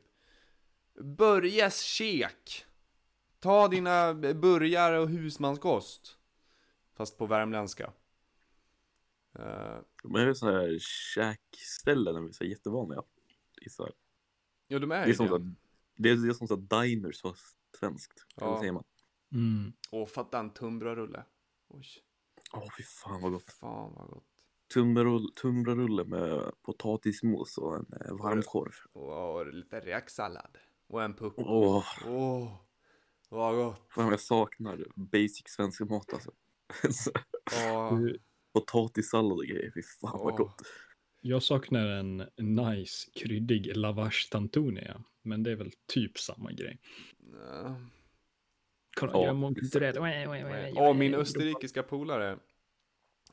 Börjes 1.00 1.82
kek. 1.82 2.64
Ta 3.40 3.68
dina 3.68 4.14
burgare 4.14 4.98
och 4.98 5.08
husmanskost. 5.08 6.18
Fast 6.94 7.18
på 7.18 7.26
värmländska. 7.26 7.92
Eh, 9.38 9.78
Men 10.04 10.24
det 10.24 10.30
är 10.30 10.34
så 10.34 10.50
här 10.50 10.78
käkställen, 11.14 12.14
de 12.14 12.26
är 12.26 12.32
så 12.32 12.44
här 12.44 12.50
jättevanliga. 12.50 13.02
I 13.66 13.70
så 13.70 13.82
här. 13.82 13.92
ja, 14.68 14.78
de 14.78 14.90
är 14.92 15.00
Det 15.00 15.06
ju 15.06 15.12
är 15.12 15.16
som, 15.16 15.26
det. 15.26 15.54
det 16.02 16.10
är, 16.10 16.16
det 16.16 16.28
är 16.28 16.32
som 16.32 16.48
så 16.48 16.56
diners 16.56 17.20
fast 17.22 17.56
svenskt. 17.78 18.26
Ja. 18.36 18.46
Eller 18.46 18.58
säger 18.58 18.72
man? 18.72 18.84
Mm. 19.32 19.72
Åh, 19.90 20.06
fatta 20.06 20.38
en 20.38 20.50
tunnbrödsrulle. 20.54 21.24
Oj, 21.68 21.86
Åh 22.52 22.68
fy 22.76 22.82
fan 22.82 23.22
vad 23.22 23.32
gott. 23.32 23.50
fan 23.52 23.94
vad 23.94 24.08
gott. 24.10 24.24
Tunnbrödsrulle 24.74 25.28
tunnbrödsrulle 25.42 26.04
med 26.04 26.52
potatismos 26.62 27.58
och 27.58 27.76
en 27.76 27.86
eh, 28.00 28.14
varmkorv. 28.16 28.72
Och 28.92 29.46
lite 29.54 29.80
räksallad. 29.80 30.58
Och 30.86 31.02
en 31.02 31.14
puck. 31.14 31.34
Åh, 31.36 31.84
Åh, 32.06 32.52
vad 33.28 33.54
gott. 33.56 33.80
fan 33.94 34.08
jag 34.10 34.20
saknar 34.20 34.86
basic 34.94 35.42
svensk 35.46 35.80
mat 35.80 36.12
alltså. 36.12 36.32
Så, 36.90 37.10
Åh, 37.74 37.98
Du, 37.98 38.18
Potatissallad 38.60 39.38
och 39.38 39.44
grejer, 39.44 39.70
fy 39.74 39.82
fan 39.82 40.18
vad 40.24 40.36
gott. 40.36 40.62
Jag 41.20 41.42
saknar 41.42 41.86
en 41.86 42.16
nice 42.36 43.10
kryddig 43.14 43.76
lavash 43.76 44.30
tantunia, 44.30 45.04
men 45.22 45.42
det 45.42 45.50
är 45.50 45.56
väl 45.56 45.72
typ 45.86 46.18
samma 46.18 46.52
grej. 46.52 46.78
Kolla, 48.96 49.12
Ja, 49.12 49.18
jag 49.20 49.28
är 49.28 49.32
mångkulturell. 49.32 49.98
Åh, 50.76 50.94
min 50.94 51.14
österrikiska 51.14 51.82
polare 51.82 52.38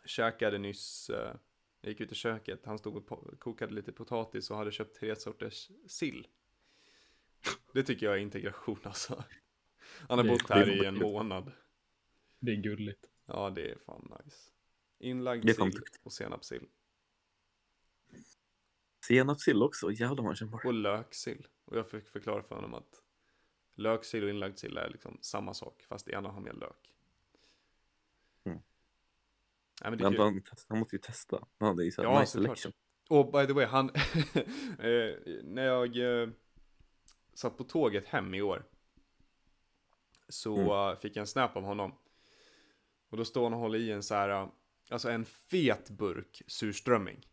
käkade 0.06 0.58
nyss, 0.58 1.10
eh, 1.10 1.36
jag 1.82 1.90
gick 1.90 2.02
ut 2.02 2.12
i 2.12 2.16
köket, 2.16 2.66
han 2.66 2.78
stod 2.80 2.96
och 2.96 3.40
kokade 3.40 3.74
lite 3.74 3.92
potatis 3.92 4.52
och 4.52 4.58
hade 4.58 4.72
köpt 4.72 5.00
tre 5.00 5.16
sorters 5.16 5.70
sill. 5.88 6.28
Det 7.74 7.84
tycker 7.84 8.06
jag 8.06 8.16
är 8.16 8.20
integration 8.20 8.80
alltså. 8.84 9.24
Han 10.10 10.18
har 10.20 10.26
bott 10.26 10.50
här 10.50 10.84
i 10.84 10.86
en 10.86 11.00
månad. 11.00 11.52
Det 12.40 12.52
är 12.52 12.56
gulligt. 12.56 13.10
Ja, 13.26 13.50
det 13.50 13.72
är 13.72 13.78
fan 13.86 14.14
nice. 14.26 14.52
Inlagd 15.00 15.50
sill 15.56 15.82
och 16.04 16.14
senapssill. 16.14 16.68
Senapssill 19.08 19.64
också, 19.64 19.92
jävlar 19.92 20.36
känner 20.36 20.52
bara. 20.52 20.68
Och 20.68 20.74
löksill. 20.74 21.48
Och 21.66 21.78
jag 21.78 21.90
fick 21.90 22.10
förklara 22.10 22.44
för 22.44 22.56
honom 22.56 22.74
att 22.74 23.02
löksill 23.76 24.24
och 24.24 24.30
inlagd 24.30 24.58
sill 24.58 24.78
är 24.78 24.90
liksom 24.90 25.18
samma 25.22 25.54
sak, 25.54 25.86
fast 25.90 26.06
det 26.06 26.12
ena 26.12 26.30
har 26.30 26.42
mer 26.42 26.54
lök. 26.54 26.94
Mm. 28.44 28.60
Nej, 29.82 29.92
men 29.92 29.98
det 29.98 30.10
Men 30.10 30.20
han, 30.20 30.42
han 30.68 30.80
måste 30.80 30.96
ju 30.96 31.00
testa. 31.00 31.48
Han 31.60 31.68
hade 31.68 31.86
ju 31.86 31.92
så 31.92 32.02
här 32.02 32.10
Ja, 32.10 32.20
nice 32.20 32.32
selection. 32.32 32.72
Och 33.10 33.32
by 33.32 33.48
the 33.48 33.54
way, 33.54 33.66
han... 33.66 33.90
eh, 34.80 35.16
när 35.44 35.66
jag 35.66 36.22
eh, 36.22 36.30
satt 37.34 37.58
på 37.58 37.64
tåget 37.64 38.06
hem 38.06 38.34
i 38.34 38.42
år. 38.42 38.66
Så 40.30 40.56
Mm. 40.58 40.70
eh, 40.70 41.00
fick 41.00 41.16
jag 41.16 41.22
en 41.22 41.28
snap 41.28 41.56
av 41.56 41.64
honom. 41.64 41.96
Och 43.10 43.18
då 43.18 43.26
står 43.26 43.44
han 43.44 43.54
och 43.54 43.60
håller 43.60 43.80
i 43.80 43.92
en 43.92 44.04
så 44.04 44.16
här, 44.16 44.52
alltså 44.90 45.10
en 45.10 45.26
fet 45.26 45.90
burk 45.90 46.42
surströmming. 46.48 47.26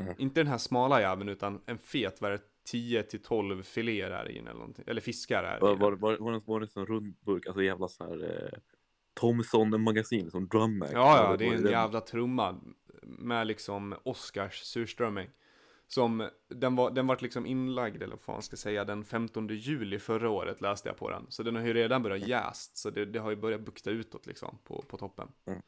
Mm. 0.00 0.14
Inte 0.18 0.40
den 0.40 0.46
här 0.46 0.58
smala 0.58 1.00
jäveln 1.00 1.28
utan 1.28 1.60
en 1.66 1.78
fet, 1.78 2.20
vad 2.20 2.32
är 2.32 2.36
det, 2.36 2.42
10 2.64 3.02
till 3.02 3.22
12 3.22 3.62
filéer 3.62 4.10
här 4.10 4.30
inne 4.30 4.50
eller 4.50 4.60
någonting. 4.60 4.84
Eller 4.88 5.00
fiskar 5.00 5.44
här 5.44 5.60
Var, 5.60 5.76
var, 5.76 5.92
var, 5.92 6.16
var, 6.16 6.42
var 6.44 6.60
det 6.60 6.66
en 6.66 6.70
sån 6.70 6.86
rund 6.86 7.14
burk, 7.20 7.46
alltså 7.46 7.62
jävla 7.62 7.88
så 7.88 8.04
här 8.04 8.50
eh, 8.52 8.58
Thomson-magasin 9.14 10.30
som 10.30 10.48
drum 10.48 10.78
mag? 10.78 10.88
Ja, 10.92 11.30
ja, 11.30 11.36
det 11.36 11.46
är 11.46 11.54
en 11.54 11.66
jävla 11.66 12.00
trumma 12.00 12.60
med 13.02 13.46
liksom 13.46 13.94
Oscars 14.02 14.62
surströmming. 14.62 15.28
Som, 15.86 16.28
den 16.48 16.76
var, 16.76 16.90
den 16.90 17.06
vart 17.06 17.22
liksom 17.22 17.46
inlagd, 17.46 18.02
eller 18.02 18.16
vad 18.16 18.20
fan 18.20 18.42
ska 18.42 18.54
jag 18.54 18.58
säga, 18.58 18.84
den 18.84 19.04
15 19.04 19.48
juli 19.48 19.98
förra 19.98 20.30
året 20.30 20.60
läste 20.60 20.88
jag 20.88 20.96
på 20.96 21.10
den. 21.10 21.26
Så 21.28 21.42
den 21.42 21.56
har 21.56 21.62
ju 21.62 21.74
redan 21.74 22.02
börjat 22.02 22.28
jäst, 22.28 22.76
så 22.76 22.90
det, 22.90 23.04
det 23.04 23.18
har 23.18 23.30
ju 23.30 23.36
börjat 23.36 23.60
bukta 23.60 23.90
utåt 23.90 24.26
liksom 24.26 24.58
på, 24.64 24.84
på 24.88 24.96
toppen. 24.96 25.28
Mm. 25.46 25.62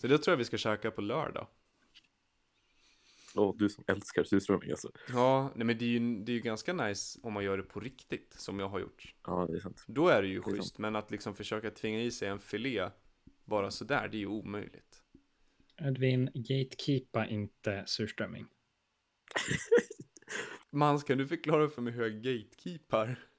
Så 0.00 0.06
det 0.06 0.18
tror 0.18 0.32
jag 0.32 0.38
vi 0.38 0.44
ska 0.44 0.56
käka 0.56 0.90
på 0.90 1.00
lördag. 1.00 1.46
Åh, 3.34 3.54
du 3.58 3.68
som 3.68 3.84
älskar 3.86 4.24
surströmming 4.24 4.70
alltså. 4.70 4.90
Ja, 5.08 5.52
nej 5.54 5.66
men 5.66 5.78
det 5.78 5.84
är, 5.84 5.88
ju, 5.88 6.24
det 6.24 6.32
är 6.32 6.34
ju 6.34 6.40
ganska 6.40 6.72
nice 6.72 7.20
om 7.22 7.32
man 7.32 7.44
gör 7.44 7.56
det 7.56 7.62
på 7.62 7.80
riktigt, 7.80 8.34
som 8.38 8.58
jag 8.58 8.68
har 8.68 8.80
gjort. 8.80 9.14
Ja, 9.26 9.46
det 9.50 9.56
är 9.56 9.60
sant. 9.60 9.84
Då 9.86 10.08
är 10.08 10.22
det 10.22 10.28
ju 10.28 10.40
Det 10.40 10.42
schysst, 10.42 10.78
men 10.78 10.96
att 10.96 11.10
liksom 11.10 11.34
försöka 11.34 11.70
tvinga 11.70 12.02
i 12.02 12.10
sig 12.10 12.28
en 12.28 12.38
filé 12.38 12.90
bara 13.44 13.70
sådär, 13.70 14.08
det 14.08 14.16
är 14.16 14.18
ju 14.18 14.26
omöjligt. 14.26 15.02
Edvin, 15.76 16.30
gatekeepa 16.34 17.26
inte 17.26 17.84
surströmming. 17.86 18.46
Mans, 20.70 21.04
kan 21.04 21.18
du 21.18 21.26
förklara 21.26 21.68
för 21.68 21.82
mig 21.82 21.92
hur 21.92 22.02
jag 22.02 22.22
gatekeepar? 22.22 23.29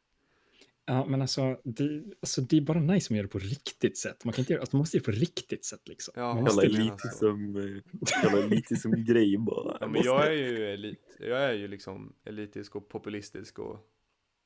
Ja, 0.85 1.05
men 1.05 1.21
alltså 1.21 1.61
det, 1.63 2.03
alltså, 2.21 2.41
det 2.41 2.57
är 2.57 2.61
bara 2.61 2.79
nice 2.79 3.09
om 3.09 3.13
man 3.13 3.17
gör 3.17 3.23
det 3.23 3.29
på 3.29 3.39
riktigt 3.39 3.97
sätt. 3.97 4.25
Man 4.25 4.33
kan 4.33 4.41
inte 4.41 4.53
göra, 4.53 4.61
alltså, 4.61 4.75
man 4.75 4.79
måste 4.79 4.97
göra 4.97 5.05
det 5.05 5.11
på 5.11 5.19
riktigt 5.19 5.65
sätt 5.65 5.87
liksom. 5.87 6.13
Ja, 6.17 6.33
man 6.33 6.43
måste 6.43 6.65
Jävla 6.65 6.83
ju 6.83 6.91
måste, 6.91 7.07
mena 7.07 7.17
så. 7.17 7.27
elitism, 7.27 7.57
eh, 7.57 8.23
jävla 8.23 8.45
elitism 8.45 8.91
grej 8.91 9.37
bara. 9.37 9.77
Ja, 9.79 9.87
men 9.87 10.03
jag 10.03 10.27
är 10.27 10.31
ju 10.31 10.73
elit. 10.73 11.17
Jag 11.19 11.43
är 11.43 11.53
ju 11.53 11.67
liksom 11.67 12.15
elitisk 12.25 12.75
och 12.75 12.89
populistisk 12.89 13.59
och... 13.59 13.87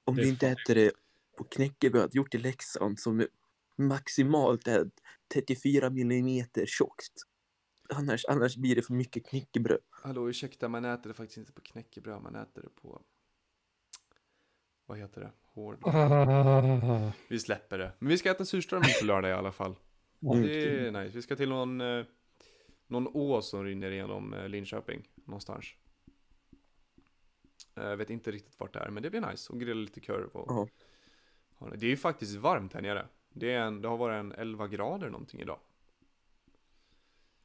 Om 0.03 0.15
det 0.15 0.21
du 0.21 0.29
inte 0.29 0.47
äter 0.47 0.75
det 0.75 0.91
på 1.37 1.43
knäckebröd 1.43 2.15
gjort 2.15 2.35
i 2.35 2.37
Leksand 2.37 2.99
som 2.99 3.27
maximalt 3.77 4.67
är 4.67 4.89
34 5.33 5.89
millimeter 5.89 6.65
tjockt. 6.65 7.13
Annars, 7.89 8.25
annars 8.25 8.57
blir 8.57 8.75
det 8.75 8.81
för 8.81 8.93
mycket 8.93 9.25
knäckebröd. 9.25 9.79
Hallå, 9.89 10.29
ursäkta, 10.29 10.69
man 10.69 10.85
äter 10.85 11.07
det 11.07 11.13
faktiskt 11.13 11.37
inte 11.37 11.51
på 11.51 11.61
knäckebröd, 11.61 12.21
man 12.21 12.35
äter 12.35 12.61
det 12.61 12.81
på... 12.81 13.01
Vad 14.85 14.97
heter 14.97 15.21
det? 15.21 15.31
Hård... 15.55 15.77
Ah, 15.87 17.11
Vi 17.27 17.39
släpper 17.39 17.77
det. 17.77 17.91
Men 17.99 18.09
vi 18.09 18.17
ska 18.17 18.31
äta 18.31 18.45
surströmming 18.45 18.89
på 18.99 19.05
lördag 19.05 19.31
i 19.31 19.33
alla 19.33 19.51
fall. 19.51 19.75
Mm. 20.21 20.41
Det 20.41 20.87
är 20.87 20.91
nice. 20.91 21.15
Vi 21.15 21.21
ska 21.21 21.35
till 21.35 21.49
någon, 21.49 21.81
eh, 21.81 22.05
någon 22.87 23.07
å 23.13 23.41
som 23.41 23.63
rinner 23.63 23.91
igenom 23.91 24.33
eh, 24.33 24.49
Linköping, 24.49 25.07
någonstans. 25.25 25.65
Eh, 27.75 27.83
Jag 27.83 27.97
vet 27.97 28.09
inte 28.09 28.31
riktigt 28.31 28.59
vart 28.59 28.73
det 28.73 28.79
är, 28.79 28.89
men 28.89 29.03
det 29.03 29.09
blir 29.09 29.21
nice. 29.31 29.53
Och 29.53 29.59
grilla 29.59 29.81
lite 29.81 29.99
korv 30.01 30.29
och... 30.33 30.69
Ha 31.55 31.69
det. 31.69 31.77
Det 31.77 31.85
är 31.85 31.89
ju 31.89 31.97
faktiskt 31.97 32.35
varmt 32.35 32.73
här 32.73 32.81
nere. 32.81 33.07
Det, 33.29 33.51
är 33.53 33.59
en, 33.59 33.81
det 33.81 33.87
har 33.87 33.97
varit 33.97 34.19
en 34.19 34.31
11 34.31 34.67
grader 34.67 35.09
någonting 35.09 35.39
idag. 35.41 35.59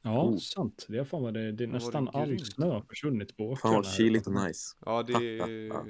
Ja, 0.01 0.23
Oh. 0.25 0.37
sant. 0.37 0.85
Det 0.89 0.97
är 0.97 1.03
fan 1.03 1.21
vad 1.23 1.33
det, 1.33 1.51
det 1.51 1.63
är 1.63 1.67
nästan 1.67 2.05
det 2.05 2.11
all 2.11 2.39
snö 2.45 2.65
har 2.65 2.81
försvunnit 2.81 3.37
på 3.37 3.55
Fan 3.55 3.71
vad 3.71 3.79
åkrarna 3.79 3.95
kyligt 3.95 4.27
och 4.27 4.33
nice. 4.33 4.77
Ja, 4.79 5.03
det 5.03 5.39
är 5.39 5.83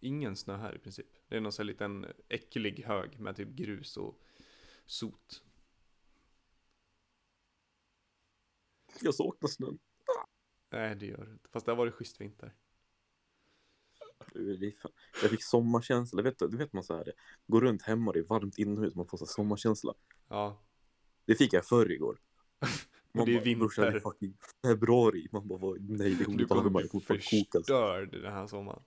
ingen 0.00 0.36
snö 0.36 0.56
här 0.56 0.76
i 0.76 0.78
princip. 0.78 1.06
Det 1.28 1.36
är 1.36 1.40
någon 1.40 1.52
sån 1.52 1.62
här 1.62 1.72
liten 1.72 2.06
äcklig 2.28 2.84
hög 2.84 3.20
med 3.20 3.36
typ 3.36 3.48
grus 3.48 3.96
och 3.96 4.18
sot. 4.86 5.42
Jag 9.02 9.14
saknar 9.14 9.48
snön. 9.48 9.78
Nej, 10.72 10.96
det 10.96 11.06
gör 11.06 11.24
det 11.26 11.32
inte. 11.32 11.48
Fast 11.52 11.66
det 11.66 11.72
har 11.72 11.76
varit 11.76 11.94
schysst 11.94 12.20
vinter. 12.20 12.54
Jag 15.22 15.30
fick 15.30 15.42
sommarkänsla. 15.42 16.22
Vet 16.22 16.38
du, 16.38 16.48
du 16.48 16.56
vet 16.56 16.72
man 16.72 16.84
så 16.84 16.96
här, 16.96 17.12
går 17.46 17.60
runt 17.60 17.82
hemma, 17.82 18.12
det 18.12 18.18
är 18.18 18.22
varmt 18.24 18.58
inomhus, 18.58 18.94
man 18.94 19.06
får 19.06 19.18
så 19.18 19.26
sommarkänsla. 19.26 19.94
Ja, 20.28 20.62
Det 21.24 21.34
fick 21.34 21.52
jag 21.52 21.66
förr 21.66 21.92
igår. 21.92 22.18
och 23.20 23.26
det 23.26 23.32
är 23.36 23.54
bara, 23.54 23.58
"Brorsan, 23.58 23.82
det 23.84 23.88
är 23.88 23.92
vinter. 23.92 24.10
fucking 24.10 24.36
februari. 24.64 25.28
Man 25.32 25.48
bara, 25.48 25.76
nej 25.80 26.14
det 26.14 26.24
kommer 26.24 26.38
Du 26.38 26.46
kommer 26.46 26.70
bli 26.70 26.82
alltså. 26.82 27.00
förstörd 27.00 28.10
den 28.22 28.32
här 28.32 28.46
sommaren. 28.46 28.82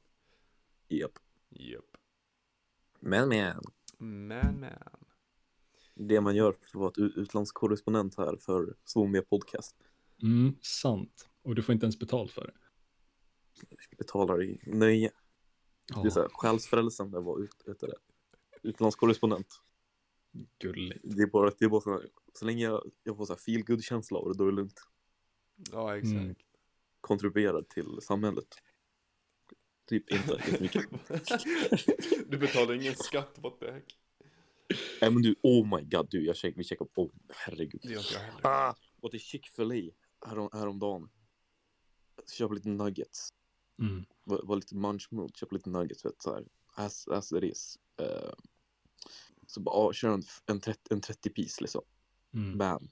Japp. 0.88 1.12
Japp. 1.50 1.86
Men 3.00 3.30
men. 3.30 3.62
Men, 3.98 4.60
men. 4.60 4.74
Det 5.96 6.22
man 6.22 6.36
gör 6.36 6.52
för 6.52 6.66
att 6.66 6.74
vara 6.76 6.92
utlandskorrespondent 6.98 8.18
här 8.18 8.38
för 8.38 8.76
Svomia 8.86 9.22
podcast. 9.22 9.76
Mm, 10.24 10.56
sant. 10.62 11.30
Och 11.42 11.56
du 11.56 11.62
får 11.64 11.74
inte 11.74 11.86
ens 11.86 12.00
betalt 12.00 12.32
för 12.32 12.46
det. 12.46 12.54
Betalar 13.98 14.44
i 14.44 14.60
nöje. 14.66 15.12
Ja, 15.96 16.02
Det 16.02 16.08
är 16.08 16.10
så 16.10 16.20
här, 16.22 16.30
själsfrälsande 16.32 17.18
att 17.18 17.24
vara 17.24 17.44
ut, 17.44 17.66
utlandskorrespondent. 18.64 19.62
Gulligt. 20.60 21.00
Det 21.04 21.24
är 21.24 21.28
bara, 21.28 21.52
det 21.60 21.66
är 21.66 21.70
bara 21.70 21.82
så, 21.82 21.92
här, 21.92 22.10
så 22.34 22.46
länge 22.46 22.64
jag, 22.64 22.92
jag 23.04 23.18
får 23.18 23.26
så 23.26 23.34
här 23.34 23.40
feel 23.40 23.64
good 23.64 23.84
känsla 23.84 24.18
av 24.18 24.28
det, 24.28 24.38
då 24.38 24.44
är 24.44 24.52
det 24.52 24.56
lugnt. 24.56 24.82
Ja, 25.72 25.98
exakt. 25.98 26.14
Mm. 26.14 26.36
Kontribuerar 27.02 27.62
till 27.62 28.02
samhället. 28.02 28.48
Typ 29.90 30.12
inte 30.12 30.34
jättemycket. 30.34 30.86
du 32.28 32.38
betalar 32.38 32.74
ingen 32.74 32.96
skatt, 32.96 33.40
what 33.42 33.60
the 33.60 33.72
heck? 33.72 33.98
Nej 35.02 35.12
men 35.12 35.22
du, 35.22 35.36
oh 35.42 35.78
my 35.78 35.84
god 35.84 36.08
du, 36.10 36.26
jag 36.26 36.36
check, 36.36 36.54
vi 36.58 36.64
checkar 36.64 36.86
på, 36.86 37.04
oh, 37.04 37.12
herregud. 37.30 37.82
Det 37.84 37.94
gör 37.94 38.06
jag 38.14 38.20
heller. 38.20 38.48
Ah, 38.48 38.76
och 39.02 39.12
till 39.12 39.20
Chick-fil-A 39.20 39.94
härom, 40.28 40.50
häromdagen. 40.54 41.10
Köpa 42.38 42.54
lite 42.54 42.70
nuggets. 42.70 43.30
Mm. 43.80 44.06
Var, 44.24 44.42
var 44.44 44.56
lite 44.56 44.76
munch 44.76 45.08
mood, 45.12 45.38
köpa 45.38 45.56
lite 45.56 45.70
nuggets, 45.70 46.06
vet 46.06 46.22
så 46.22 46.34
här. 46.34 46.46
As, 46.76 47.08
as 47.08 47.32
it 47.32 47.44
is. 47.44 47.80
Eh, 47.98 48.34
så 49.48 49.60
bara, 49.60 49.76
ah, 49.76 49.94
kör 49.94 50.10
en, 50.14 50.24
en, 50.46 50.60
30, 50.60 50.80
en 50.90 51.02
30 51.02 51.30
piece 51.30 51.62
liksom. 51.62 51.82
Mm. 52.34 52.58
Bam. 52.58 52.88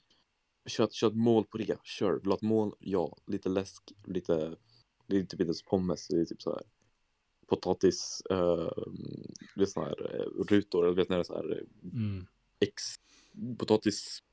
kör, 0.65 0.87
kör 0.87 1.07
ett 1.07 1.15
mål 1.15 1.45
på 1.45 1.57
det, 1.57 1.77
kör. 1.83 2.13
Vill 2.13 2.23
du 2.23 2.29
ha 2.29 2.35
ett 2.35 2.41
mål? 2.41 2.75
Ja. 2.79 3.17
Lite 3.25 3.49
läsk, 3.49 3.91
lite, 4.05 4.55
det 5.07 5.15
är 5.17 5.21
typ 5.21 5.33
inte 5.33 5.43
ens 5.43 5.63
pommes, 5.63 6.07
det 6.07 6.19
är 6.21 6.25
typ 6.25 6.41
så 6.41 6.51
här 6.51 6.63
potatis, 7.47 8.21
uh, 8.31 8.69
det 9.55 9.61
är 9.61 9.65
sån 9.65 9.83
här 9.83 10.15
eh, 10.15 10.43
rutor, 10.47 10.85
eller 10.85 10.95
vet 10.95 11.09
är 11.09 11.23
så 11.23 11.35
här 11.35 11.51
eh, 11.51 11.89
Mm. 11.99 12.25
ex, 12.59 12.83
potatis 13.57 14.23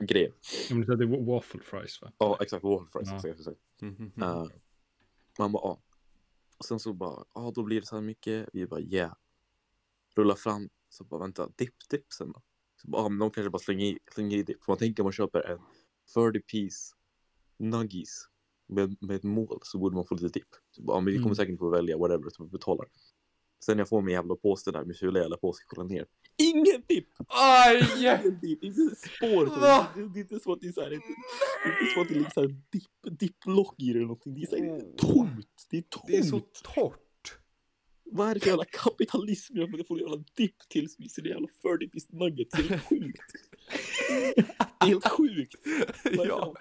grejer. 0.00 0.32
Ja, 0.68 0.74
men 0.76 0.86
det 0.98 1.04
är 1.04 1.08
wa- 1.08 1.26
waffle 1.34 1.60
fries 1.62 2.02
va? 2.02 2.12
Ja, 2.18 2.38
exakt, 2.40 2.64
waffle 2.64 2.88
fries, 2.92 3.08
Ja. 3.08 3.16
exakt, 3.16 3.38
exakt. 3.38 3.60
Mhm. 3.80 4.12
Uh, 4.22 4.46
man 5.38 5.52
bara, 5.52 5.62
ja. 5.62 5.82
Och 6.58 6.64
sen 6.64 6.78
så 6.80 6.92
bara, 6.92 7.24
ja 7.34 7.52
då 7.54 7.62
blir 7.62 7.80
det 7.80 7.86
så 7.86 7.96
här 7.96 8.02
mycket. 8.02 8.48
Vi 8.52 8.66
bara, 8.66 8.80
yeah. 8.80 9.14
Rullar 10.16 10.34
fram, 10.34 10.68
så 10.88 11.04
bara, 11.04 11.20
vänta, 11.20 11.48
dipp, 11.56 11.74
dipsen 11.90 12.32
då? 12.32 12.42
Så 12.82 12.88
bara, 12.88 13.02
ja, 13.02 13.08
men 13.08 13.18
de 13.18 13.30
kanske 13.30 13.50
bara 13.50 13.58
slänger 13.58 13.86
i, 13.86 13.98
slänger 14.14 14.36
i 14.36 14.42
dipp. 14.42 14.64
För 14.64 14.72
man 14.72 14.78
tänker 14.78 15.02
om 15.02 15.04
man 15.04 15.12
köper 15.12 15.50
en 15.50 15.58
40 16.14 16.40
piece 16.40 16.94
nuggies 17.58 18.22
med, 18.68 18.96
med 19.00 19.16
ett 19.16 19.22
mål 19.22 19.58
så 19.62 19.78
borde 19.78 19.96
man 19.96 20.06
få 20.06 20.14
lite 20.14 20.28
dipp. 20.28 20.48
Så 20.70 20.82
bara, 20.82 20.96
ja, 20.96 21.00
men 21.00 21.06
vi 21.12 21.16
kommer 21.18 21.26
Mm. 21.26 21.36
säkert 21.36 21.58
få 21.58 21.70
välja 21.70 21.98
whatever 21.98 22.30
som 22.30 22.46
vi 22.46 22.50
betalar. 22.50 22.86
Sen 23.64 23.76
när 23.76 23.80
jag 23.80 23.88
får 23.88 24.02
min 24.02 24.14
jävla 24.14 24.36
påse 24.36 24.70
där 24.70 24.84
med 24.84 24.96
fula 24.96 25.20
jävla 25.20 25.36
påse, 25.36 25.62
kolla 25.66 25.88
ner. 25.88 26.06
Ingen 26.36 26.82
dipp! 26.88 27.08
Aj! 27.28 27.88
Ingen 27.98 28.40
dipp! 28.40 28.64
Inte 28.64 28.96
spår! 28.96 29.46
på 29.46 29.60
Va? 29.60 29.86
det. 29.94 30.00
Är 30.00 30.18
inte 30.18 30.40
så 30.40 30.52
att 30.52 30.60
det 30.60 30.68
är 30.68 30.72
så 30.72 30.80
här, 30.80 30.90
det 30.90 30.96
är 30.96 31.80
inte 31.82 31.94
så 31.94 32.00
att 32.00 32.08
det 32.08 32.14
ligger 32.14 32.30
så 32.30 32.40
här 32.40 32.48
dipp, 32.70 33.18
dipplock 33.20 33.74
i 33.82 33.84
det 33.84 33.90
eller 33.90 34.00
någonting. 34.00 34.34
Det 34.34 34.42
är 34.42 34.46
så 34.46 34.56
här 34.56 34.80
tomt! 34.96 35.66
Det 35.70 35.78
är 35.78 35.82
tomt! 35.82 36.04
Det 36.06 36.16
är 36.16 36.22
så 36.22 36.40
torrt. 36.40 37.00
Vad 38.10 38.30
är 38.30 38.34
det 38.34 38.40
för 38.40 38.48
jävla 38.48 38.64
kapitalism 38.64 39.56
jag 39.56 39.86
får 39.86 39.94
en 39.96 40.00
jävla 40.08 40.24
dipp 40.36 40.58
till 40.68 40.88
sin 40.88 41.24
jävla 41.24 41.48
40 41.62 41.88
piece 41.88 42.06
nuggets? 42.10 42.56
Det 42.56 42.62
är 42.62 42.68
helt 42.68 42.82
sjukt! 42.88 43.32
Det 44.80 44.84
är 44.84 44.86
helt 44.86 45.08
sjukt! 45.08 45.54
Är 46.04 46.26
ja. 46.26 46.54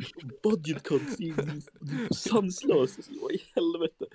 Budget 0.44 0.84
cuts, 0.84 1.18
det 1.18 1.24
är- 1.30 1.36
det 1.36 2.04
är 2.04 2.14
sanslöst! 2.14 3.00
Vad 3.22 3.32
i 3.32 3.42
helvete? 3.56 4.06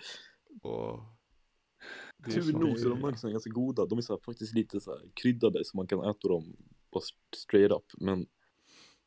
Är 2.27 2.31
Tur 2.31 2.43
så- 2.43 2.59
nog 2.59 2.79
så 2.79 2.87
är 2.87 2.91
de 2.91 3.01
nuggetsarna 3.01 3.31
ganska 3.33 3.51
goda. 3.51 3.87
De 3.87 3.99
är 3.99 4.03
så 4.03 4.13
här, 4.13 4.21
faktiskt 4.21 4.55
lite 4.55 4.81
så 4.81 4.91
här 4.91 5.01
kryddade 5.15 5.65
så 5.65 5.77
man 5.77 5.87
kan 5.87 5.99
äta 6.11 6.29
dem 6.29 6.57
bara 6.93 7.03
straight 7.37 7.73
up. 7.73 7.85
Men 8.01 8.27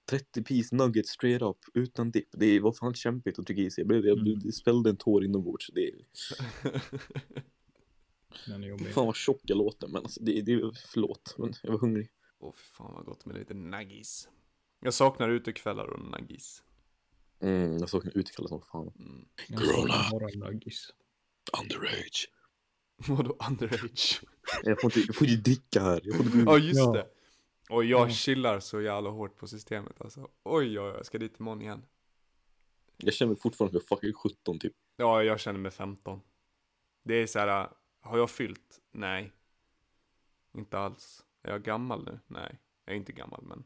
30 0.09 0.43
piece 0.43 0.75
nuggets 0.75 1.09
straight 1.09 1.41
up 1.41 1.57
utan 1.73 2.11
dipp. 2.11 2.29
Det 2.31 2.59
var 2.59 2.71
fan 2.73 2.93
kämpigt 2.93 3.39
att 3.39 3.45
trycka 3.47 3.61
i 3.61 3.71
sig. 3.71 3.81
Jag, 3.81 3.87
blev, 3.87 4.05
jag, 4.05 4.17
Mm. 4.19 4.39
det 4.39 4.51
svällde 4.51 4.89
en 4.89 4.97
tår 4.97 5.25
inombords. 5.25 5.69
Det 5.73 5.87
är, 5.89 5.95
Den 8.47 8.63
är 8.63 8.67
jobbig. 8.67 8.93
fan 8.93 9.05
vad 9.05 9.15
tjock 9.15 9.41
jag 9.43 9.57
låter. 9.57 9.87
Men 9.87 10.03
alltså, 10.03 10.23
det, 10.23 10.41
det, 10.41 10.71
förlåt, 10.91 11.35
men 11.37 11.53
jag 11.63 11.71
var 11.71 11.79
hungrig. 11.79 12.09
Åh 12.39 12.53
fy 12.53 12.63
fan 12.63 12.93
vad 12.93 13.05
gott 13.05 13.25
med 13.25 13.35
lite 13.35 13.53
naggis. 13.53 14.29
Jag 14.79 14.93
saknar 14.93 15.29
utekvällar 15.29 15.85
och 15.87 15.99
naggis. 16.05 16.63
Mm, 17.39 17.77
jag 17.77 17.89
saknar 17.89 18.17
utekvällar 18.17 18.47
som 18.47 18.61
fan. 18.61 18.91
Mm. 18.99 19.25
Jag 19.47 19.59
Corona. 19.59 19.93
saknar 19.93 20.19
Bara 20.39 20.49
nuggis. 20.51 20.89
Underage. 21.61 22.27
Vadå 23.07 23.37
underage? 23.49 24.21
Jag 24.63 24.81
får 24.81 24.97
inte, 24.97 24.99
jag 25.07 25.15
får 25.15 25.27
inte 25.27 25.41
dricka 25.41 25.81
här. 25.81 26.01
Jag 26.03 26.15
får 26.15 26.25
inte 26.25 26.37
gå 26.37 26.41
ut. 26.41 26.47
Ja 26.47 26.57
just 26.67 26.79
Ja. 26.79 26.91
det. 26.93 27.07
Och 27.69 27.83
jag 27.85 28.09
Ja. 28.09 28.13
chillar 28.13 28.59
så 28.59 28.81
jävla 28.81 29.09
hårt 29.09 29.35
på 29.37 29.47
systemet 29.47 30.01
alltså. 30.01 30.21
Oj 30.43 30.67
oj 30.67 30.79
oj, 30.79 30.93
jag 30.97 31.05
ska 31.05 31.17
dit 31.17 31.39
imorgon 31.39 31.61
igen. 31.61 31.85
Jag 32.97 33.13
känner 33.13 33.31
mig 33.31 33.39
fortfarande 33.41 33.71
som 33.71 33.85
jag 33.89 33.99
fucking 33.99 34.13
17 34.13 34.59
typ. 34.59 34.73
Ja, 34.97 35.23
jag 35.23 35.39
känner 35.39 35.59
mig 35.59 35.71
15. 35.71 36.21
Det 37.03 37.13
är 37.15 37.27
så 37.27 37.39
här, 37.39 37.69
har 38.05 38.17
jag 38.17 38.29
fyllt? 38.29 38.81
Nej. 38.91 39.31
Inte 40.53 40.77
alls. 40.77 41.25
Är 41.41 41.51
jag 41.51 41.63
gammal 41.63 42.05
nu? 42.05 42.19
Nej. 42.27 42.59
Jag 42.85 42.93
är 42.93 42.97
inte 42.97 43.11
gammal, 43.11 43.43
men. 43.43 43.63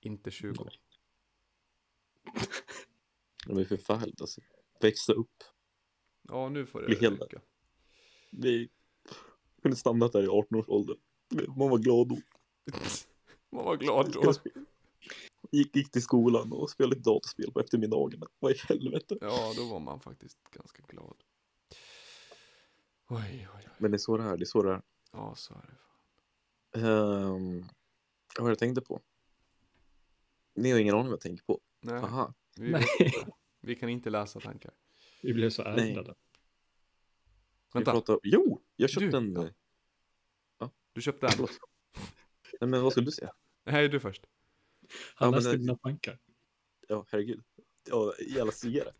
Inte 0.00 0.30
20. 0.30 0.68
Det 3.46 3.60
är 3.60 3.64
förfärligt 3.64 4.20
alltså. 4.20 4.40
Växa 4.80 5.12
upp. 5.12 5.42
Ja, 6.22 6.48
nu 6.48 6.66
får 6.66 6.82
det 6.82 6.88
räcka. 6.88 7.40
Vi 8.30 8.68
kunde 9.62 9.76
stannat 9.76 10.12
där 10.12 10.22
i 10.22 10.28
18 10.28 10.58
års 10.58 10.68
ålder. 10.68 10.96
Man 11.56 11.70
var 11.70 11.78
glad 11.78 12.08
då. 12.08 12.18
Man 13.50 13.64
var 13.64 13.76
glad 13.76 14.12
då. 14.12 14.32
Gick, 15.50 15.76
gick 15.76 15.90
till 15.90 16.02
skolan 16.02 16.52
och 16.52 16.70
spelade 16.70 16.96
lite 16.96 17.10
dataspel 17.10 17.52
på 17.52 17.60
eftermiddagarna. 17.60 18.26
Vad 18.38 18.52
i 18.52 18.56
helvete. 18.68 19.18
Ja, 19.20 19.52
då 19.56 19.64
var 19.64 19.80
man 19.80 20.00
faktiskt 20.00 20.38
ganska 20.50 20.82
glad. 20.88 21.22
Oj, 23.08 23.20
oj, 23.30 23.48
oj. 23.56 23.68
Men 23.78 23.90
det 23.90 23.96
är 23.96 23.98
så 23.98 24.16
det 24.16 24.24
är. 24.24 24.36
Det 24.36 24.42
är 24.42 24.46
så 24.46 24.62
det 24.62 24.72
är. 24.72 24.82
Ja, 25.12 25.34
så 25.34 25.54
är 25.54 25.66
det. 26.72 26.80
Um, 26.80 27.60
vad 28.36 28.42
var 28.44 28.48
jag 28.50 28.58
tänkte 28.58 28.80
på? 28.80 29.02
Ni 30.54 30.70
har 30.70 30.78
ingen 30.78 30.94
aning 30.94 31.06
vad 31.06 31.12
jag 31.12 31.20
tänker 31.20 31.44
på. 31.44 31.60
Nej, 31.80 31.94
Aha. 31.94 32.34
vi, 32.56 32.70
Nej. 32.70 32.84
vi 33.60 33.74
kan 33.76 33.88
inte 33.88 34.10
läsa 34.10 34.40
tankar. 34.40 34.72
Vi 35.22 35.34
blev 35.34 35.50
så. 35.50 35.74
Vi 35.76 36.04
Vänta, 37.74 37.92
pratar... 37.92 38.20
Jo! 38.22 38.62
Jag 38.76 38.90
köpte 38.90 39.06
Du, 39.06 39.16
en... 39.16 39.32
ja. 40.58 40.64
eh, 40.64 40.70
du 40.92 41.00
köpte 41.02 41.26
en. 41.26 41.46
Nej 42.60 42.70
men 42.70 42.82
vad 42.82 42.92
skulle 42.92 43.06
du 43.06 43.12
säga? 43.12 43.32
Nej, 43.64 43.88
du 43.88 44.00
först. 44.00 44.26
Han 45.14 45.26
Ja, 45.26 45.30
men 45.30 45.34
läste 45.34 45.50
det- 45.50 45.56
dina 45.58 45.76
tankar. 45.76 46.18
Ja, 46.88 47.06
herregud. 47.08 47.42
Ja, 47.84 48.12
jävla 48.28 48.52
sigare. 48.52 48.92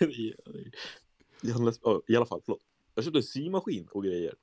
I, 0.00 0.34
ja, 1.42 2.02
I 2.08 2.16
alla 2.16 2.26
fall, 2.26 2.42
förlåt. 2.44 2.62
Jag 2.98 3.04
köpte 3.04 3.18
en 3.18 3.22
symaskin 3.22 3.88
och 3.90 4.04
grejer. 4.04 4.34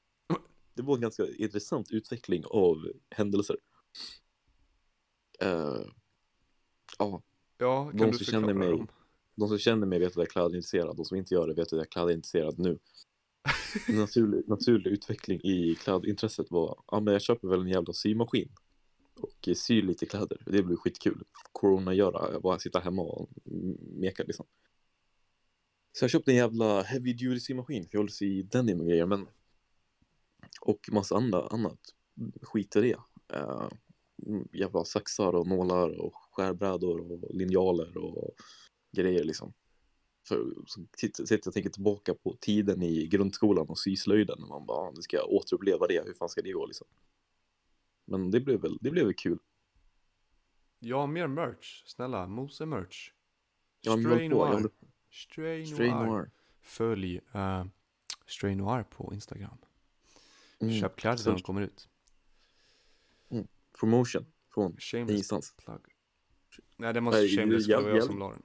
Det 0.76 0.82
var 0.82 0.96
en 0.96 1.02
ganska 1.02 1.28
intressant 1.28 1.92
utveckling 1.92 2.44
av 2.46 2.92
händelser. 3.10 3.58
Eh, 5.40 5.86
ja, 7.00 7.22
Ja, 7.58 7.90
kan 7.90 7.98
De 7.98 8.12
du 8.12 8.18
som 8.18 8.26
känner 8.26 8.54
mig- 8.54 8.70
dem? 8.72 8.88
de 9.36 9.48
som 9.50 9.58
känner 9.58 9.88
mig 9.88 10.00
vet 10.00 10.08
att 10.10 10.16
jag 10.16 10.26
är 10.26 10.30
klädintresserad. 10.30 10.96
De 10.98 11.06
som 11.06 11.18
inte 11.18 11.34
gör 11.34 11.48
det 11.48 11.54
vet 11.54 11.68
att 11.68 11.72
jag 11.72 11.82
är 11.82 11.86
klädintresserad 11.86 12.60
nu. 12.60 12.80
Naturlig, 13.90 14.48
naturlig 14.48 14.92
utveckling 14.92 15.40
i 15.44 15.76
klädintresset 15.76 16.52
var, 16.52 16.84
ja 16.92 17.00
men 17.00 17.12
jag 17.14 17.22
köper 17.22 17.48
väl 17.48 17.62
en 17.62 17.68
jävla 17.68 17.94
symaskin. 17.94 18.50
Och 19.20 19.50
syr 19.58 19.82
lite 19.82 20.06
kläder. 20.06 20.42
Det 20.46 20.64
blir 20.64 20.76
skitkul. 20.76 21.24
Corona 21.52 21.94
göra, 21.94 22.32
jag 22.32 22.42
bara 22.42 22.60
sitta 22.60 22.80
hemma 22.80 23.02
och 23.02 23.30
meka 23.80 24.24
liksom. 24.24 24.46
Så 25.96 26.04
jag 26.04 26.12
köpte 26.12 26.32
en 26.32 26.36
jävla 26.36 26.82
heavy 26.82 27.14
duty 27.14 27.40
symaskin. 27.40 27.84
För 27.84 27.90
jag 27.92 28.00
håller 28.00 28.12
sig 28.12 28.40
i 28.40 28.44
denim 28.44 28.80
och 28.80 28.88
grejer. 28.88 29.06
Men... 29.06 29.28
Och 30.62 30.90
massa 30.92 31.16
andra, 31.16 31.48
annat. 31.48 31.80
Skit 32.42 32.76
i 32.76 32.82
det. 32.82 32.98
Uh, 33.38 33.70
jävla 34.54 34.86
saxar 34.86 35.36
och 35.36 35.48
nålar 35.48 36.02
och 36.02 36.14
skärbrädor 36.32 37.12
och 37.12 37.36
linjaler 37.36 37.98
och 37.98 38.36
grejer 38.92 39.24
liksom. 39.24 39.54
För 40.28 40.54
så 40.66 40.86
sitter 40.98 41.40
jag 41.46 41.54
tänker 41.54 41.70
tillbaka 41.70 42.14
på 42.16 42.38
tiden 42.40 42.82
i 42.82 43.08
grundskolan 43.08 43.68
och 43.70 43.80
syslöjden. 43.80 44.44
Och 44.44 44.50
man 44.50 44.66
bara, 44.66 44.78
"Ah, 44.78 44.92
nu 44.96 45.02
ska 45.02 45.18
jag 45.18 45.30
återuppleva 45.30 45.88
det. 45.88 46.06
Hur 46.06 46.14
fan 46.14 46.30
ska 46.30 46.42
det 46.42 46.52
gå 46.52 46.66
liksom? 46.66 46.88
Men 48.06 48.32
det 48.32 48.40
blev 48.40 48.62
väl, 48.62 48.78
det 48.82 48.92
blev 48.92 49.06
väl 49.06 49.16
kul. 49.16 49.40
Ja, 50.80 51.08
mer 51.08 51.28
merch. 51.28 51.84
Snälla, 51.86 52.28
Mose 52.28 52.66
merch. 52.66 53.12
Jag 53.82 54.00
Stray 54.00 54.20
höll 54.20 54.30
på, 54.30 54.38
jag. 54.38 54.72
Stray 55.16 55.66
Stray 55.66 55.92
Noir. 55.92 56.06
Noir. 56.06 56.32
Följ 56.62 57.20
uh, 57.36 57.66
Stray 58.28 58.56
Noir 58.56 58.84
på 58.84 59.14
Instagram. 59.14 59.58
Mm, 60.60 60.82
Köp 60.82 60.96
kläder 60.96 61.24
när 61.26 61.32
de 61.32 61.42
kommer 61.42 61.62
ut. 61.62 61.90
Promotion 63.80 64.26
från 64.54 64.78
ingenstans. 64.94 65.54
plug. 65.58 65.82
Nej, 66.78 66.94
det 66.94 67.02
måste 67.02 67.28
shameless 67.28 67.68
var 67.68 67.90
jag 67.90 68.04
som 68.04 68.20
la 68.20 68.30
den. 68.30 68.44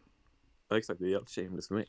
Ja, 0.68 0.78
exakt, 0.78 1.00
det 1.00 1.06
är 1.06 1.10
jävligt 1.10 1.30
shameless 1.30 1.68
för 1.68 1.74
mig. 1.74 1.86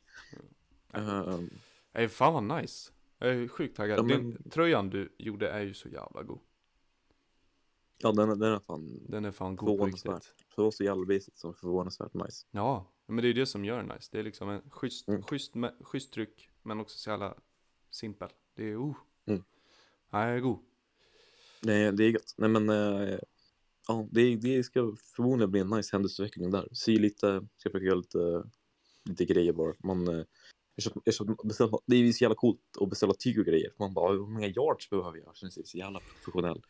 Ehm, 0.94 1.50
Nej, 1.92 2.08
fan 2.08 2.34
vad 2.34 2.62
nice. 2.62 2.92
Jag 3.18 3.30
är 3.30 3.48
sjukt 3.48 3.78
taggad. 3.78 4.00
Ja, 4.00 4.04
men- 4.04 4.50
tröjan 4.50 4.90
du 4.90 5.16
gjorde 5.18 5.50
är 5.50 5.62
ju 5.62 5.74
så 5.74 5.90
jävla 5.90 6.24
god. 6.24 6.40
ja, 7.98 8.12
den, 8.12 8.40
den 8.40 8.54
är 8.54 8.60
fan 8.60 9.06
Den 9.10 9.26
är 9.26 9.32
fan 9.32 9.56
god 9.56 9.80
på 9.80 9.86
riktigt. 9.86 10.34
för 10.48 10.64
oss 10.64 10.78
så 10.78 10.84
jävla 10.84 11.06
basic 11.06 11.30
som 11.40 11.54
förvånansvärt 11.54 12.14
nice. 12.14 12.48
Ja, 12.52 12.92
men 13.12 13.22
det 13.22 13.26
är 13.26 13.34
ju 13.34 13.34
det 13.42 13.46
som 13.46 13.66
gör 13.66 13.78
den 13.78 13.88
nice. 13.88 14.10
Det 14.12 14.20
är 14.20 14.24
liksom 14.24 14.50
en 14.50 14.70
schysst, 14.70 15.08
Mm. 15.08 15.24
schysst, 15.24 15.56
med- 15.56 15.76
schysst 15.82 16.14
tryck, 16.14 16.50
men 16.64 16.80
också 16.80 16.98
så 16.98 17.10
jävla 17.10 17.36
simpel. 17.90 18.30
Det 18.56 18.64
är, 18.72 18.76
oh. 18.84 18.96
Mm. 19.26 19.44
Nej, 20.10 20.28
jag 20.28 20.38
är 20.38 20.40
god. 20.42 20.60
Nej, 21.62 21.92
det 21.92 22.04
är 22.04 22.10
gött. 22.10 22.34
Nej, 22.38 22.50
men 22.50 22.70
eh, 22.70 23.20
ja, 23.88 24.08
det, 24.12 24.36
det 24.36 24.64
ska 24.64 24.96
förmodligen 25.16 25.52
bli 25.52 25.62
en 25.62 25.70
nice 25.70 25.90
händelseutveckling 25.96 26.52
där. 26.52 26.68
Sy 26.72 27.00
lite, 27.00 27.48
ska 27.58 27.70
försöka 27.70 27.86
göra 27.86 27.96
lite, 27.96 28.44
lite 29.10 29.26
grejer 29.26 29.54
bara. 29.54 29.74
Man, 29.80 30.08
eh, 30.08 30.26
jag 30.76 30.84
köpt, 30.84 30.98
jag 31.04 31.14
köpt, 31.16 31.44
beställa, 31.44 31.78
det 31.86 31.96
är 31.96 32.00
ju 32.00 32.14
så 32.14 32.24
jävla 32.24 32.36
coolt 32.36 32.60
att 32.82 32.90
beställa 32.90 33.14
tyg 33.14 33.40
och 33.40 33.46
grejer. 33.46 33.74
Man 33.80 33.94
bara, 33.94 34.12
hur 34.12 34.28
många 34.28 34.48
yards 34.48 34.90
behöver 34.90 35.18
jag? 35.18 35.36
Känns 35.36 35.56
det 35.56 35.68
så 35.68 35.78
jävla 35.78 36.00
professionell. 36.00 36.62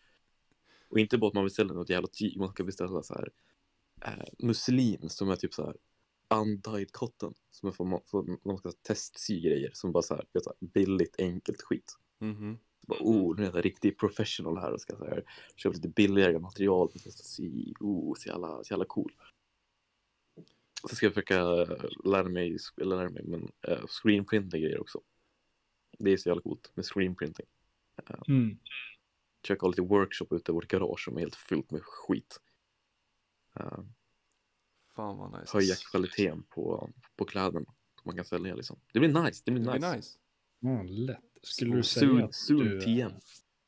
Och 0.90 1.00
inte 1.00 1.18
bara 1.18 1.28
att 1.28 1.34
man 1.34 1.44
beställer 1.44 1.74
något 1.74 1.90
jävla 1.90 2.08
tyg, 2.08 2.38
man 2.38 2.50
ska 2.50 2.64
beställa 2.64 3.04
så 3.04 3.14
här 3.14 3.30
eh, 4.02 4.26
muslin 4.40 5.10
som 5.10 5.30
är 5.30 5.36
typ 5.36 5.54
så 5.54 5.66
här 5.66 5.76
undyed 6.32 6.92
cotton. 6.92 7.34
Som 7.52 7.70
är 7.70 7.74
för, 7.74 7.84
man, 7.84 8.02
för 8.06 8.48
man 8.48 8.58
ska 8.58 8.72
testsy 8.72 9.42
grejer 9.42 9.72
som 9.74 9.92
bara 9.92 10.04
så 10.04 10.16
här, 10.16 10.26
så 10.44 10.54
här 10.60 10.68
billigt, 10.68 11.16
enkelt 11.20 11.62
skit. 11.62 11.98
Mhm. 12.20 12.58
Bara, 12.82 13.00
oh, 13.02 13.36
nu 13.38 13.46
är 13.46 13.52
jag 13.54 13.66
riktigt 13.66 13.98
professional 13.98 14.58
här 14.58 14.72
och 14.72 14.82
ska 14.82 14.96
så 14.96 15.06
här, 15.06 15.24
köpa 15.56 15.76
lite 15.76 15.90
billigare 15.90 16.40
material 16.40 16.90
för 16.90 17.00
att 17.00 17.04
testa 17.04 17.24
sy. 17.24 17.74
Oh, 17.80 18.16
så 18.18 18.30
jävla, 18.30 18.64
så 18.64 18.74
jävla 18.74 18.86
cool. 18.86 19.14
så 20.90 20.96
ska 20.96 21.06
jag 21.06 21.14
försöka 21.14 21.44
lära 22.06 22.30
mig, 22.30 22.58
lära 22.78 23.10
mig, 23.10 23.24
men 23.24 23.52
uh, 23.70 23.86
screenprinta 23.88 24.58
grejer 24.58 24.82
också. 24.82 25.02
Det 26.00 26.12
är 26.12 26.18
så 26.18 26.30
jävla 26.30 26.42
coolt 26.42 26.72
med 26.76 26.86
screenprinting. 26.86 27.46
Mm. 28.28 28.58
Försöka 29.42 29.62
ha 29.62 29.70
lite 29.70 29.82
workshop 29.82 30.28
ute 30.32 30.52
i 30.52 30.54
vårt 30.54 30.68
garage 30.68 31.04
som 31.06 31.18
är 31.18 31.22
helt 31.22 31.36
fyllt 31.36 31.72
med 31.72 31.82
skit. 31.84 32.40
Uh, 33.60 33.80
Fan 34.96 35.18
vad 35.18 35.40
nice. 35.40 35.58
höja 35.58 35.76
kvaliteten 35.76 36.44
på, 36.44 36.90
på 37.16 37.26
kläderna 37.26 37.66
som 37.66 38.04
man 38.04 38.16
kan 38.16 38.26
sälja 38.26 38.56
liksom. 38.56 38.80
Det 38.94 39.00
blir 39.00 39.24
nice, 39.24 39.42
det 39.46 39.52
blir 39.52 39.64
Det 39.64 39.74
nice. 39.74 39.80
blir 39.80 39.96
nice. 39.96 40.18
Ja, 40.60 40.84
lätt. 40.84 41.20
Skulle 41.44 41.76
du 41.76 41.84
säga 41.84 42.08
soon, 42.08 42.24
att 42.24 42.36
soon 42.36 42.60
du, 42.60 42.82
TM. 42.82 43.12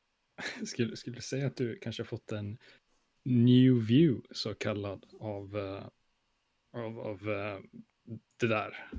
skulle, 0.66 0.96
skulle 0.96 1.16
du 1.16 1.22
säga 1.22 1.46
att 1.46 1.56
du 1.56 1.78
kanske 1.78 2.02
har 2.02 2.06
fått 2.06 2.32
en 2.32 2.58
new 3.24 3.86
view 3.86 4.22
så 4.30 4.54
kallad 4.54 5.06
av, 5.20 5.56
eh, 5.56 5.88
av, 6.82 6.98
av 7.00 7.28
eh, 7.30 7.60
det 8.40 8.46
där? 8.46 8.90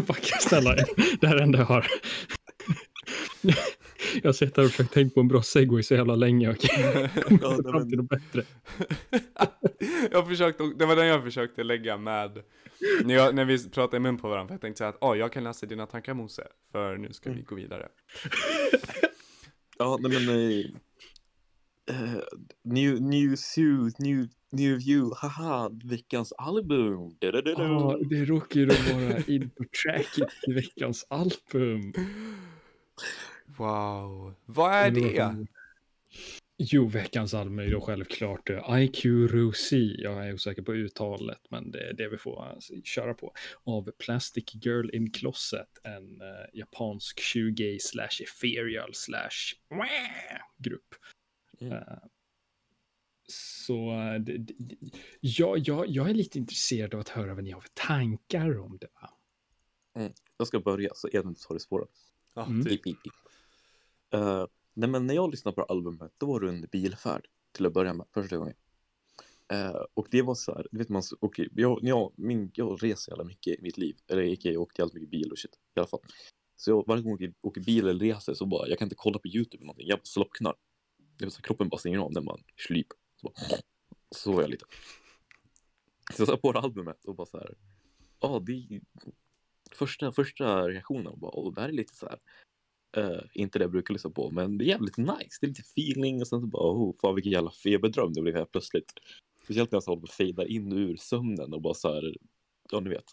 Backa 0.06 0.38
snälla, 0.40 0.74
det 1.20 1.26
här 1.26 1.34
är 1.34 1.38
det 1.38 1.42
enda 1.44 1.58
jag 1.58 1.66
har. 1.66 1.86
Jag 4.22 4.28
har 4.28 4.32
sett 4.32 4.56
här 4.56 4.64
och 4.64 4.70
försökt 4.70 4.92
tänka 4.94 5.14
på 5.14 5.20
en 5.20 5.28
bra 5.28 5.42
segway 5.42 5.82
så 5.82 5.94
jävla 5.94 6.14
länge 6.14 6.48
och 6.50 6.56
Ja, 6.64 7.08
kommit 7.22 7.42
nej, 7.42 7.72
fram 7.72 7.90
till 7.90 7.98
men- 7.98 7.98
något 7.98 8.08
bättre. 8.08 8.42
jag 10.10 10.28
försökte, 10.28 10.62
det 10.78 10.86
var 10.86 10.96
den 10.96 11.06
jag 11.06 11.22
försökte 11.22 11.62
lägga 11.64 11.96
med 11.96 12.42
när, 13.04 13.14
jag, 13.14 13.34
när 13.34 13.44
vi 13.44 13.70
pratade 13.70 13.96
i 13.96 14.00
mun 14.00 14.18
på 14.18 14.28
varandra. 14.28 14.48
För 14.48 14.54
jag 14.54 14.60
tänkte 14.60 14.78
säga 14.78 14.88
att 14.88 15.02
oh, 15.02 15.18
jag 15.18 15.32
kan 15.32 15.44
läsa 15.44 15.66
dina 15.66 15.86
tankar 15.86 16.14
Mose. 16.14 16.46
För 16.72 16.96
nu 16.96 17.12
ska 17.12 17.30
vi 17.32 17.42
gå 17.42 17.54
vidare. 17.54 17.88
Ja, 19.78 19.98
nej 20.00 20.12
men... 20.12 20.28
eh, 20.28 20.64
eh, 21.90 22.20
new, 22.64 23.02
new 23.02 23.36
suit, 23.36 23.98
new, 23.98 24.26
new 24.52 24.78
view, 24.78 25.16
haha, 25.16 25.70
veckans 25.84 26.32
album. 26.32 27.16
Da-da-da-da. 27.20 27.62
Ja, 27.62 27.98
det 28.10 28.24
råkar 28.24 28.60
ju 28.60 28.66
då 28.66 28.74
vara 28.74 29.22
introtracket 29.26 30.28
till 30.44 30.54
veckans 30.54 31.06
album. 31.08 31.92
Wow. 33.46 34.34
Vad 34.44 34.72
är 34.72 34.90
det? 34.90 35.46
Jo, 36.58 36.86
veckans 36.86 37.34
album 37.34 37.58
är 37.58 37.62
ju 37.62 37.70
då 37.70 37.80
självklart 37.80 38.50
eh, 38.50 38.82
IQ 38.82 39.04
Rosie. 39.04 39.96
Jag 39.98 40.28
är 40.28 40.34
osäker 40.34 40.62
på 40.62 40.74
uttalet, 40.74 41.40
men 41.50 41.70
det 41.70 41.88
är 41.88 41.92
det 41.92 42.08
vi 42.08 42.16
får 42.16 42.44
alltså, 42.44 42.72
köra 42.84 43.14
på. 43.14 43.32
Av 43.64 43.90
Plastic 43.98 44.44
Girl 44.54 44.90
in 44.92 45.10
Closet, 45.10 45.68
en 45.82 46.20
eh, 46.20 46.58
japansk 46.58 47.20
shoegay 47.20 47.78
slash 47.78 48.22
ethereal 48.22 48.94
slash 48.94 49.54
grupp. 50.58 50.94
Mm. 51.60 51.72
Eh, 51.72 51.98
så 53.28 53.90
det, 54.26 54.38
det, 54.38 54.54
det- 54.58 54.76
ja, 55.20 55.56
jag, 55.56 55.88
jag 55.88 56.10
är 56.10 56.14
lite 56.14 56.38
intresserad 56.38 56.94
av 56.94 57.00
att 57.00 57.08
höra 57.08 57.34
vad 57.34 57.44
ni 57.44 57.50
har 57.50 57.60
för 57.60 57.70
tankar 57.74 58.58
om 58.58 58.78
det. 58.80 58.88
Va? 58.94 59.10
Jag 60.36 60.46
ska 60.48 60.60
börja 60.60 60.90
så 60.94 61.08
Edvin 61.12 61.34
tar 61.34 61.54
det 61.54 61.60
svåra. 61.60 61.86
Mm. 62.36 62.64
typ. 62.64 62.72
Pip, 62.72 62.82
pip, 62.82 63.02
pip. 63.02 63.12
Eh, 64.14 64.46
nej 64.74 64.88
men 64.88 65.06
när 65.06 65.14
jag 65.14 65.30
lyssnade 65.30 65.54
på 65.54 65.62
albumet 65.62 66.12
då 66.18 66.26
var 66.26 66.40
det 66.40 66.48
under 66.48 66.68
bilfärd 66.68 67.26
till 67.52 67.66
att 67.66 67.72
börja 67.72 67.94
med 67.94 68.06
första 68.14 68.36
gången. 68.36 68.54
Eh, 69.52 69.82
och 69.94 70.08
det 70.10 70.22
var 70.22 70.34
så 70.34 70.54
här, 70.54 70.66
du 70.72 70.78
vet 70.78 70.88
man, 70.88 71.02
okej, 71.20 71.48
jag, 71.54 71.82
när 71.82 71.90
jag, 71.90 72.12
min, 72.16 72.50
jag 72.54 72.82
reser 72.84 73.12
jävla 73.12 73.24
mycket 73.24 73.58
i 73.58 73.62
mitt 73.62 73.78
liv. 73.78 73.96
Eller 74.08 74.22
icke, 74.22 74.52
jag 74.52 74.62
åkte 74.62 74.82
jävligt 74.82 74.94
mycket 74.94 75.10
bil 75.10 75.32
och 75.32 75.38
shit 75.38 75.54
i 75.76 75.80
alla 75.80 75.88
fall. 75.88 76.00
Så 76.56 76.70
jag, 76.70 76.84
varje 76.86 77.02
gång 77.02 77.16
jag 77.20 77.34
åker, 77.40 77.60
bil 77.60 77.86
eller 77.88 78.00
reser 78.00 78.34
så 78.34 78.46
bara, 78.46 78.68
jag 78.68 78.78
kan 78.78 78.86
inte 78.86 78.94
kolla 78.98 79.18
på 79.18 79.28
YouTube 79.28 79.56
eller 79.56 79.66
någonting. 79.66 79.88
Jag 79.88 80.06
slocknar. 80.06 80.54
Det 81.18 81.24
är 81.24 81.30
så 81.30 81.36
här, 81.36 81.42
kroppen 81.42 81.68
bara 81.68 81.78
stänger 81.78 81.98
av, 81.98 82.12
den 82.12 82.24
bara 82.24 82.38
slyp. 82.66 82.86
Så, 83.34 83.56
så 84.10 84.32
var 84.32 84.42
jag 84.42 84.50
lite. 84.50 84.64
Så 86.14 86.22
jag 86.22 86.28
satte 86.28 86.42
på 86.42 86.52
det 86.52 86.58
albumet 86.58 87.04
och 87.04 87.14
bara 87.14 87.26
så 87.26 87.38
här, 87.38 87.54
ja 88.20 88.42
det 88.46 88.52
är 88.52 88.80
första, 89.72 90.12
första 90.12 90.68
reaktionen 90.68 91.04
var 91.04 91.16
bara, 91.16 91.30
åh 91.34 91.54
det 91.54 91.60
här 91.60 91.68
är 91.68 91.72
lite 91.72 91.94
så 91.94 92.06
här 92.06 92.18
Eh, 92.96 93.20
inte 93.32 93.58
det 93.58 93.62
jag 93.62 93.70
brukar 93.70 93.94
lyssna 93.94 94.10
på, 94.10 94.30
men 94.30 94.58
det 94.58 94.64
är 94.64 94.66
jävligt 94.66 94.96
nice. 94.96 95.38
Det 95.40 95.46
är 95.46 95.48
lite 95.48 95.60
feeling 95.60 96.20
och 96.20 96.28
sen 96.28 96.40
så 96.40 96.46
bara, 96.46 96.62
oh, 96.62 96.94
fan 97.00 97.14
vilken 97.14 97.32
jävla 97.32 97.50
feberdröm 97.50 98.12
det 98.12 98.22
blev 98.22 98.34
här 98.34 98.44
plötsligt. 98.44 98.92
Speciellt 99.44 99.72
när 99.72 99.76
jag 99.76 99.82
så 99.82 99.90
håller 99.90 100.00
på 100.00 100.06
att 100.06 100.12
fejda 100.12 100.46
in 100.46 100.72
ur 100.72 100.96
sömnen 100.96 101.52
och 101.52 101.62
bara 101.62 101.74
så 101.74 101.94
här, 101.94 102.16
ja 102.70 102.80
ni 102.80 102.90
vet. 102.90 103.04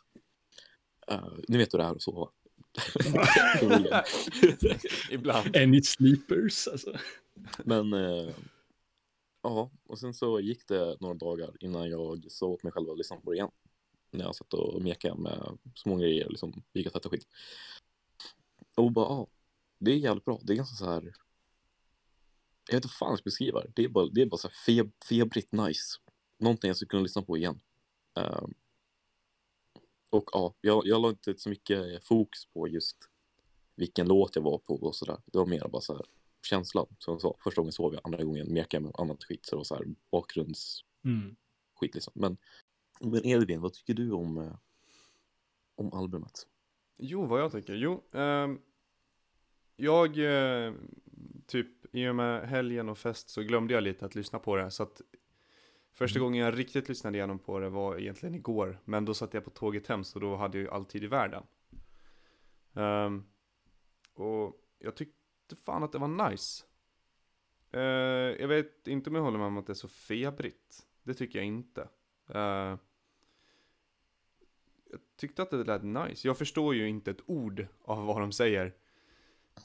Uh, 1.11 1.33
ni 1.47 1.57
vet 1.57 1.73
hur 1.73 1.79
det 1.79 1.85
är 1.85 1.91
att 1.91 2.01
sova. 2.01 2.29
Ibland. 5.11 5.55
Any 5.57 5.81
sleepers? 5.81 6.67
Alltså. 6.67 6.93
men 7.63 7.93
eh, 7.93 8.33
ja, 9.43 9.71
och 9.87 9.99
sen 9.99 10.13
så 10.13 10.39
gick 10.39 10.67
det 10.67 10.97
några 10.99 11.13
dagar 11.13 11.57
innan 11.59 11.89
jag 11.89 12.31
sa 12.31 12.45
åt 12.45 12.63
mig 12.63 12.71
själv 12.71 12.89
att 12.89 12.97
lyssna 12.97 13.17
på 13.17 13.31
det 13.31 13.35
igen. 13.35 13.51
När 14.11 14.25
jag 14.25 14.35
satt 14.35 14.53
och 14.53 14.81
mekade 14.81 15.21
med 15.21 15.57
så 15.75 15.89
många 15.89 16.01
grejer, 16.01 16.29
liksom, 16.29 16.63
gick 16.73 16.87
och 16.87 16.93
tvättade 16.93 17.17
skit. 17.17 17.27
Och 18.75 18.91
bara, 18.91 19.05
ja, 19.05 19.27
det 19.79 19.91
är 19.91 19.95
jävligt 19.95 20.25
bra. 20.25 20.39
Det 20.43 20.53
är 20.53 20.57
ganska 20.57 20.75
så 20.75 20.85
här. 20.85 21.13
Jag 22.67 22.75
vet 22.75 22.83
inte 22.83 22.87
fan 22.87 23.07
hur 23.07 23.11
jag 23.11 23.19
ska 23.19 23.23
beskriva 23.27 23.61
det. 23.61 23.71
Det 23.75 23.83
är 23.83 23.89
bara, 23.89 24.05
det 24.05 24.21
är 24.21 24.25
bara 24.25 24.37
så 24.37 24.47
här 24.47 24.55
feb, 24.65 24.91
febrigt 25.09 25.51
nice. 25.51 25.99
Någonting 26.37 26.67
jag 26.67 26.75
skulle 26.75 26.89
kunna 26.89 27.03
lyssna 27.03 27.21
på 27.21 27.37
igen. 27.37 27.59
Ehm, 28.15 28.53
och 30.09 30.29
ja, 30.33 30.53
jag, 30.61 30.87
jag 30.87 31.01
la 31.01 31.09
inte 31.09 31.37
så 31.37 31.49
mycket 31.49 32.03
fokus 32.03 32.45
på 32.53 32.67
just 32.67 32.97
vilken 33.75 34.07
låt 34.07 34.35
jag 34.35 34.43
var 34.43 34.57
på 34.57 34.75
och 34.75 34.95
sådär. 34.95 35.17
Det 35.25 35.37
var 35.37 35.45
mer 35.45 35.67
bara 35.67 35.81
så 35.81 35.93
här 35.93 36.05
känslan. 36.45 36.87
Som 36.99 37.19
sa, 37.19 37.35
första 37.43 37.61
gången 37.61 37.71
sov 37.71 37.93
jag, 37.93 38.01
andra 38.03 38.23
gången 38.23 38.53
mekade 38.53 38.75
jag 38.75 38.83
med 38.83 38.91
annat 38.97 39.23
skit. 39.23 39.45
Så 39.45 39.55
det 39.55 39.57
var 39.57 39.63
så 39.63 39.75
här 39.75 39.85
bakgrundsskit 40.11 40.85
Mm. 41.05 41.35
liksom. 41.81 42.13
Men, 42.15 42.37
men 43.01 43.25
Edvin, 43.25 43.61
vad 43.61 43.73
tycker 43.73 43.93
du 43.93 44.11
om, 44.11 44.37
eh, 44.37 44.55
om 45.75 45.93
albumet? 45.93 46.47
Jo, 46.97 47.25
vad 47.25 47.41
jag 47.41 47.51
tycker? 47.51 47.73
Jo, 47.73 48.03
ehm, 48.11 48.59
jag, 49.75 50.17
eh, 50.17 50.73
typ 51.47 51.95
i 51.95 52.07
och 52.07 52.15
med 52.15 52.49
helgen 52.49 52.89
och 52.89 52.97
fest 52.97 53.29
så 53.29 53.41
glömde 53.41 53.73
jag 53.73 53.83
lite 53.83 54.05
att 54.05 54.15
lyssna 54.15 54.39
på 54.39 54.55
det. 54.55 54.71
Så 54.71 54.83
att 54.83 55.01
första 55.91 56.19
gången 56.19 56.41
jag 56.45 56.59
riktigt 56.59 56.89
lyssnade 56.89 57.17
igenom 57.17 57.39
på 57.39 57.59
det 57.59 57.69
var 57.69 57.97
egentligen 57.99 58.35
igår. 58.35 58.79
Men 58.85 59.05
då 59.05 59.13
satt 59.13 59.33
jag 59.33 59.43
på 59.43 59.49
tåget 59.49 59.87
hem 59.87 60.03
så 60.03 60.19
då 60.19 60.35
hade 60.35 60.57
jag 60.57 60.63
ju 60.63 60.69
all 60.69 60.85
tid 60.85 61.03
i 61.03 61.07
världen. 61.07 61.43
Ehm, 62.73 63.23
och 64.13 64.59
jag 64.79 64.95
tyckte 64.95 65.22
fan 65.65 65.83
att 65.83 65.91
det 65.91 65.97
var 65.97 66.29
nice. 66.29 66.65
Eh, 67.71 67.81
jag 68.41 68.47
vet 68.47 68.87
inte 68.87 69.09
om 69.09 69.15
jag 69.15 69.23
håller 69.23 69.37
med 69.37 69.47
om 69.47 69.57
att 69.57 69.67
det 69.67 69.73
är 69.73 69.75
så 69.75 69.87
febrigt. 69.87 70.87
Det 71.03 71.13
tycker 71.13 71.39
jag 71.39 71.45
inte. 71.45 71.89
Eh, 72.27 72.77
jag 74.91 74.99
tyckte 75.15 75.41
att 75.41 75.49
det 75.51 75.63
lät 75.63 75.83
nice. 75.83 76.27
Jag 76.27 76.37
förstår 76.37 76.75
ju 76.75 76.87
inte 76.89 77.11
ett 77.11 77.21
ord 77.25 77.67
av 77.81 78.05
vad 78.05 78.21
de 78.21 78.31
säger. 78.31 78.73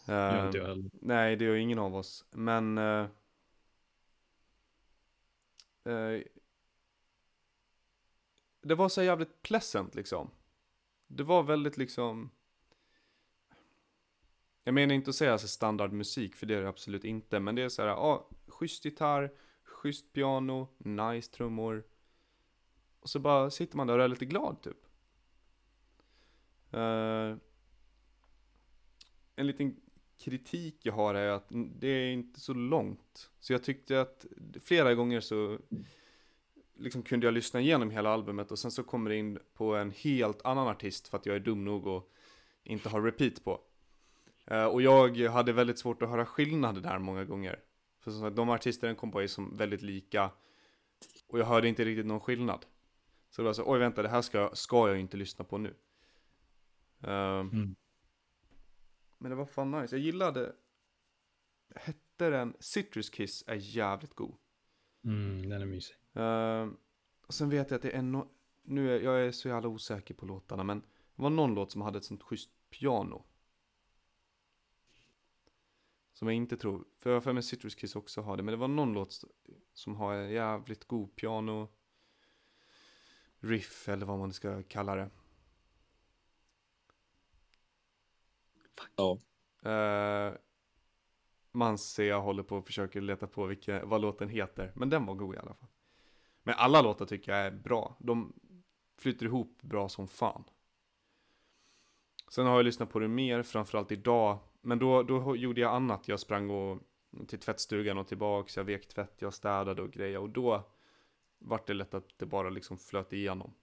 Jag 0.05 0.39
Eh, 0.39 0.47
inte 0.47 0.59
jag 0.59 0.67
heller. 0.67 0.91
nej, 0.93 1.37
det 1.37 1.45
gör 1.45 1.55
ingen 1.55 1.79
av 1.79 1.97
oss. 1.97 2.25
Men... 2.31 2.79
eh, 2.79 3.07
eh, 5.85 6.23
det 8.63 8.75
var 8.75 8.89
så 8.89 9.03
jävligt 9.03 9.43
pleasant 9.43 9.95
liksom. 9.95 10.31
Det 11.07 11.23
var 11.23 11.43
väldigt 11.43 11.77
liksom... 11.77 12.31
Jag 14.69 14.75
menar 14.75 14.95
inte 14.95 15.11
att 15.11 15.17
säga 15.17 15.33
alltså 15.33 15.49
standardmusik, 15.49 16.37
för 16.37 16.47
det 16.47 16.55
är 16.55 16.63
det 16.63 16.69
absolut 16.69 17.05
inte. 17.05 17.41
Men 17.41 17.55
det 17.55 17.63
är 17.63 17.69
så 17.69 17.83
här, 17.83 17.89
ja, 17.89 17.95
ah, 17.95 18.29
schysst 18.47 18.85
gitarr, 18.85 19.33
schysst 19.65 20.13
piano, 20.13 20.69
nice 20.79 21.33
trummor. 21.33 21.85
Och 23.01 23.09
så 23.09 23.19
bara 23.19 23.51
sitter 23.51 23.77
man 23.77 23.87
där 23.87 23.99
och 23.99 24.05
är 24.05 24.09
lite 24.09 24.25
glad 24.25 24.63
typ. 24.63 24.77
Uh, 26.75 27.37
en 29.37 29.47
liten 29.47 29.77
kritik 30.19 30.77
jag 30.83 30.93
har 30.93 31.15
är 31.15 31.29
att 31.29 31.47
det 31.51 31.89
är 31.89 32.13
inte 32.13 32.41
så 32.41 32.55
långt. 32.55 33.31
Så 33.41 33.53
jag 33.53 33.63
tyckte 33.63 34.01
att 34.01 34.27
flera 34.61 34.95
gånger 34.95 35.21
så 35.21 35.59
liksom 36.77 37.03
kunde 37.03 37.27
jag 37.27 37.35
lyssna 37.35 37.61
igenom 37.61 37.91
hela 37.91 38.11
albumet 38.11 38.51
och 38.51 38.59
sen 38.59 38.71
så 38.71 38.83
kommer 38.83 39.11
det 39.11 39.17
in 39.17 39.39
på 39.55 39.77
en 39.77 39.91
helt 39.91 40.43
annan 40.45 40.69
artist 40.69 41.09
för 41.09 41.17
att 41.17 41.27
jag 41.27 41.37
är 41.37 41.41
dum 41.41 41.65
nog 41.65 41.87
och 41.87 42.13
inte 42.65 42.89
har 42.89 43.03
repeat 43.03 43.45
på. 43.45 43.61
Eh, 44.51 44.65
och 44.65 44.83
jag 44.83 45.19
hade 45.19 45.53
väldigt 45.53 45.79
svårt 45.79 46.03
att 46.03 46.09
höra 46.09 46.27
skillnader 46.27 46.81
där 46.81 46.99
många 46.99 47.25
gånger. 47.25 47.61
För 48.01 48.11
som 48.11 48.21
sagt, 48.21 48.37
de 48.37 48.49
artister 48.51 48.87
den 48.87 48.97
kom 48.97 49.11
på 49.11 49.23
är 49.23 49.27
som 49.27 49.57
väldigt 49.57 49.83
lika 49.83 50.31
och 51.27 51.39
jag 51.39 51.47
hörde 51.47 51.69
inte 51.69 51.85
riktigt 51.85 52.07
någon 52.07 52.21
skillnad. 52.21 52.67
Så 53.31 53.43
det 53.43 53.47
var 53.47 53.53
så, 53.53 53.73
oj 53.73 53.79
vänta, 53.79 54.03
det 54.03 54.09
här 54.09 54.23
ska, 54.23 54.51
ska 54.55 54.89
jag 54.89 55.01
inte 55.01 55.17
lyssna 55.17 55.45
på 55.45 55.59
nu. 55.59 55.75
Ehm, 57.01 57.49
Mm. 57.51 57.77
Men 59.19 59.31
det 59.31 59.37
var 59.37 59.47
fan 59.47 59.71
nice, 59.71 59.97
jag 59.97 60.05
gillade 60.05 60.53
Hette 61.75 62.31
den 62.31 62.55
Citrus 62.61 63.11
Kiss 63.11 63.45
är 63.47 63.55
jävligt 63.55 64.15
god 64.15 64.37
Mm, 65.05 65.49
den 65.49 65.63
är 65.63 65.67
mysig. 65.67 65.97
Ehm, 66.15 66.77
Och 67.27 67.35
sen 67.35 67.51
vet 67.51 67.71
jag 67.71 67.77
att 67.77 67.83
det 67.83 67.91
är 67.91 68.03
no... 68.03 68.29
Nu 68.63 68.97
är 68.97 69.01
jag 69.01 69.27
är 69.27 69.31
så 69.33 69.49
jävla 69.49 69.69
osäker 69.69 70.15
på 70.15 70.27
låtarna 70.27 70.65
men 70.65 70.81
det 70.81 71.23
var 71.23 71.31
någon 71.31 71.55
låt 71.55 71.73
som 71.73 71.81
hade 71.83 71.99
ett 71.99 72.05
sånt 72.05 72.23
schysst 72.23 72.51
piano. 72.71 73.25
Som 76.19 76.29
jag 76.29 76.35
inte 76.35 76.57
tror, 76.57 76.85
för 76.97 77.11
jag 77.11 77.17
har 77.17 77.21
för 77.21 77.33
mig 77.33 77.43
Citrus 77.43 77.75
Kiss 77.75 77.97
också 77.97 78.21
har 78.21 78.37
det, 78.37 78.43
men 78.43 78.53
det 78.53 78.59
var 78.59 78.69
någon 78.69 78.93
låt 78.93 79.25
som 79.73 79.97
har 79.97 80.15
jävligt 80.15 80.85
god 80.85 81.17
piano 81.17 81.69
riff 83.39 83.89
eller 83.89 84.07
vad 84.07 84.19
man 84.19 84.33
ska 84.33 84.63
kalla 84.63 84.95
det. 84.95 85.11
Ja. 88.97 89.19
Uh, 89.67 90.37
man 91.53 91.79
ser 91.79 92.05
jag 92.05 92.21
håller 92.21 92.43
på 92.43 92.57
och 92.57 92.67
försöker 92.67 93.01
leta 93.01 93.27
på 93.27 93.47
vilka, 93.47 93.85
vad 93.85 94.01
låten 94.01 94.29
heter, 94.29 94.73
men 94.75 94.91
den 94.91 95.07
var 95.07 95.15
god 95.15 95.35
i 95.35 95.39
alla 95.39 95.55
fall. 95.55 95.69
Men 96.43 96.55
alla 96.55 96.83
låtar 96.83 97.07
tycker 97.07 97.33
jag 97.33 97.47
är 97.47 97.51
bra, 97.51 97.97
de 97.99 98.33
flyter 98.97 99.27
ihop 99.27 99.63
bra 99.63 99.89
som 99.89 100.09
fan. 100.09 100.45
Sen 102.31 102.47
har 102.47 102.57
jag 102.57 102.65
lyssnat 102.65 102.91
på 102.91 102.99
det 102.99 103.09
mer, 103.09 103.43
framförallt 103.43 103.93
idag, 103.93 104.39
men 104.69 104.79
då, 104.79 105.03
då 105.03 105.37
gjorde 105.37 105.61
jag 105.61 105.75
annat. 105.75 106.09
Jag 106.09 106.21
sprang 106.21 106.51
och, 106.51 106.79
till 107.27 107.39
tvättstugan 107.39 107.99
och 107.99 108.09
tillbaks, 108.09 108.57
jag 108.57 108.65
vek 108.65 108.89
tvätt, 108.89 109.15
jag 109.19 109.35
städade 109.35 109.83
och 109.83 109.91
grejer 109.91 110.19
och 110.19 110.31
då 110.31 110.71
vart 111.39 111.67
det 111.67 111.75
lätt 111.75 111.95
att 111.95 112.19
det 112.19 112.27
bara 112.27 112.51
liksom 112.51 112.79
flöt 112.79 113.13
igenom. 113.13 113.55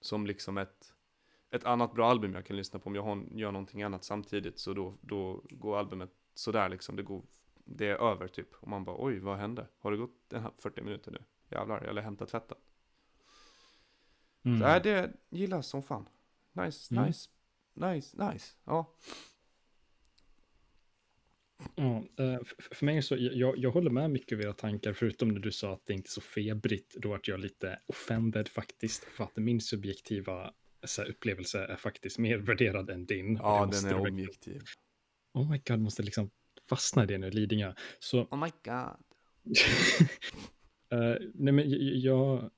Som 0.00 0.26
liksom 0.26 0.58
ett, 0.58 0.94
ett 1.50 1.64
annat 1.64 1.94
bra 1.94 2.10
album 2.10 2.34
jag 2.34 2.46
kan 2.46 2.56
lyssna 2.56 2.78
på 2.78 2.86
om 2.88 2.94
jag 2.94 3.02
har, 3.02 3.24
gör 3.32 3.52
någonting 3.52 3.82
annat 3.82 4.04
samtidigt 4.04 4.58
så 4.58 4.74
då, 4.74 4.94
då 5.00 5.42
går 5.50 5.78
albumet 5.78 6.10
sådär 6.34 6.68
liksom, 6.68 6.96
det, 6.96 7.02
går, 7.02 7.22
det 7.54 7.86
är 7.86 7.96
över 7.96 8.28
typ. 8.28 8.54
Och 8.54 8.68
man 8.68 8.84
bara 8.84 8.96
oj, 8.98 9.18
vad 9.18 9.38
hände? 9.38 9.66
Har 9.78 9.90
det 9.90 9.96
gått 9.96 10.28
den 10.28 10.42
här 10.42 10.50
40 10.58 10.82
minuter 10.82 11.10
nu? 11.12 11.18
Jävlar, 11.50 11.80
eller 11.80 12.02
hämta 12.02 12.26
tvätten. 12.26 12.58
Mm. 14.42 14.60
Så 14.60 14.66
är 14.66 14.80
det 14.80 15.12
gillas 15.28 15.66
som 15.66 15.82
fan. 15.82 16.08
Nice, 16.52 16.94
Mm. 16.94 17.06
nice, 17.06 17.30
nice, 17.74 18.32
nice. 18.32 18.56
Ja. 18.64 18.94
Ja, 21.74 22.04
eh, 22.18 22.40
för 22.72 22.86
mig 22.86 23.02
så, 23.02 23.16
jag, 23.18 23.58
jag 23.58 23.70
håller 23.70 23.90
med 23.90 24.10
mycket 24.10 24.36
av 24.36 24.42
era 24.42 24.52
tankar, 24.52 24.92
förutom 24.92 25.28
när 25.28 25.40
du 25.40 25.52
sa 25.52 25.72
att 25.72 25.86
det 25.86 25.92
inte 25.92 26.08
är 26.08 26.10
så 26.10 26.20
febrigt, 26.20 26.96
då 26.98 27.08
vart 27.08 27.28
jag 27.28 27.40
lite 27.40 27.78
offended 27.86 28.48
faktiskt, 28.48 29.04
för 29.04 29.24
att 29.24 29.36
min 29.36 29.60
subjektiva 29.60 30.54
så 30.84 31.02
här, 31.02 31.08
upplevelse 31.08 31.64
är 31.64 31.76
faktiskt 31.76 32.18
mer 32.18 32.38
värderad 32.38 32.90
än 32.90 33.06
din. 33.06 33.36
Ja, 33.36 33.70
den 33.72 33.90
är 33.90 34.00
objektiv. 34.00 34.62
Oh 35.34 35.50
my 35.50 35.62
god, 35.66 35.80
måste 35.80 36.02
liksom 36.02 36.30
fastna 36.68 37.04
i 37.04 37.06
det 37.06 37.18
nu, 37.18 37.30
Lidingö. 37.30 37.74
Så, 37.98 38.20
Oh 38.22 38.44
my 38.44 38.50
god. 38.64 38.96
eh, 40.90 41.16
nej 41.34 41.52
men 41.52 41.64
jag, 42.00 42.50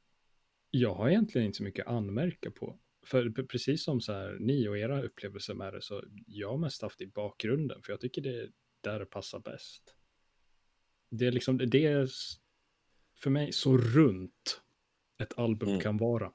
jag 0.71 0.95
har 0.95 1.09
egentligen 1.09 1.47
inte 1.47 1.57
så 1.57 1.63
mycket 1.63 1.87
att 1.87 1.93
anmärka 1.93 2.51
på. 2.51 2.79
För 3.07 3.31
precis 3.31 3.85
som 3.85 4.01
så 4.01 4.13
här, 4.13 4.37
ni 4.41 4.69
och 4.69 4.79
era 4.79 5.03
upplevelser 5.03 5.55
med 5.55 5.73
det, 5.73 5.83
så 5.83 6.05
jag 6.27 6.51
har 6.51 6.59
mest 6.59 6.83
haft 6.83 6.99
det 6.99 7.05
i 7.05 7.09
bakgrunden, 7.09 7.83
för 7.83 7.93
jag 7.93 8.01
tycker 8.01 8.23
det 8.23 8.41
är 8.41 8.51
där 8.81 8.99
det 8.99 9.07
passar 9.07 9.39
bäst. 9.41 9.95
Det 11.11 11.27
är 11.27 11.33
liksom, 11.33 11.59
det 11.59 11.85
är 11.85 12.09
för 13.17 13.31
mig 13.31 13.53
så 13.53 13.79
runt 13.79 14.63
ett 15.23 15.39
album 15.39 15.69
Mm. 15.69 15.81
kan 15.81 15.97
vara. 15.97 16.33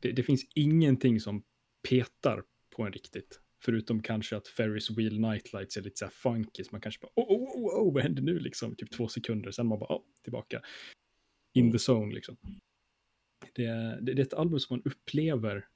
Det, 0.00 0.12
det 0.12 0.22
finns 0.22 0.44
ingenting 0.54 1.20
som 1.20 1.42
petar 1.88 2.44
på 2.76 2.82
en 2.82 2.92
riktigt. 2.92 3.40
Förutom 3.60 4.02
kanske 4.02 4.36
att 4.36 4.48
Ferris 4.48 4.90
Wheel 4.90 5.20
Nightlights 5.20 5.76
är 5.76 5.82
lite 5.82 5.96
så 5.98 6.04
här 6.04 6.12
funky, 6.12 6.64
så 6.64 6.68
man 6.72 6.80
kanske 6.80 7.00
bara, 7.00 7.12
oh, 7.16 7.32
oh, 7.32 7.56
oh, 7.56 7.88
oh, 7.88 7.94
vad 7.94 8.02
händer 8.02 8.22
nu 8.22 8.38
liksom? 8.38 8.76
Typ 8.76 8.90
två 8.90 9.08
sekunder, 9.08 9.50
sen 9.50 9.66
man 9.66 9.78
bara, 9.78 9.94
oh, 9.96 10.02
tillbaka. 10.22 10.62
In 11.52 11.72
the 11.72 11.92
zone 11.92 12.14
liksom. 12.14 12.36
Det, 13.54 13.66
det, 14.00 14.14
det 14.14 14.22
är 14.22 14.26
ett 14.26 14.34
album 14.34 14.60
som 14.60 14.76
man 14.76 14.92
upplever, 14.92 15.68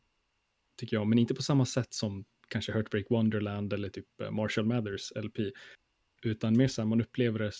tycker 0.77 0.97
jag, 0.97 1.07
men 1.07 1.19
inte 1.19 1.35
på 1.35 1.43
samma 1.43 1.67
sätt 1.67 1.95
som 1.95 2.25
kanske 2.53 2.73
Heartbreak 2.73 3.11
Wonderland 3.11 3.73
eller 3.73 3.89
typ 3.89 4.21
eh, 4.21 4.31
Marshall 4.31 4.65
Mathers 4.67 5.13
LP. 5.17 5.39
Utan 6.23 6.57
mer 6.57 6.69
så 6.69 6.83
här, 6.83 6.87
man 6.89 7.01
upplever 7.01 7.39
det, 7.39 7.53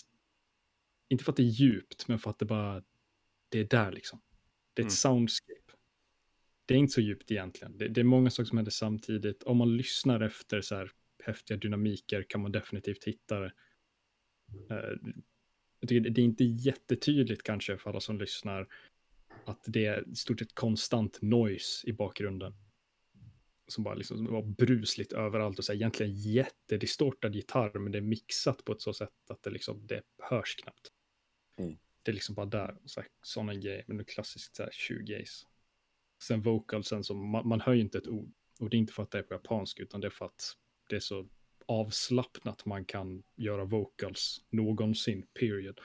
inte 1.09 1.23
för 1.23 1.31
att 1.31 1.37
det 1.37 1.43
är 1.43 1.47
djupt, 1.61 2.07
men 2.07 2.19
för 2.19 2.29
att 2.29 2.39
det 2.39 2.45
bara, 2.45 2.83
det 3.49 3.59
är 3.59 3.63
där 3.65 3.91
liksom. 3.91 4.21
Det 4.73 4.81
är 4.81 4.85
ett 4.85 4.91
Mm. 4.91 4.95
soundscape. 4.95 5.59
Det 6.65 6.73
är 6.73 6.77
inte 6.77 6.93
så 6.93 7.01
djupt 7.01 7.31
egentligen. 7.31 7.77
Det, 7.77 7.87
det 7.87 8.01
är 8.01 8.05
många 8.05 8.29
saker 8.29 8.47
som 8.47 8.57
händer 8.57 8.71
samtidigt. 8.71 9.43
Om 9.43 9.57
man 9.57 9.77
lyssnar 9.77 10.21
efter 10.21 10.61
så 10.61 10.75
här 10.75 10.91
häftiga 11.23 11.57
dynamiker 11.57 12.25
kan 12.29 12.41
man 12.41 12.51
definitivt 12.51 13.03
hitta 13.03 13.39
det. 13.39 13.53
Eh, 14.69 14.97
jag 15.79 15.89
tycker 15.89 16.09
det, 16.09 16.21
är 16.21 16.25
inte 16.25 16.43
jättetydligt 16.43 17.43
kanske 17.43 17.77
för 17.77 17.89
alla 17.89 17.99
som 17.99 18.19
lyssnar 18.19 18.67
att 19.45 19.63
det 19.67 19.85
är 19.85 20.05
stort 20.13 20.39
sett 20.39 20.55
konstant 20.55 21.21
noise 21.21 21.89
i 21.89 21.93
bakgrunden. 21.93 22.53
Som 23.67 23.83
bara 23.83 23.93
liksom 23.95 24.25
var 24.25 24.41
brusligt 24.43 25.13
överallt 25.13 25.59
och 25.59 25.65
så 25.65 25.71
här, 25.71 25.77
egentligen 25.77 26.13
jättedistortad 26.13 27.35
gitarr 27.35 27.79
men 27.79 27.91
det 27.91 27.97
är 27.97 28.01
mixat 28.01 28.65
på 28.65 28.71
ett 28.71 28.81
så 28.81 28.93
sätt 28.93 29.09
att 29.29 29.43
det 29.43 29.49
liksom 29.49 29.87
det 29.87 30.01
hörs 30.17 30.55
knappt. 30.55 30.91
Mm. 31.57 31.77
Det 32.03 32.11
är 32.11 32.13
liksom 32.13 32.35
bara 32.35 32.45
där, 32.45 32.77
så 32.85 33.01
här, 33.01 33.09
sådana 33.21 33.53
grejer, 33.55 33.83
men 33.87 33.99
är 33.99 34.03
klassiskt 34.03 34.55
så 34.55 34.63
här 34.63 34.71
shoegaze. 34.71 35.45
Sen 36.23 36.41
vocalsen 36.41 37.03
som, 37.03 37.29
man, 37.29 37.47
man 37.47 37.61
hör 37.61 37.73
ju 37.73 37.81
inte 37.81 37.97
ett 37.97 38.07
ord. 38.07 38.33
Och 38.59 38.69
det 38.69 38.77
är 38.77 38.79
inte 38.79 38.93
för 38.93 39.03
att 39.03 39.11
det 39.11 39.17
är 39.17 39.23
på 39.23 39.33
japanska 39.33 39.83
utan 39.83 40.01
det 40.01 40.07
är 40.07 40.11
för 40.11 40.25
att 40.25 40.57
det 40.89 40.95
är 40.95 40.99
så 40.99 41.27
avslappnat 41.65 42.65
man 42.65 42.85
kan 42.85 43.23
göra 43.35 43.65
vocals 43.65 44.41
någonsin, 44.49 45.27
period. 45.39 45.79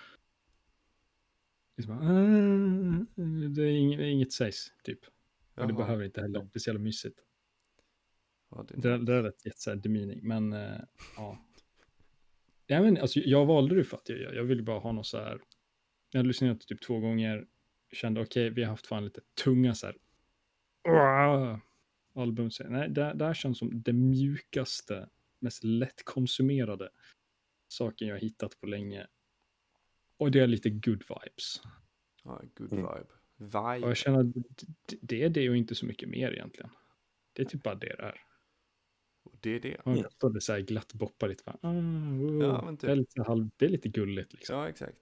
Det 1.77 1.83
är, 1.83 1.91
"Ah", 1.91 3.07
det 3.55 3.63
är 3.63 3.71
inget, 3.71 4.01
inget 4.01 4.33
sägs, 4.33 4.73
typ. 4.83 5.01
Och 5.55 5.67
det 5.69 5.73
behöver 5.73 6.05
inte 6.05 6.21
heller, 6.21 6.41
det 6.41 6.57
är 6.57 6.59
så 6.61 6.71
jävla 6.71 6.83
mysigt. 6.83 7.19
Ja, 8.51 8.65
det, 8.69 8.77
Det, 8.81 8.99
det 9.05 9.15
är 9.15 9.23
rätt 9.23 9.47
jätte 9.47 9.75
demeaning, 9.75 10.21
men 10.23 10.53
eh, 10.53 10.81
ja. 11.17 11.39
Jag, 12.67 12.83
men, 12.83 12.97
alltså, 12.97 13.21
jag 13.21 13.47
valde 13.47 13.75
det 13.75 13.85
för 13.85 13.97
att 13.97 14.09
jag, 14.09 14.35
jag 14.35 14.45
ville 14.45 14.63
bara 14.63 14.79
ha 14.79 14.93
något 14.93 15.07
så 15.07 15.19
här. 15.19 15.41
Jag 16.11 16.19
hade 16.19 16.29
lyssnat 16.29 16.61
typ 16.61 16.81
två 16.83 17.01
gånger, 17.01 17.47
kände 17.93 18.21
okej, 18.21 18.51
vi 18.51 18.63
har 18.63 18.71
haft 18.71 18.87
fan 18.87 19.05
lite 19.05 19.21
tunga 19.45 19.75
så 19.75 19.87
här. 19.87 19.97
"Åh!" 20.89 21.59
Album, 22.15 22.51
så, 22.51 22.65
nej, 22.69 22.89
det, 22.91 23.13
det 23.15 23.25
här 23.25 23.35
känns 23.35 23.59
som 23.59 23.83
det 23.83 23.93
mjukaste, 23.93 25.09
mest 25.39 25.65
lättkonsumerade 25.65 26.89
saken 27.69 28.09
jag 28.09 28.15
har 28.15 28.21
hittat 28.21 28.61
på 28.61 28.67
länge. 28.67 29.07
Och 30.17 30.31
det 30.31 30.41
är 30.41 30.47
lite 30.47 30.71
good 30.71 31.03
vibes. 31.09 31.61
ja, 32.25 32.43
good 32.57 32.73
Mm. 32.73 32.85
vibe. 32.85 33.07
Vibe. 33.37 33.85
Och 33.85 33.91
jag 33.91 33.97
känner 33.97 34.21
att 34.21 34.35
det- 34.35 34.99
det 35.01 35.23
är 35.23 35.29
det 35.29 35.51
och 35.51 35.57
inte 35.57 35.75
så 35.75 35.87
mycket 35.87 36.09
mer 36.09 36.33
egentligen. 36.33 36.71
Det 37.33 37.43
är 37.43 37.47
typ 37.47 37.63
bara 37.63 37.75
det 37.75 37.87
det 37.97 38.03
är. 38.03 38.21
Och 39.33 39.39
det 39.41 39.51
är 39.51 39.61
det. 39.61 39.77
Man 39.85 39.93
Mm. 39.95 40.03
kan 40.03 40.11
stå 40.13 40.29
där 40.29 40.41
så 40.41 40.53
här 40.53 40.61
glatt 40.61 40.93
boppa 40.93 41.27
lite. 41.27 41.43
Bara, 41.47 41.59
ah, 41.63 41.73
wow. 41.73 42.43
Ja, 42.43 42.63
men 42.65 42.77
typ. 42.77 42.87
det, 42.87 42.93
är 42.93 42.97
lite 42.97 43.23
halv, 43.23 43.51
det 43.57 43.65
är 43.65 43.69
lite 43.69 43.89
gulligt 43.89 44.33
liksom. 44.33 44.57
Ja, 44.57 44.69
exakt. 44.69 44.99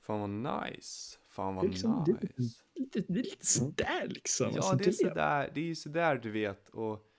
Fan 0.00 0.20
vad 0.42 0.62
nice. 0.70 1.18
Fan 1.28 1.54
Det 1.54 1.60
vad 1.60 1.70
liksom- 1.70 2.04
det 2.06 2.38
nice. 2.38 2.62
Lite, 2.74 3.00
det 3.08 3.18
är 3.20 3.24
lite 3.24 3.46
sådär 3.46 4.06
liksom. 4.08 4.46
Ja, 4.50 4.56
Alltså, 4.56 4.76
det 4.76 4.86
är 4.86 4.92
sådär. 4.92 5.50
Det 5.54 5.60
är 5.60 5.64
ju 5.64 5.74
sådär 5.74 6.16
du 6.16 6.30
vet. 6.30 6.68
Och 6.68 7.12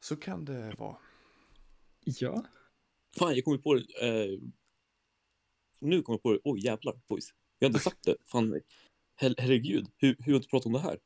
så 0.00 0.16
kan 0.16 0.44
det 0.44 0.74
vara. 0.78 0.96
Ja, 2.04 2.44
Fan, 3.18 3.34
jag 3.34 3.44
kommer 3.44 3.58
på 3.58 3.74
det. 3.74 3.80
Eh, 4.08 4.38
nu 5.80 6.02
kommer 6.02 6.14
jag 6.14 6.22
på 6.22 6.32
det. 6.32 6.38
Oj, 6.44 6.64
jävlar, 6.64 7.00
boys. 7.08 7.34
Jag 7.58 7.66
har 7.66 7.70
inte 7.70 7.80
sagt 7.84 8.02
det. 8.04 8.16
Fan, 8.24 8.60
her 9.16 9.34
herregud. 9.38 9.86
Hur, 9.96 10.08
hur 10.08 10.24
har 10.24 10.30
jag 10.32 10.36
inte 10.38 10.48
pratat 10.48 10.66
om 10.66 10.72
det 10.72 10.78
här? 10.78 10.98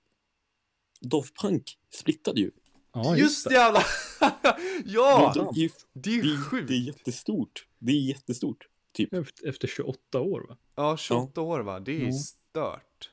Daft 1.01 1.37
Punk 1.41 1.79
splittade 1.91 2.41
ju. 2.41 2.51
Ja 2.93 3.17
Just 3.17 3.49
det. 3.49 3.55
jävla! 3.55 3.81
ja! 4.85 5.33
det, 5.35 5.41
är, 5.61 5.63
ju- 5.63 5.71
Det 5.93 6.11
är 6.11 6.23
det, 6.23 6.29
ju 6.29 6.35
är- 6.35 6.51
sjukt. 6.51 6.69
det 6.69 6.75
är 6.75 6.79
jättestort. 6.79 7.67
Det 7.79 7.93
är 7.93 8.01
jättestort. 8.01 8.69
Typ. 8.93 9.13
Efter, 9.15 9.49
efter 9.49 9.69
28 9.69 10.21
år 10.21 10.47
va? 10.49 10.57
Ja, 10.75 10.97
28 10.97 11.41
år 11.41 11.61
va? 11.61 11.81
Det 11.81 11.93
är 11.93 11.99
ju 12.01 12.07
Ja. 12.07 12.13
stört. 12.13 13.11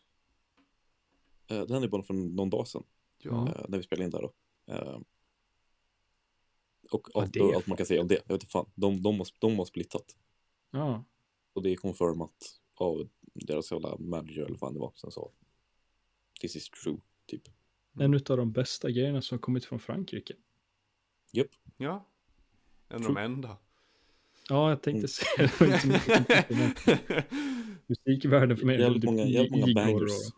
Eh, 1.47 1.61
det 1.61 1.73
hände 1.73 1.87
bara 1.87 2.03
för 2.03 2.13
någon 2.13 2.49
dag 2.49 2.67
sedan. 2.67 2.83
Ja. 3.17 3.47
eh, 3.49 3.65
när 3.69 3.77
vi 3.77 3.83
spelade 3.83 4.03
in 4.05 4.09
där 4.11 4.21
då. 4.21 4.33
Eh, 4.73 4.99
och 6.91 7.07
Ja, 7.13 7.21
allt, 7.21 7.37
allt 7.55 7.67
man 7.67 7.77
kan 7.77 7.85
säga 7.85 8.01
om 8.01 8.07
det. 8.07 8.15
Jag 8.27 8.33
vet 8.35 8.43
inte 8.43 8.51
fan. 8.51 8.71
De, 8.75 9.01
de, 9.01 9.17
har, 9.19 9.27
de 9.39 9.57
har 9.57 9.65
splittat. 9.65 10.15
Ja. 10.71 11.03
Och 11.53 11.61
det 11.63 11.71
är 11.71 11.75
confirmat 11.75 12.35
av 12.75 13.09
deras 13.33 13.71
jävla 13.71 13.97
manager 13.97 14.41
eller 14.41 14.49
vad 14.49 14.59
fan 14.59 14.73
det 14.73 14.79
var. 14.79 14.93
Sen 14.95 15.11
sa 15.11 15.31
this 16.41 16.55
is 16.55 16.69
true, 16.69 16.97
typ. 17.25 17.41
En 17.99 18.13
av 18.13 18.37
de 18.37 18.51
bästa 18.51 18.89
grejerna 18.91 19.21
som 19.21 19.35
har 19.37 19.41
kommit 19.41 19.65
från 19.65 19.79
Frankrike. 19.79 20.33
Ja. 21.77 22.05
En 22.89 22.95
av 22.95 23.01
de 23.13 23.17
enda. 23.17 23.57
Ja, 24.49 24.69
jag 24.69 24.81
tänkte 24.81 25.23
Mm. 25.59 25.79
säga 25.79 26.23
det. 26.47 27.25
Musikvärlden 27.87 28.57
för 28.57 28.65
mig 28.65 28.75
är 28.75 28.79
Jävligt 28.79 29.03
många, 29.03 29.25
jävligt 29.25 29.51
många 29.51 29.73
bangers. 29.75 30.11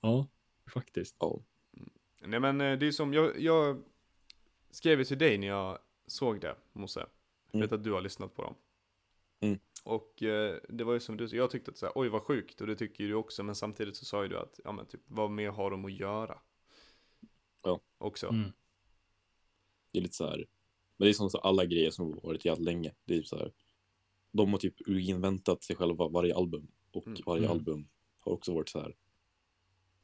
Ja, 0.00 0.26
faktiskt. 0.66 1.16
Ja. 1.18 1.40
Nej 2.20 2.40
men 2.40 2.60
eh, 2.60 2.78
det 2.78 2.86
är 2.86 2.92
som, 2.92 3.14
jag, 3.14 3.40
jag 3.40 3.82
skrev 4.70 5.04
till 5.04 5.18
dig 5.18 5.38
när 5.38 5.46
jag 5.46 5.78
såg 6.06 6.40
det, 6.40 6.56
Mosse. 6.72 7.06
Jag 7.50 7.60
vet 7.60 7.70
Mm. 7.70 7.78
att 7.80 7.84
du 7.84 7.92
har 7.92 8.00
lyssnat 8.00 8.34
på 8.34 8.42
dem. 8.42 8.54
Mm. 9.40 9.58
Och 9.86 10.22
eh, 10.22 10.60
det 10.68 10.84
var 10.84 10.92
ju 10.94 11.00
som 11.00 11.16
du 11.16 11.26
jag 11.26 11.50
tyckte 11.50 11.70
att 11.70 11.78
så 11.78 11.86
här, 11.86 11.92
oj 11.94 12.08
vad 12.08 12.22
sjukt, 12.22 12.60
och 12.60 12.66
det 12.66 12.76
tycker 12.76 13.04
ju 13.04 13.08
du 13.10 13.14
också, 13.14 13.42
men 13.42 13.54
samtidigt 13.54 13.96
så 13.96 14.04
sa 14.04 14.22
ju 14.22 14.28
du 14.28 14.38
att, 14.38 14.60
ja 14.64 14.72
men 14.72 14.86
typ, 14.86 15.00
vad 15.06 15.30
mer 15.30 15.50
har 15.50 15.70
de 15.70 15.84
att 15.84 15.92
göra? 15.92 16.38
Ja. 17.62 17.80
Också. 17.98 18.28
Mm. 18.28 18.52
Det 19.90 19.98
är 19.98 20.02
lite 20.02 20.14
så 20.14 20.26
här. 20.26 20.46
Men 20.96 21.06
det 21.06 21.10
är 21.10 21.12
som 21.12 21.30
så 21.30 21.38
alla 21.38 21.64
grejer 21.64 21.90
som 21.90 22.12
har 22.12 22.20
varit 22.20 22.44
jävligt 22.44 22.64
länge. 22.64 22.94
Det 23.04 23.14
är 23.14 23.18
typ 23.18 23.26
så 23.26 23.36
här. 23.36 23.52
De 24.32 24.52
har 24.52 24.58
typ 24.58 24.88
inväntat 24.88 25.64
sig 25.64 25.76
själva 25.76 26.08
varje 26.08 26.34
album. 26.34 26.68
Och 26.92 27.06
Mm. 27.06 27.20
varje 27.26 27.44
Mm. 27.44 27.50
album 27.50 27.88
har 28.18 28.32
också 28.32 28.54
varit 28.54 28.68
så 28.68 28.80
här. 28.80 28.96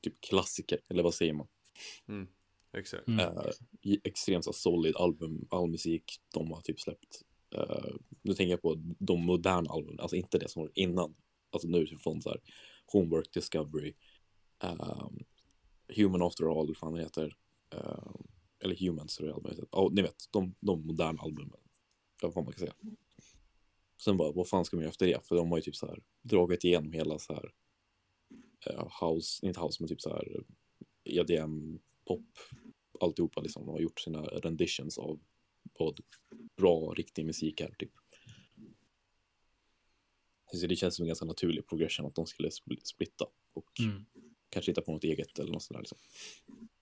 Typ 0.01 0.21
klassiker, 0.21 0.81
eller 0.89 1.03
vad 1.03 1.15
säger 1.15 1.33
man? 1.33 1.49
Mm. 2.09 2.29
Exakt. 2.73 3.09
I- 3.83 4.01
extremt 4.05 4.45
så 4.45 4.53
solid 4.53 4.97
album, 4.97 5.47
all 5.51 5.71
musik 5.71 6.21
de 6.35 6.51
har 6.53 6.61
typ 6.61 6.81
släppt. 6.81 7.23
Uh, 7.55 7.97
nu 8.23 8.35
tänker 8.35 8.51
jag 8.51 8.63
på 8.63 8.75
de 8.99 9.27
moderna 9.27 9.71
albumen, 9.71 10.01
alltså 10.01 10.17
inte 10.17 10.39
det 10.39 10.49
som 10.49 10.63
var 10.63 10.71
innan. 10.75 11.15
Alltså 11.51 11.69
nu 11.69 11.87
typ 11.87 12.01
från 12.01 12.23
så 12.23 12.29
här 12.29 12.41
Homework, 12.87 13.33
Discovery, 13.33 13.95
ehm, 14.63 15.25
Human 15.97 16.23
After 16.23 16.61
All, 16.61 16.67
vad 16.67 16.77
fan 16.77 16.95
det 16.95 17.01
heter. 17.01 17.37
Uh, 17.75 18.15
eller 18.61 18.77
Humans, 18.77 19.17
tror 19.17 19.29
jag 19.29 19.37
albumet 19.37 19.59
heter. 19.59 19.91
Ni 19.91 20.03
vet, 20.03 20.29
de, 20.31 20.55
de 20.61 20.87
moderna 20.87 21.23
albumen. 21.23 21.61
Vad 22.23 22.35
fan 22.35 22.45
man 22.45 22.53
kan 22.53 22.61
säga. 22.61 22.75
Sen 24.05 24.17
bara, 24.17 24.33
vad 24.33 24.49
fan 24.49 24.65
ska 24.65 24.77
man 24.77 24.83
göra 24.83 24.91
efter 24.91 25.07
det? 25.07 25.27
För 25.27 25.37
de 25.37 25.51
har 25.51 25.59
ju 25.59 25.63
typ 25.63 25.77
så 25.77 25.87
här 25.87 26.03
dragit 26.23 26.65
igenom 26.65 26.93
hela 26.93 27.19
så 27.19 27.35
här 27.35 27.53
eh, 28.67 28.89
house, 29.01 29.47
inte 29.47 29.61
house, 29.61 29.77
men 29.83 29.89
typ 29.89 30.01
så 30.01 30.11
här 30.11 30.43
EDM, 31.05 31.79
pop, 32.05 32.25
alltihopa 33.01 33.41
liksom. 33.41 33.67
De 33.67 33.73
har 33.73 33.81
gjort 33.81 34.01
sina 34.01 34.23
renditions 34.23 34.99
av 34.99 35.21
vad 35.79 36.01
bra, 36.57 36.95
riktig 36.97 37.27
musik 37.27 37.61
är 37.61 37.75
typ. 37.79 37.93
Så 40.53 40.67
det 40.67 40.77
känns 40.77 40.97
som 40.97 41.03
en 41.03 41.07
ganska 41.07 41.25
naturlig 41.25 41.67
progression 41.67 42.07
att 42.07 42.15
de 42.15 42.27
skulle 42.27 42.49
spl- 42.49 42.85
splitta 42.85 43.27
och 43.53 43.81
Mm. 43.81 44.05
kanske 44.49 44.71
hitta 44.71 44.83
på 44.83 44.93
något 44.93 45.05
eget 45.05 45.39
eller 45.39 45.53
något 45.53 45.63
sånt 45.63 45.77
där 45.77 45.81
liksom. 45.83 45.99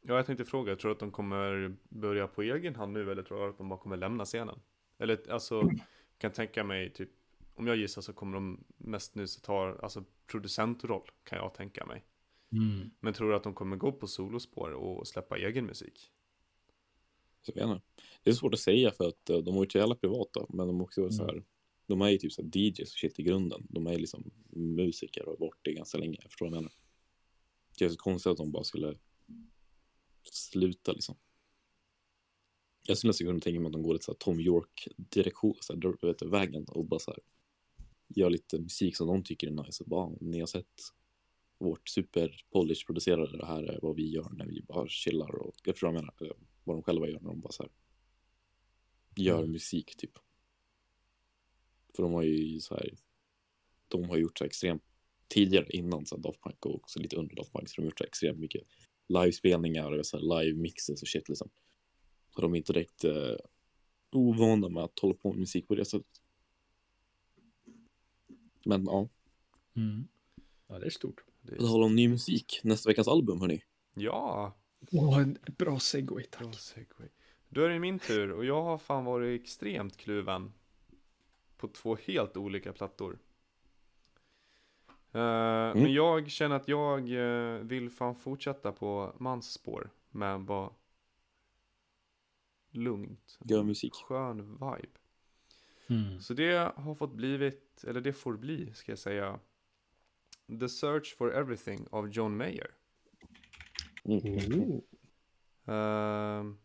Ja, 0.03 0.16
jag 0.16 0.26
tänkte 0.26 0.45
fråga, 0.45 0.76
tror 0.76 0.88
du 0.88 0.93
att 0.93 1.01
de 1.01 1.11
kommer 1.11 1.76
börja 1.88 2.26
på 2.26 2.43
egen 2.43 2.74
hand 2.74 2.93
nu, 2.93 3.11
eller 3.11 3.22
tror 3.22 3.38
du 3.45 3.51
att 3.51 3.59
de 3.59 3.68
bara 3.68 3.78
kommer 3.80 3.97
lämna 3.97 4.24
scenen? 4.24 4.61
Eller 4.99 5.30
alltså, 5.30 5.70
kan 6.18 6.32
tänka 6.32 6.64
mig 6.64 6.93
typ, 6.93 7.11
om 7.55 7.66
jag 7.66 7.76
gissar 7.76 8.03
så 8.03 8.12
kommer 8.12 8.34
de 8.34 8.64
mest 8.76 9.14
nu 9.14 9.26
så 9.26 9.41
ta, 9.41 9.78
alltså 9.82 10.05
producentroll, 10.26 11.11
kan 11.24 11.38
jag 11.38 11.55
tänka 11.55 11.86
mig. 11.86 12.05
Mm. 12.53 12.91
Men 13.01 13.14
tror 13.14 13.30
du 13.30 13.36
att 13.36 13.43
de 13.43 13.55
kommer 13.55 13.76
gå 13.76 13.93
på 13.93 14.07
solospår 14.07 14.70
och 14.70 15.09
släppa 15.09 15.38
egen 15.38 15.66
musik? 15.66 16.12
Så 17.43 17.53
jag 17.55 17.66
vet 17.68 17.74
inte. 17.74 17.86
Det 18.22 18.30
är 18.30 18.34
svårt 18.34 18.55
att 18.55 18.61
säga 18.61 18.91
för 18.91 19.09
att 19.09 19.30
eh, 19.30 19.38
de 19.38 19.51
har 19.51 19.59
varit 19.59 19.72
så 19.72 19.78
jävla 19.78 19.95
privata, 19.95 20.47
men 20.49 20.66
de 20.66 20.80
är 20.80 20.84
också 20.84 21.11
så 21.11 21.24
här, 21.26 21.45
de 21.86 22.03
är 22.03 22.09
ju 22.09 22.18
typ 22.18 22.32
så 22.32 22.43
här 22.43 22.51
DJs 22.57 22.93
och 22.93 22.99
shit 22.99 23.18
i 23.18 23.22
grunden. 23.22 23.66
De 23.68 23.86
är 23.86 23.99
liksom 23.99 24.30
musiker 24.51 25.22
och 25.22 25.38
har 25.38 25.47
varit 25.47 25.59
det 25.62 25.72
ganska 25.72 25.99
länge, 25.99 26.18
jag 26.22 26.30
förstår 26.30 26.47
vad 26.47 26.57
jag 26.57 26.62
menar. 26.62 26.72
Det 27.78 27.84
är 27.84 27.88
så 27.88 27.97
konstigt 27.97 28.30
att 28.30 28.36
de 28.36 28.53
bara 28.53 28.64
skulle 28.64 28.99
sluta 30.32 30.93
liksom. 30.93 31.16
Jag 32.86 32.99
skulle 32.99 33.09
nästan 33.09 33.26
kunna 33.26 33.41
tänka 33.41 33.61
mig 33.61 33.66
att 33.66 33.72
de 33.72 33.82
går 33.82 33.93
lite 33.93 34.05
så 34.05 34.12
här 34.12 34.18
Tom 34.18 34.41
York-direktion, 34.41 35.55
så 35.61 35.72
här, 35.72 36.07
vet, 36.07 36.22
vägen 36.22 36.64
och 36.68 36.84
bara 36.84 37.01
så 37.01 37.11
här 37.11 37.20
gör 38.14 38.30
lite 38.30 38.59
musik 38.59 38.97
som 38.97 39.07
de 39.07 39.24
tycker 39.24 39.47
är 39.47 39.64
nice. 39.64 39.84
Och 39.84 39.91
bara, 39.91 40.12
ni 40.20 40.41
har 40.41 40.47
sett 40.47 40.80
vårt 41.59 41.88
super 41.88 42.45
polish 42.53 42.86
producerade 42.86 43.38
det 43.38 43.47
här 43.47 43.62
är 43.62 43.78
vad 43.82 43.97
vi 43.97 44.11
gör 44.11 44.30
när 44.32 44.47
vi 44.47 44.62
bara 44.62 44.88
chillar 44.88 45.34
och 45.34 45.55
jag 45.64 45.74
förstår 45.74 45.88
vad 45.88 45.97
jag 45.97 46.03
menar. 46.03 46.34
Vad 46.70 46.76
de 46.78 46.82
själva 46.82 47.08
gör 47.08 47.20
när 47.20 47.28
de 47.28 47.40
bara 47.40 47.52
så 47.52 47.62
här 47.62 47.72
gör 49.16 49.38
Mm. 49.38 49.52
musik 49.52 49.96
typ. 49.96 50.18
För 51.96 52.02
de 52.02 52.12
har 52.12 52.22
ju 52.22 52.60
så 52.60 52.74
här, 52.74 52.94
de 53.88 54.04
har 54.08 54.16
gjort 54.16 54.38
så 54.38 54.44
här 54.44 54.46
extremt 54.48 54.82
tidigare 55.28 55.66
innan 55.70 56.06
så 56.06 56.16
här 56.16 56.22
Daft 56.22 56.42
Punk 56.42 56.66
och 56.66 56.74
också 56.74 56.98
lite 57.00 57.16
under 57.16 57.36
Daft 57.36 57.52
Punk 57.52 57.68
så 57.68 57.74
de 57.76 57.82
har 57.82 57.86
gjort 57.86 57.98
så 57.98 58.04
här 58.04 58.08
extremt 58.08 58.38
mycket 58.38 58.62
livespelningar 59.08 59.92
och 59.98 60.06
så 60.06 60.16
här 60.18 60.42
live 60.42 60.58
mixes 60.60 61.02
och 61.02 61.08
shit 61.08 61.28
liksom. 61.28 61.50
Så 62.34 62.40
de 62.40 62.52
är 62.52 62.58
inte 62.58 62.72
direkt 62.72 63.04
eh, 63.04 63.36
ovana 64.12 64.68
med 64.68 64.84
att 64.84 64.98
hålla 64.98 65.14
på 65.14 65.28
med 65.30 65.38
musik 65.38 65.68
på 65.68 65.74
det 65.74 65.84
sättet. 65.84 66.20
Men 68.64 68.84
ja, 68.84 69.08
Mm. 69.76 70.08
Ja, 70.68 70.78
det 70.78 70.86
är 70.86 70.90
stort. 70.90 71.24
Det 71.42 71.56
på 71.56 71.62
tal 71.66 71.82
om 71.82 71.96
ny 71.96 72.08
musik, 72.08 72.60
nästa 72.64 72.90
veckas 72.90 73.08
album 73.08 73.40
hörni. 73.40 73.62
Ja, 73.94 74.56
Åh, 74.93 75.18
en 75.18 75.39
bra 75.59 75.78
segway, 75.78 76.24
bra 76.39 76.51
tack. 76.51 76.61
segway. 76.61 77.09
Då 77.49 77.62
är 77.62 77.68
det 77.68 77.78
min 77.78 77.99
tur 77.99 78.31
och 78.33 78.45
jag 78.45 78.62
har 78.62 78.78
fan 78.78 79.05
varit 79.05 79.41
extremt 79.41 79.97
kluven 79.97 80.53
på 81.57 81.68
två 81.68 81.97
helt 81.97 82.37
olika 82.37 82.72
plattor. 82.72 83.18
Eh, 85.12 85.74
Men 85.74 85.93
jag 85.93 86.31
känner 86.31 86.57
att 86.57 86.68
jag 86.68 86.99
eh, 87.12 87.59
vill 87.59 87.91
fan 87.91 88.14
fortsätta 88.14 88.72
på 88.72 89.16
Mans 89.18 89.53
spår 89.53 89.91
med 90.11 90.41
bara 90.41 90.70
lugnt. 92.70 93.39
Gör 93.45 93.62
musik. 93.62 93.95
Skön 93.95 94.53
vibe. 94.53 94.99
Mm. 95.89 96.20
Så 96.20 96.35
det 96.35 96.72
har 96.76 96.95
fått 96.95 97.12
blivit, 97.14 97.85
eller 97.87 98.01
det 98.01 98.12
får 98.12 98.37
bli, 98.37 98.72
ska 98.74 98.93
jag 98.93 98.99
säga, 98.99 99.41
The 100.61 100.68
Search 100.68 101.16
for 101.16 101.35
Everything 101.35 101.87
av 101.91 102.09
John 102.09 102.37
Mayer. 102.37 102.70
Mm. 104.05 104.80
Ehm, 105.66 106.59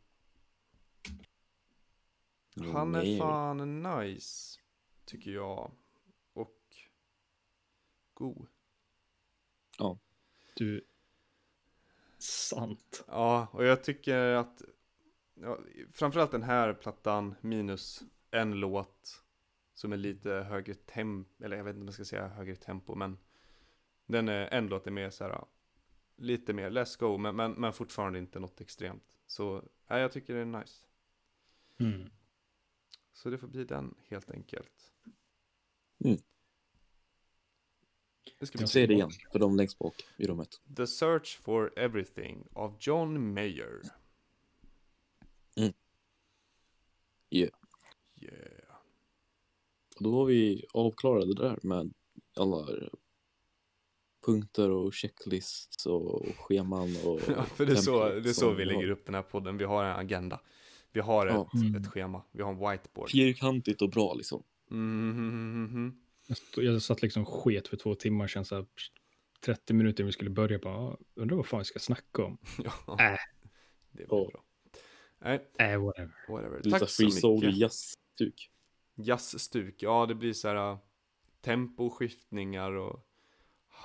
han 2.73 2.95
är 2.95 3.17
fan 3.19 3.83
nice, 3.83 4.59
tycker 5.05 5.31
jag. 5.31 5.71
Och 6.33 6.59
god. 8.13 8.47
Du, 10.55 10.87
sant. 12.17 13.03
Ja, 13.07 13.47
och 13.51 13.65
jag 13.65 13.83
tycker 13.83 14.17
att 14.17 14.61
ja, 15.33 15.59
framförallt 15.91 16.31
den 16.31 16.43
här 16.43 16.73
plattan 16.73 17.35
minus 17.41 18.03
en 18.31 18.51
låt 18.51 19.23
som 19.73 19.93
är 19.93 19.97
lite 19.97 20.29
högre 20.29 20.73
tempo, 20.73 21.43
eller 21.43 21.57
jag 21.57 21.63
vet 21.63 21.71
inte 21.71 21.81
om 21.81 21.87
jag 21.87 21.93
ska 21.93 22.05
säga 22.05 22.27
högre 22.27 22.55
tempo, 22.55 22.95
men 22.95 23.17
den 24.05 24.29
är, 24.29 24.47
en 24.47 24.67
låt 24.67 24.87
är 24.87 24.91
mer 24.91 25.09
så 25.09 25.23
här, 25.23 25.45
lite 26.15 26.53
mer 26.53 26.69
let's 26.69 26.99
go, 26.99 27.17
men, 27.17 27.35
men, 27.35 27.51
men 27.51 27.73
fortfarande 27.73 28.19
inte 28.19 28.39
något 28.39 28.61
extremt. 28.61 29.17
Så 29.27 29.63
ja, 29.87 29.99
jag 29.99 30.11
tycker 30.11 30.33
det 30.33 30.41
är 30.41 30.45
nice. 30.45 30.85
Mm. 31.79 32.09
Så 33.13 33.29
det 33.29 33.37
får 33.37 33.47
bli 33.47 33.63
den 33.63 33.95
helt 34.09 34.31
enkelt. 34.31 34.93
Mm. 35.99 36.17
Det 38.39 38.45
ska 38.45 38.59
Jag 38.59 38.69
Säg 38.69 38.87
det 38.87 38.93
igen, 38.93 39.11
för 39.31 39.39
de 39.39 39.55
längst 39.55 39.79
bak 39.79 39.95
i 40.17 40.27
rummet. 40.27 40.61
The 40.77 40.87
Search 40.87 41.41
for 41.41 41.79
Everything 41.79 42.47
av 42.53 42.77
John 42.79 43.33
Mayer. 43.33 43.81
Yeah. 47.29 47.51
Yeah. 48.15 48.65
Och 49.95 50.03
då 50.03 50.11
var 50.11 50.25
vi 50.25 50.65
avklarade 50.73 51.33
det 51.33 51.41
där 51.41 51.59
med 51.63 51.93
alla 52.35 52.67
punkter 54.25 54.69
och 54.71 54.93
checklists 54.93 55.85
och 55.85 56.25
scheman 56.37 56.95
och 57.05 57.19
Ja, 57.27 57.43
för 57.43 57.65
det 57.65 57.71
är 57.71 57.75
så, 57.75 58.09
det 58.09 58.29
är 58.29 58.33
så 58.33 58.53
vi 58.53 58.65
lägger 58.65 58.89
upp 58.89 59.05
den 59.05 59.15
här 59.15 59.21
podden. 59.21 59.57
Vi 59.57 59.63
har 59.65 59.83
en 59.83 59.95
agenda. 59.99 60.39
Vi 60.91 60.99
har 61.01 61.27
ett, 61.27 61.33
Ja. 61.33 61.49
Mm. 61.55 61.75
ett 61.75 61.87
schema. 61.87 62.21
Vi 62.31 62.41
har 62.43 62.51
en 62.51 62.59
whiteboard. 62.71 63.11
Fyrkantigt 63.11 63.81
och 63.81 63.89
bra 63.89 64.13
liksom. 64.13 64.43
Jag, 66.27 66.37
stod, 66.37 66.63
jag 66.63 66.81
satt 66.81 67.01
liksom 67.01 67.25
sket 67.25 67.67
för 67.67 67.77
två 67.77 67.95
timmar 67.95 68.27
sedan, 68.27 68.45
så 68.45 68.55
här, 68.55 68.65
30 69.45 69.73
minuter 69.73 70.01
innan 70.03 70.07
vi 70.07 70.11
skulle 70.13 70.29
börja. 70.29 70.59
Bara, 70.59 70.75
"Ah, 70.77 70.97
undrar 71.15 71.37
vad 71.37 71.45
fan 71.45 71.59
vi 71.59 71.65
ska 71.65 71.79
snacka 71.79 72.23
om. 72.23 72.37
Ja, 72.63 72.71
Äh, 72.99 73.17
det 73.91 73.95
blir 73.97 74.07
Ja. 74.09 74.29
bra. 74.31 74.43
Nej, 75.21 75.35
äh 75.59 75.77
whatever. 75.81 76.11
whatever. 76.29 76.61
Tack 76.71 76.79
så 76.79 76.85
free 77.03 77.11
soul 77.11 77.39
mycket. 77.41 77.57
jazz-stuk. 77.57 78.49
Jazzstuk, 78.95 79.75
ja 79.83 80.05
det 80.05 80.15
blir 80.15 80.33
så 80.33 80.47
här 80.47 80.71
äh, 80.71 80.77
temposkiftningar 81.41 82.71
och 82.71 83.07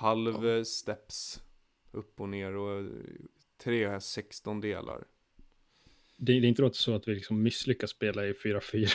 halvsteps 0.01 1.41
upp 1.91 2.21
och 2.21 2.29
ner 2.29 2.55
och 2.55 2.79
äh, 2.79 2.85
tre 3.63 4.01
sextondelar. 4.01 5.03
Det, 6.17 6.39
det 6.39 6.47
är 6.47 6.49
inte 6.49 6.69
så 6.73 6.95
att 6.95 7.07
vi 7.07 7.15
liksom 7.15 7.43
misslyckas 7.43 7.89
spela 7.89 8.27
i 8.27 8.33
4-4. 8.33 8.89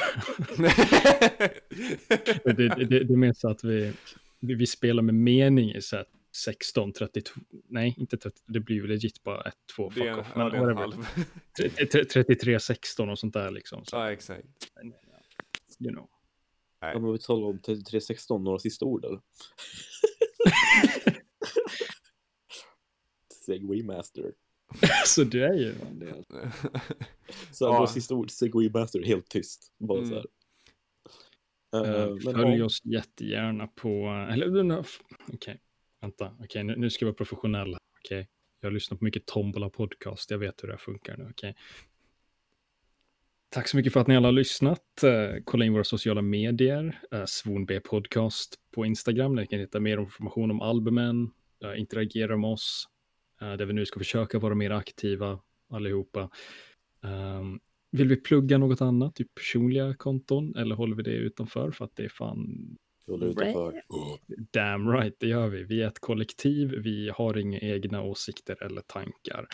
det, 2.44 2.52
det, 2.54 2.84
det, 2.84 3.04
det 3.04 3.14
är 3.14 3.16
mer 3.16 3.32
så 3.32 3.48
att 3.48 3.64
vi, 3.64 3.92
vi, 4.40 4.66
spelar 4.66 5.02
med 5.02 5.14
mening 5.14 5.74
i 5.74 5.82
så 5.82 5.96
här 5.96 6.04
16, 6.36 6.92
32, 6.92 7.40
nej 7.68 7.94
inte 7.98 8.16
30, 8.16 8.40
det 8.46 8.61
blir 8.61 8.76
ju 8.76 8.86
legit 8.86 9.22
bara 9.22 9.42
1, 9.42 9.54
2, 9.76 9.90
det 9.94 10.00
är 10.00 10.04
fuck 10.04 10.14
en, 10.14 10.20
off. 10.20 10.26
ja, 10.34 10.38
Men 10.38 10.50
det 10.50 10.59
är 10.59 10.70
en 10.70 10.76
halv. 10.76 11.07
33, 12.12 12.61
16 12.61 13.09
och 13.09 13.18
sånt 13.18 13.34
där 13.34 13.50
liksom. 13.50 13.84
Så, 13.84 13.96
ja, 13.96 14.12
exakt. 14.12 14.46
you 15.80 15.92
know. 15.92 16.09
Ja, 16.80 16.98
men 16.98 17.12
vi 17.12 17.18
talar 17.18 17.46
om 17.46 17.59
3316, 17.59 18.44
några 18.44 18.59
sista 18.59 18.84
ord 18.84 19.04
eller? 19.04 19.20
Segway 23.47 23.82
master. 23.82 24.32
så 25.07 25.24
du 25.24 25.44
är 25.44 25.55
ju 25.55 25.72
en 25.90 25.99
del. 25.99 26.24
Så 27.53 27.64
Ja. 27.64 27.72
några 27.72 27.86
sista 27.86 28.14
ord, 28.14 28.30
segway 28.30 28.70
master, 28.70 29.03
helt 29.03 29.28
tyst. 29.28 29.72
Bara 29.78 29.99
Mm. 29.99 30.11
så 30.11 30.14
här. 30.14 30.26
Men 31.72 32.20
Följ 32.20 32.59
ja, 32.59 32.64
oss 32.64 32.80
jättegärna 32.84 33.66
på, 33.66 34.09
eller 34.32 34.84
okej, 35.32 35.61
vänta, 36.01 36.36
okej, 36.40 36.64
nu, 36.64 36.76
nu 36.76 36.90
ska 36.90 37.05
jag 37.05 37.07
vara 37.07 37.16
professionell. 37.16 37.76
Okej, 37.99 38.28
jag 38.61 38.72
lyssnar 38.72 38.99
på 38.99 39.05
mycket 39.05 39.26
Tombola 39.26 39.70
podcast, 39.70 40.30
jag 40.30 40.38
vet 40.38 40.62
hur 40.62 40.68
det 40.68 40.72
här 40.74 40.78
funkar 40.78 41.16
nu, 41.16 41.28
okej. 41.30 41.57
Tack 43.49 43.68
så 43.68 43.76
mycket 43.76 43.92
för 43.92 44.01
att 44.01 44.07
ni 44.07 44.16
alla 44.16 44.28
har 44.28 44.32
lyssnat. 44.32 45.03
Eh, 45.03 45.42
kolla 45.44 45.64
in 45.64 45.72
våra 45.72 45.84
sociala 45.84 46.22
medier, 46.22 47.01
uh, 47.14 47.24
Svon 47.26 47.66
B 47.66 47.80
podcast 47.80 48.55
på 48.74 48.86
Instagram, 48.86 49.36
där 49.36 49.42
ni 49.42 49.47
kan 49.47 49.59
hitta 49.59 49.80
mer 49.80 49.99
information 49.99 50.51
om 50.51 50.61
albumen, 50.61 51.30
uh, 51.64 51.80
interagera 51.80 52.36
med 52.36 52.51
oss, 52.51 52.88
eh, 53.40 53.53
där 53.53 53.66
vi 53.66 53.72
nu 53.72 53.86
ska 53.86 54.01
försöka 54.01 54.38
vara 54.38 54.55
mer 54.55 54.70
aktiva 54.70 55.40
allihopa. 55.70 56.30
Um, 57.01 57.61
vill 57.90 58.09
vi 58.09 58.16
plugga 58.16 58.59
något 58.59 58.80
annat, 58.80 59.14
typ 59.14 59.34
personliga 59.34 59.94
konton, 59.94 60.57
eller 60.57 60.74
håller 60.74 60.97
vi 60.97 61.03
det 61.03 61.11
utanför 61.11 61.70
för 61.70 61.84
att 61.84 61.97
det 61.97 62.05
är 62.05 62.09
fan 62.09 62.76
håller 63.07 63.26
utanför. 63.26 63.82
Damn 64.51 64.88
right, 64.88 65.16
det 65.18 65.26
gör 65.26 65.49
vi. 65.49 65.64
Vi 65.64 65.82
är 65.82 65.88
ett 65.88 66.01
kollektiv, 66.01 66.74
vi 66.84 67.11
har 67.14 67.38
inga 67.38 67.61
egna 67.61 68.03
åsikter 68.03 68.62
eller 68.62 68.80
tankar. 68.80 69.47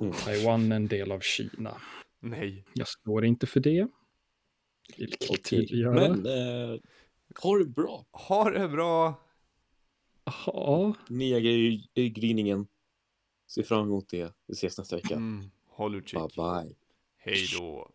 Mm. 0.00 0.12
Taiwan 0.12 0.72
är 0.72 0.76
en 0.76 0.88
del 0.88 1.12
av 1.12 1.20
Kina. 1.20 1.76
Nej. 2.20 2.64
Jag 2.74 2.88
står 2.88 3.24
inte 3.24 3.46
för 3.46 3.60
det. 3.60 3.88
Vilket 4.96 5.30
Okej, 5.30 5.42
tydliggöra. 5.42 5.94
Men 5.94 6.26
eh, 6.26 6.80
ha 7.42 7.58
det 7.58 7.64
bra. 7.64 8.06
Ha 8.12 8.50
det 8.50 8.68
bra! 8.68 9.24
Ja, 10.46 10.94
Nya 11.08 11.40
grejer 11.40 11.80
i 11.94 12.08
gryningen. 12.08 12.66
Ser 13.46 13.62
fram 13.62 13.86
emot 13.86 14.08
det. 14.08 14.32
Vi 14.46 14.52
ses 14.52 14.78
nästa 14.78 14.96
vecka. 14.96 15.14
Mm. 15.14 15.50
Håll 15.66 15.94
utkik. 15.94 16.18
Bye 16.18 16.28
bye. 16.36 16.76
Hej 17.16 17.46
då. 17.58 17.90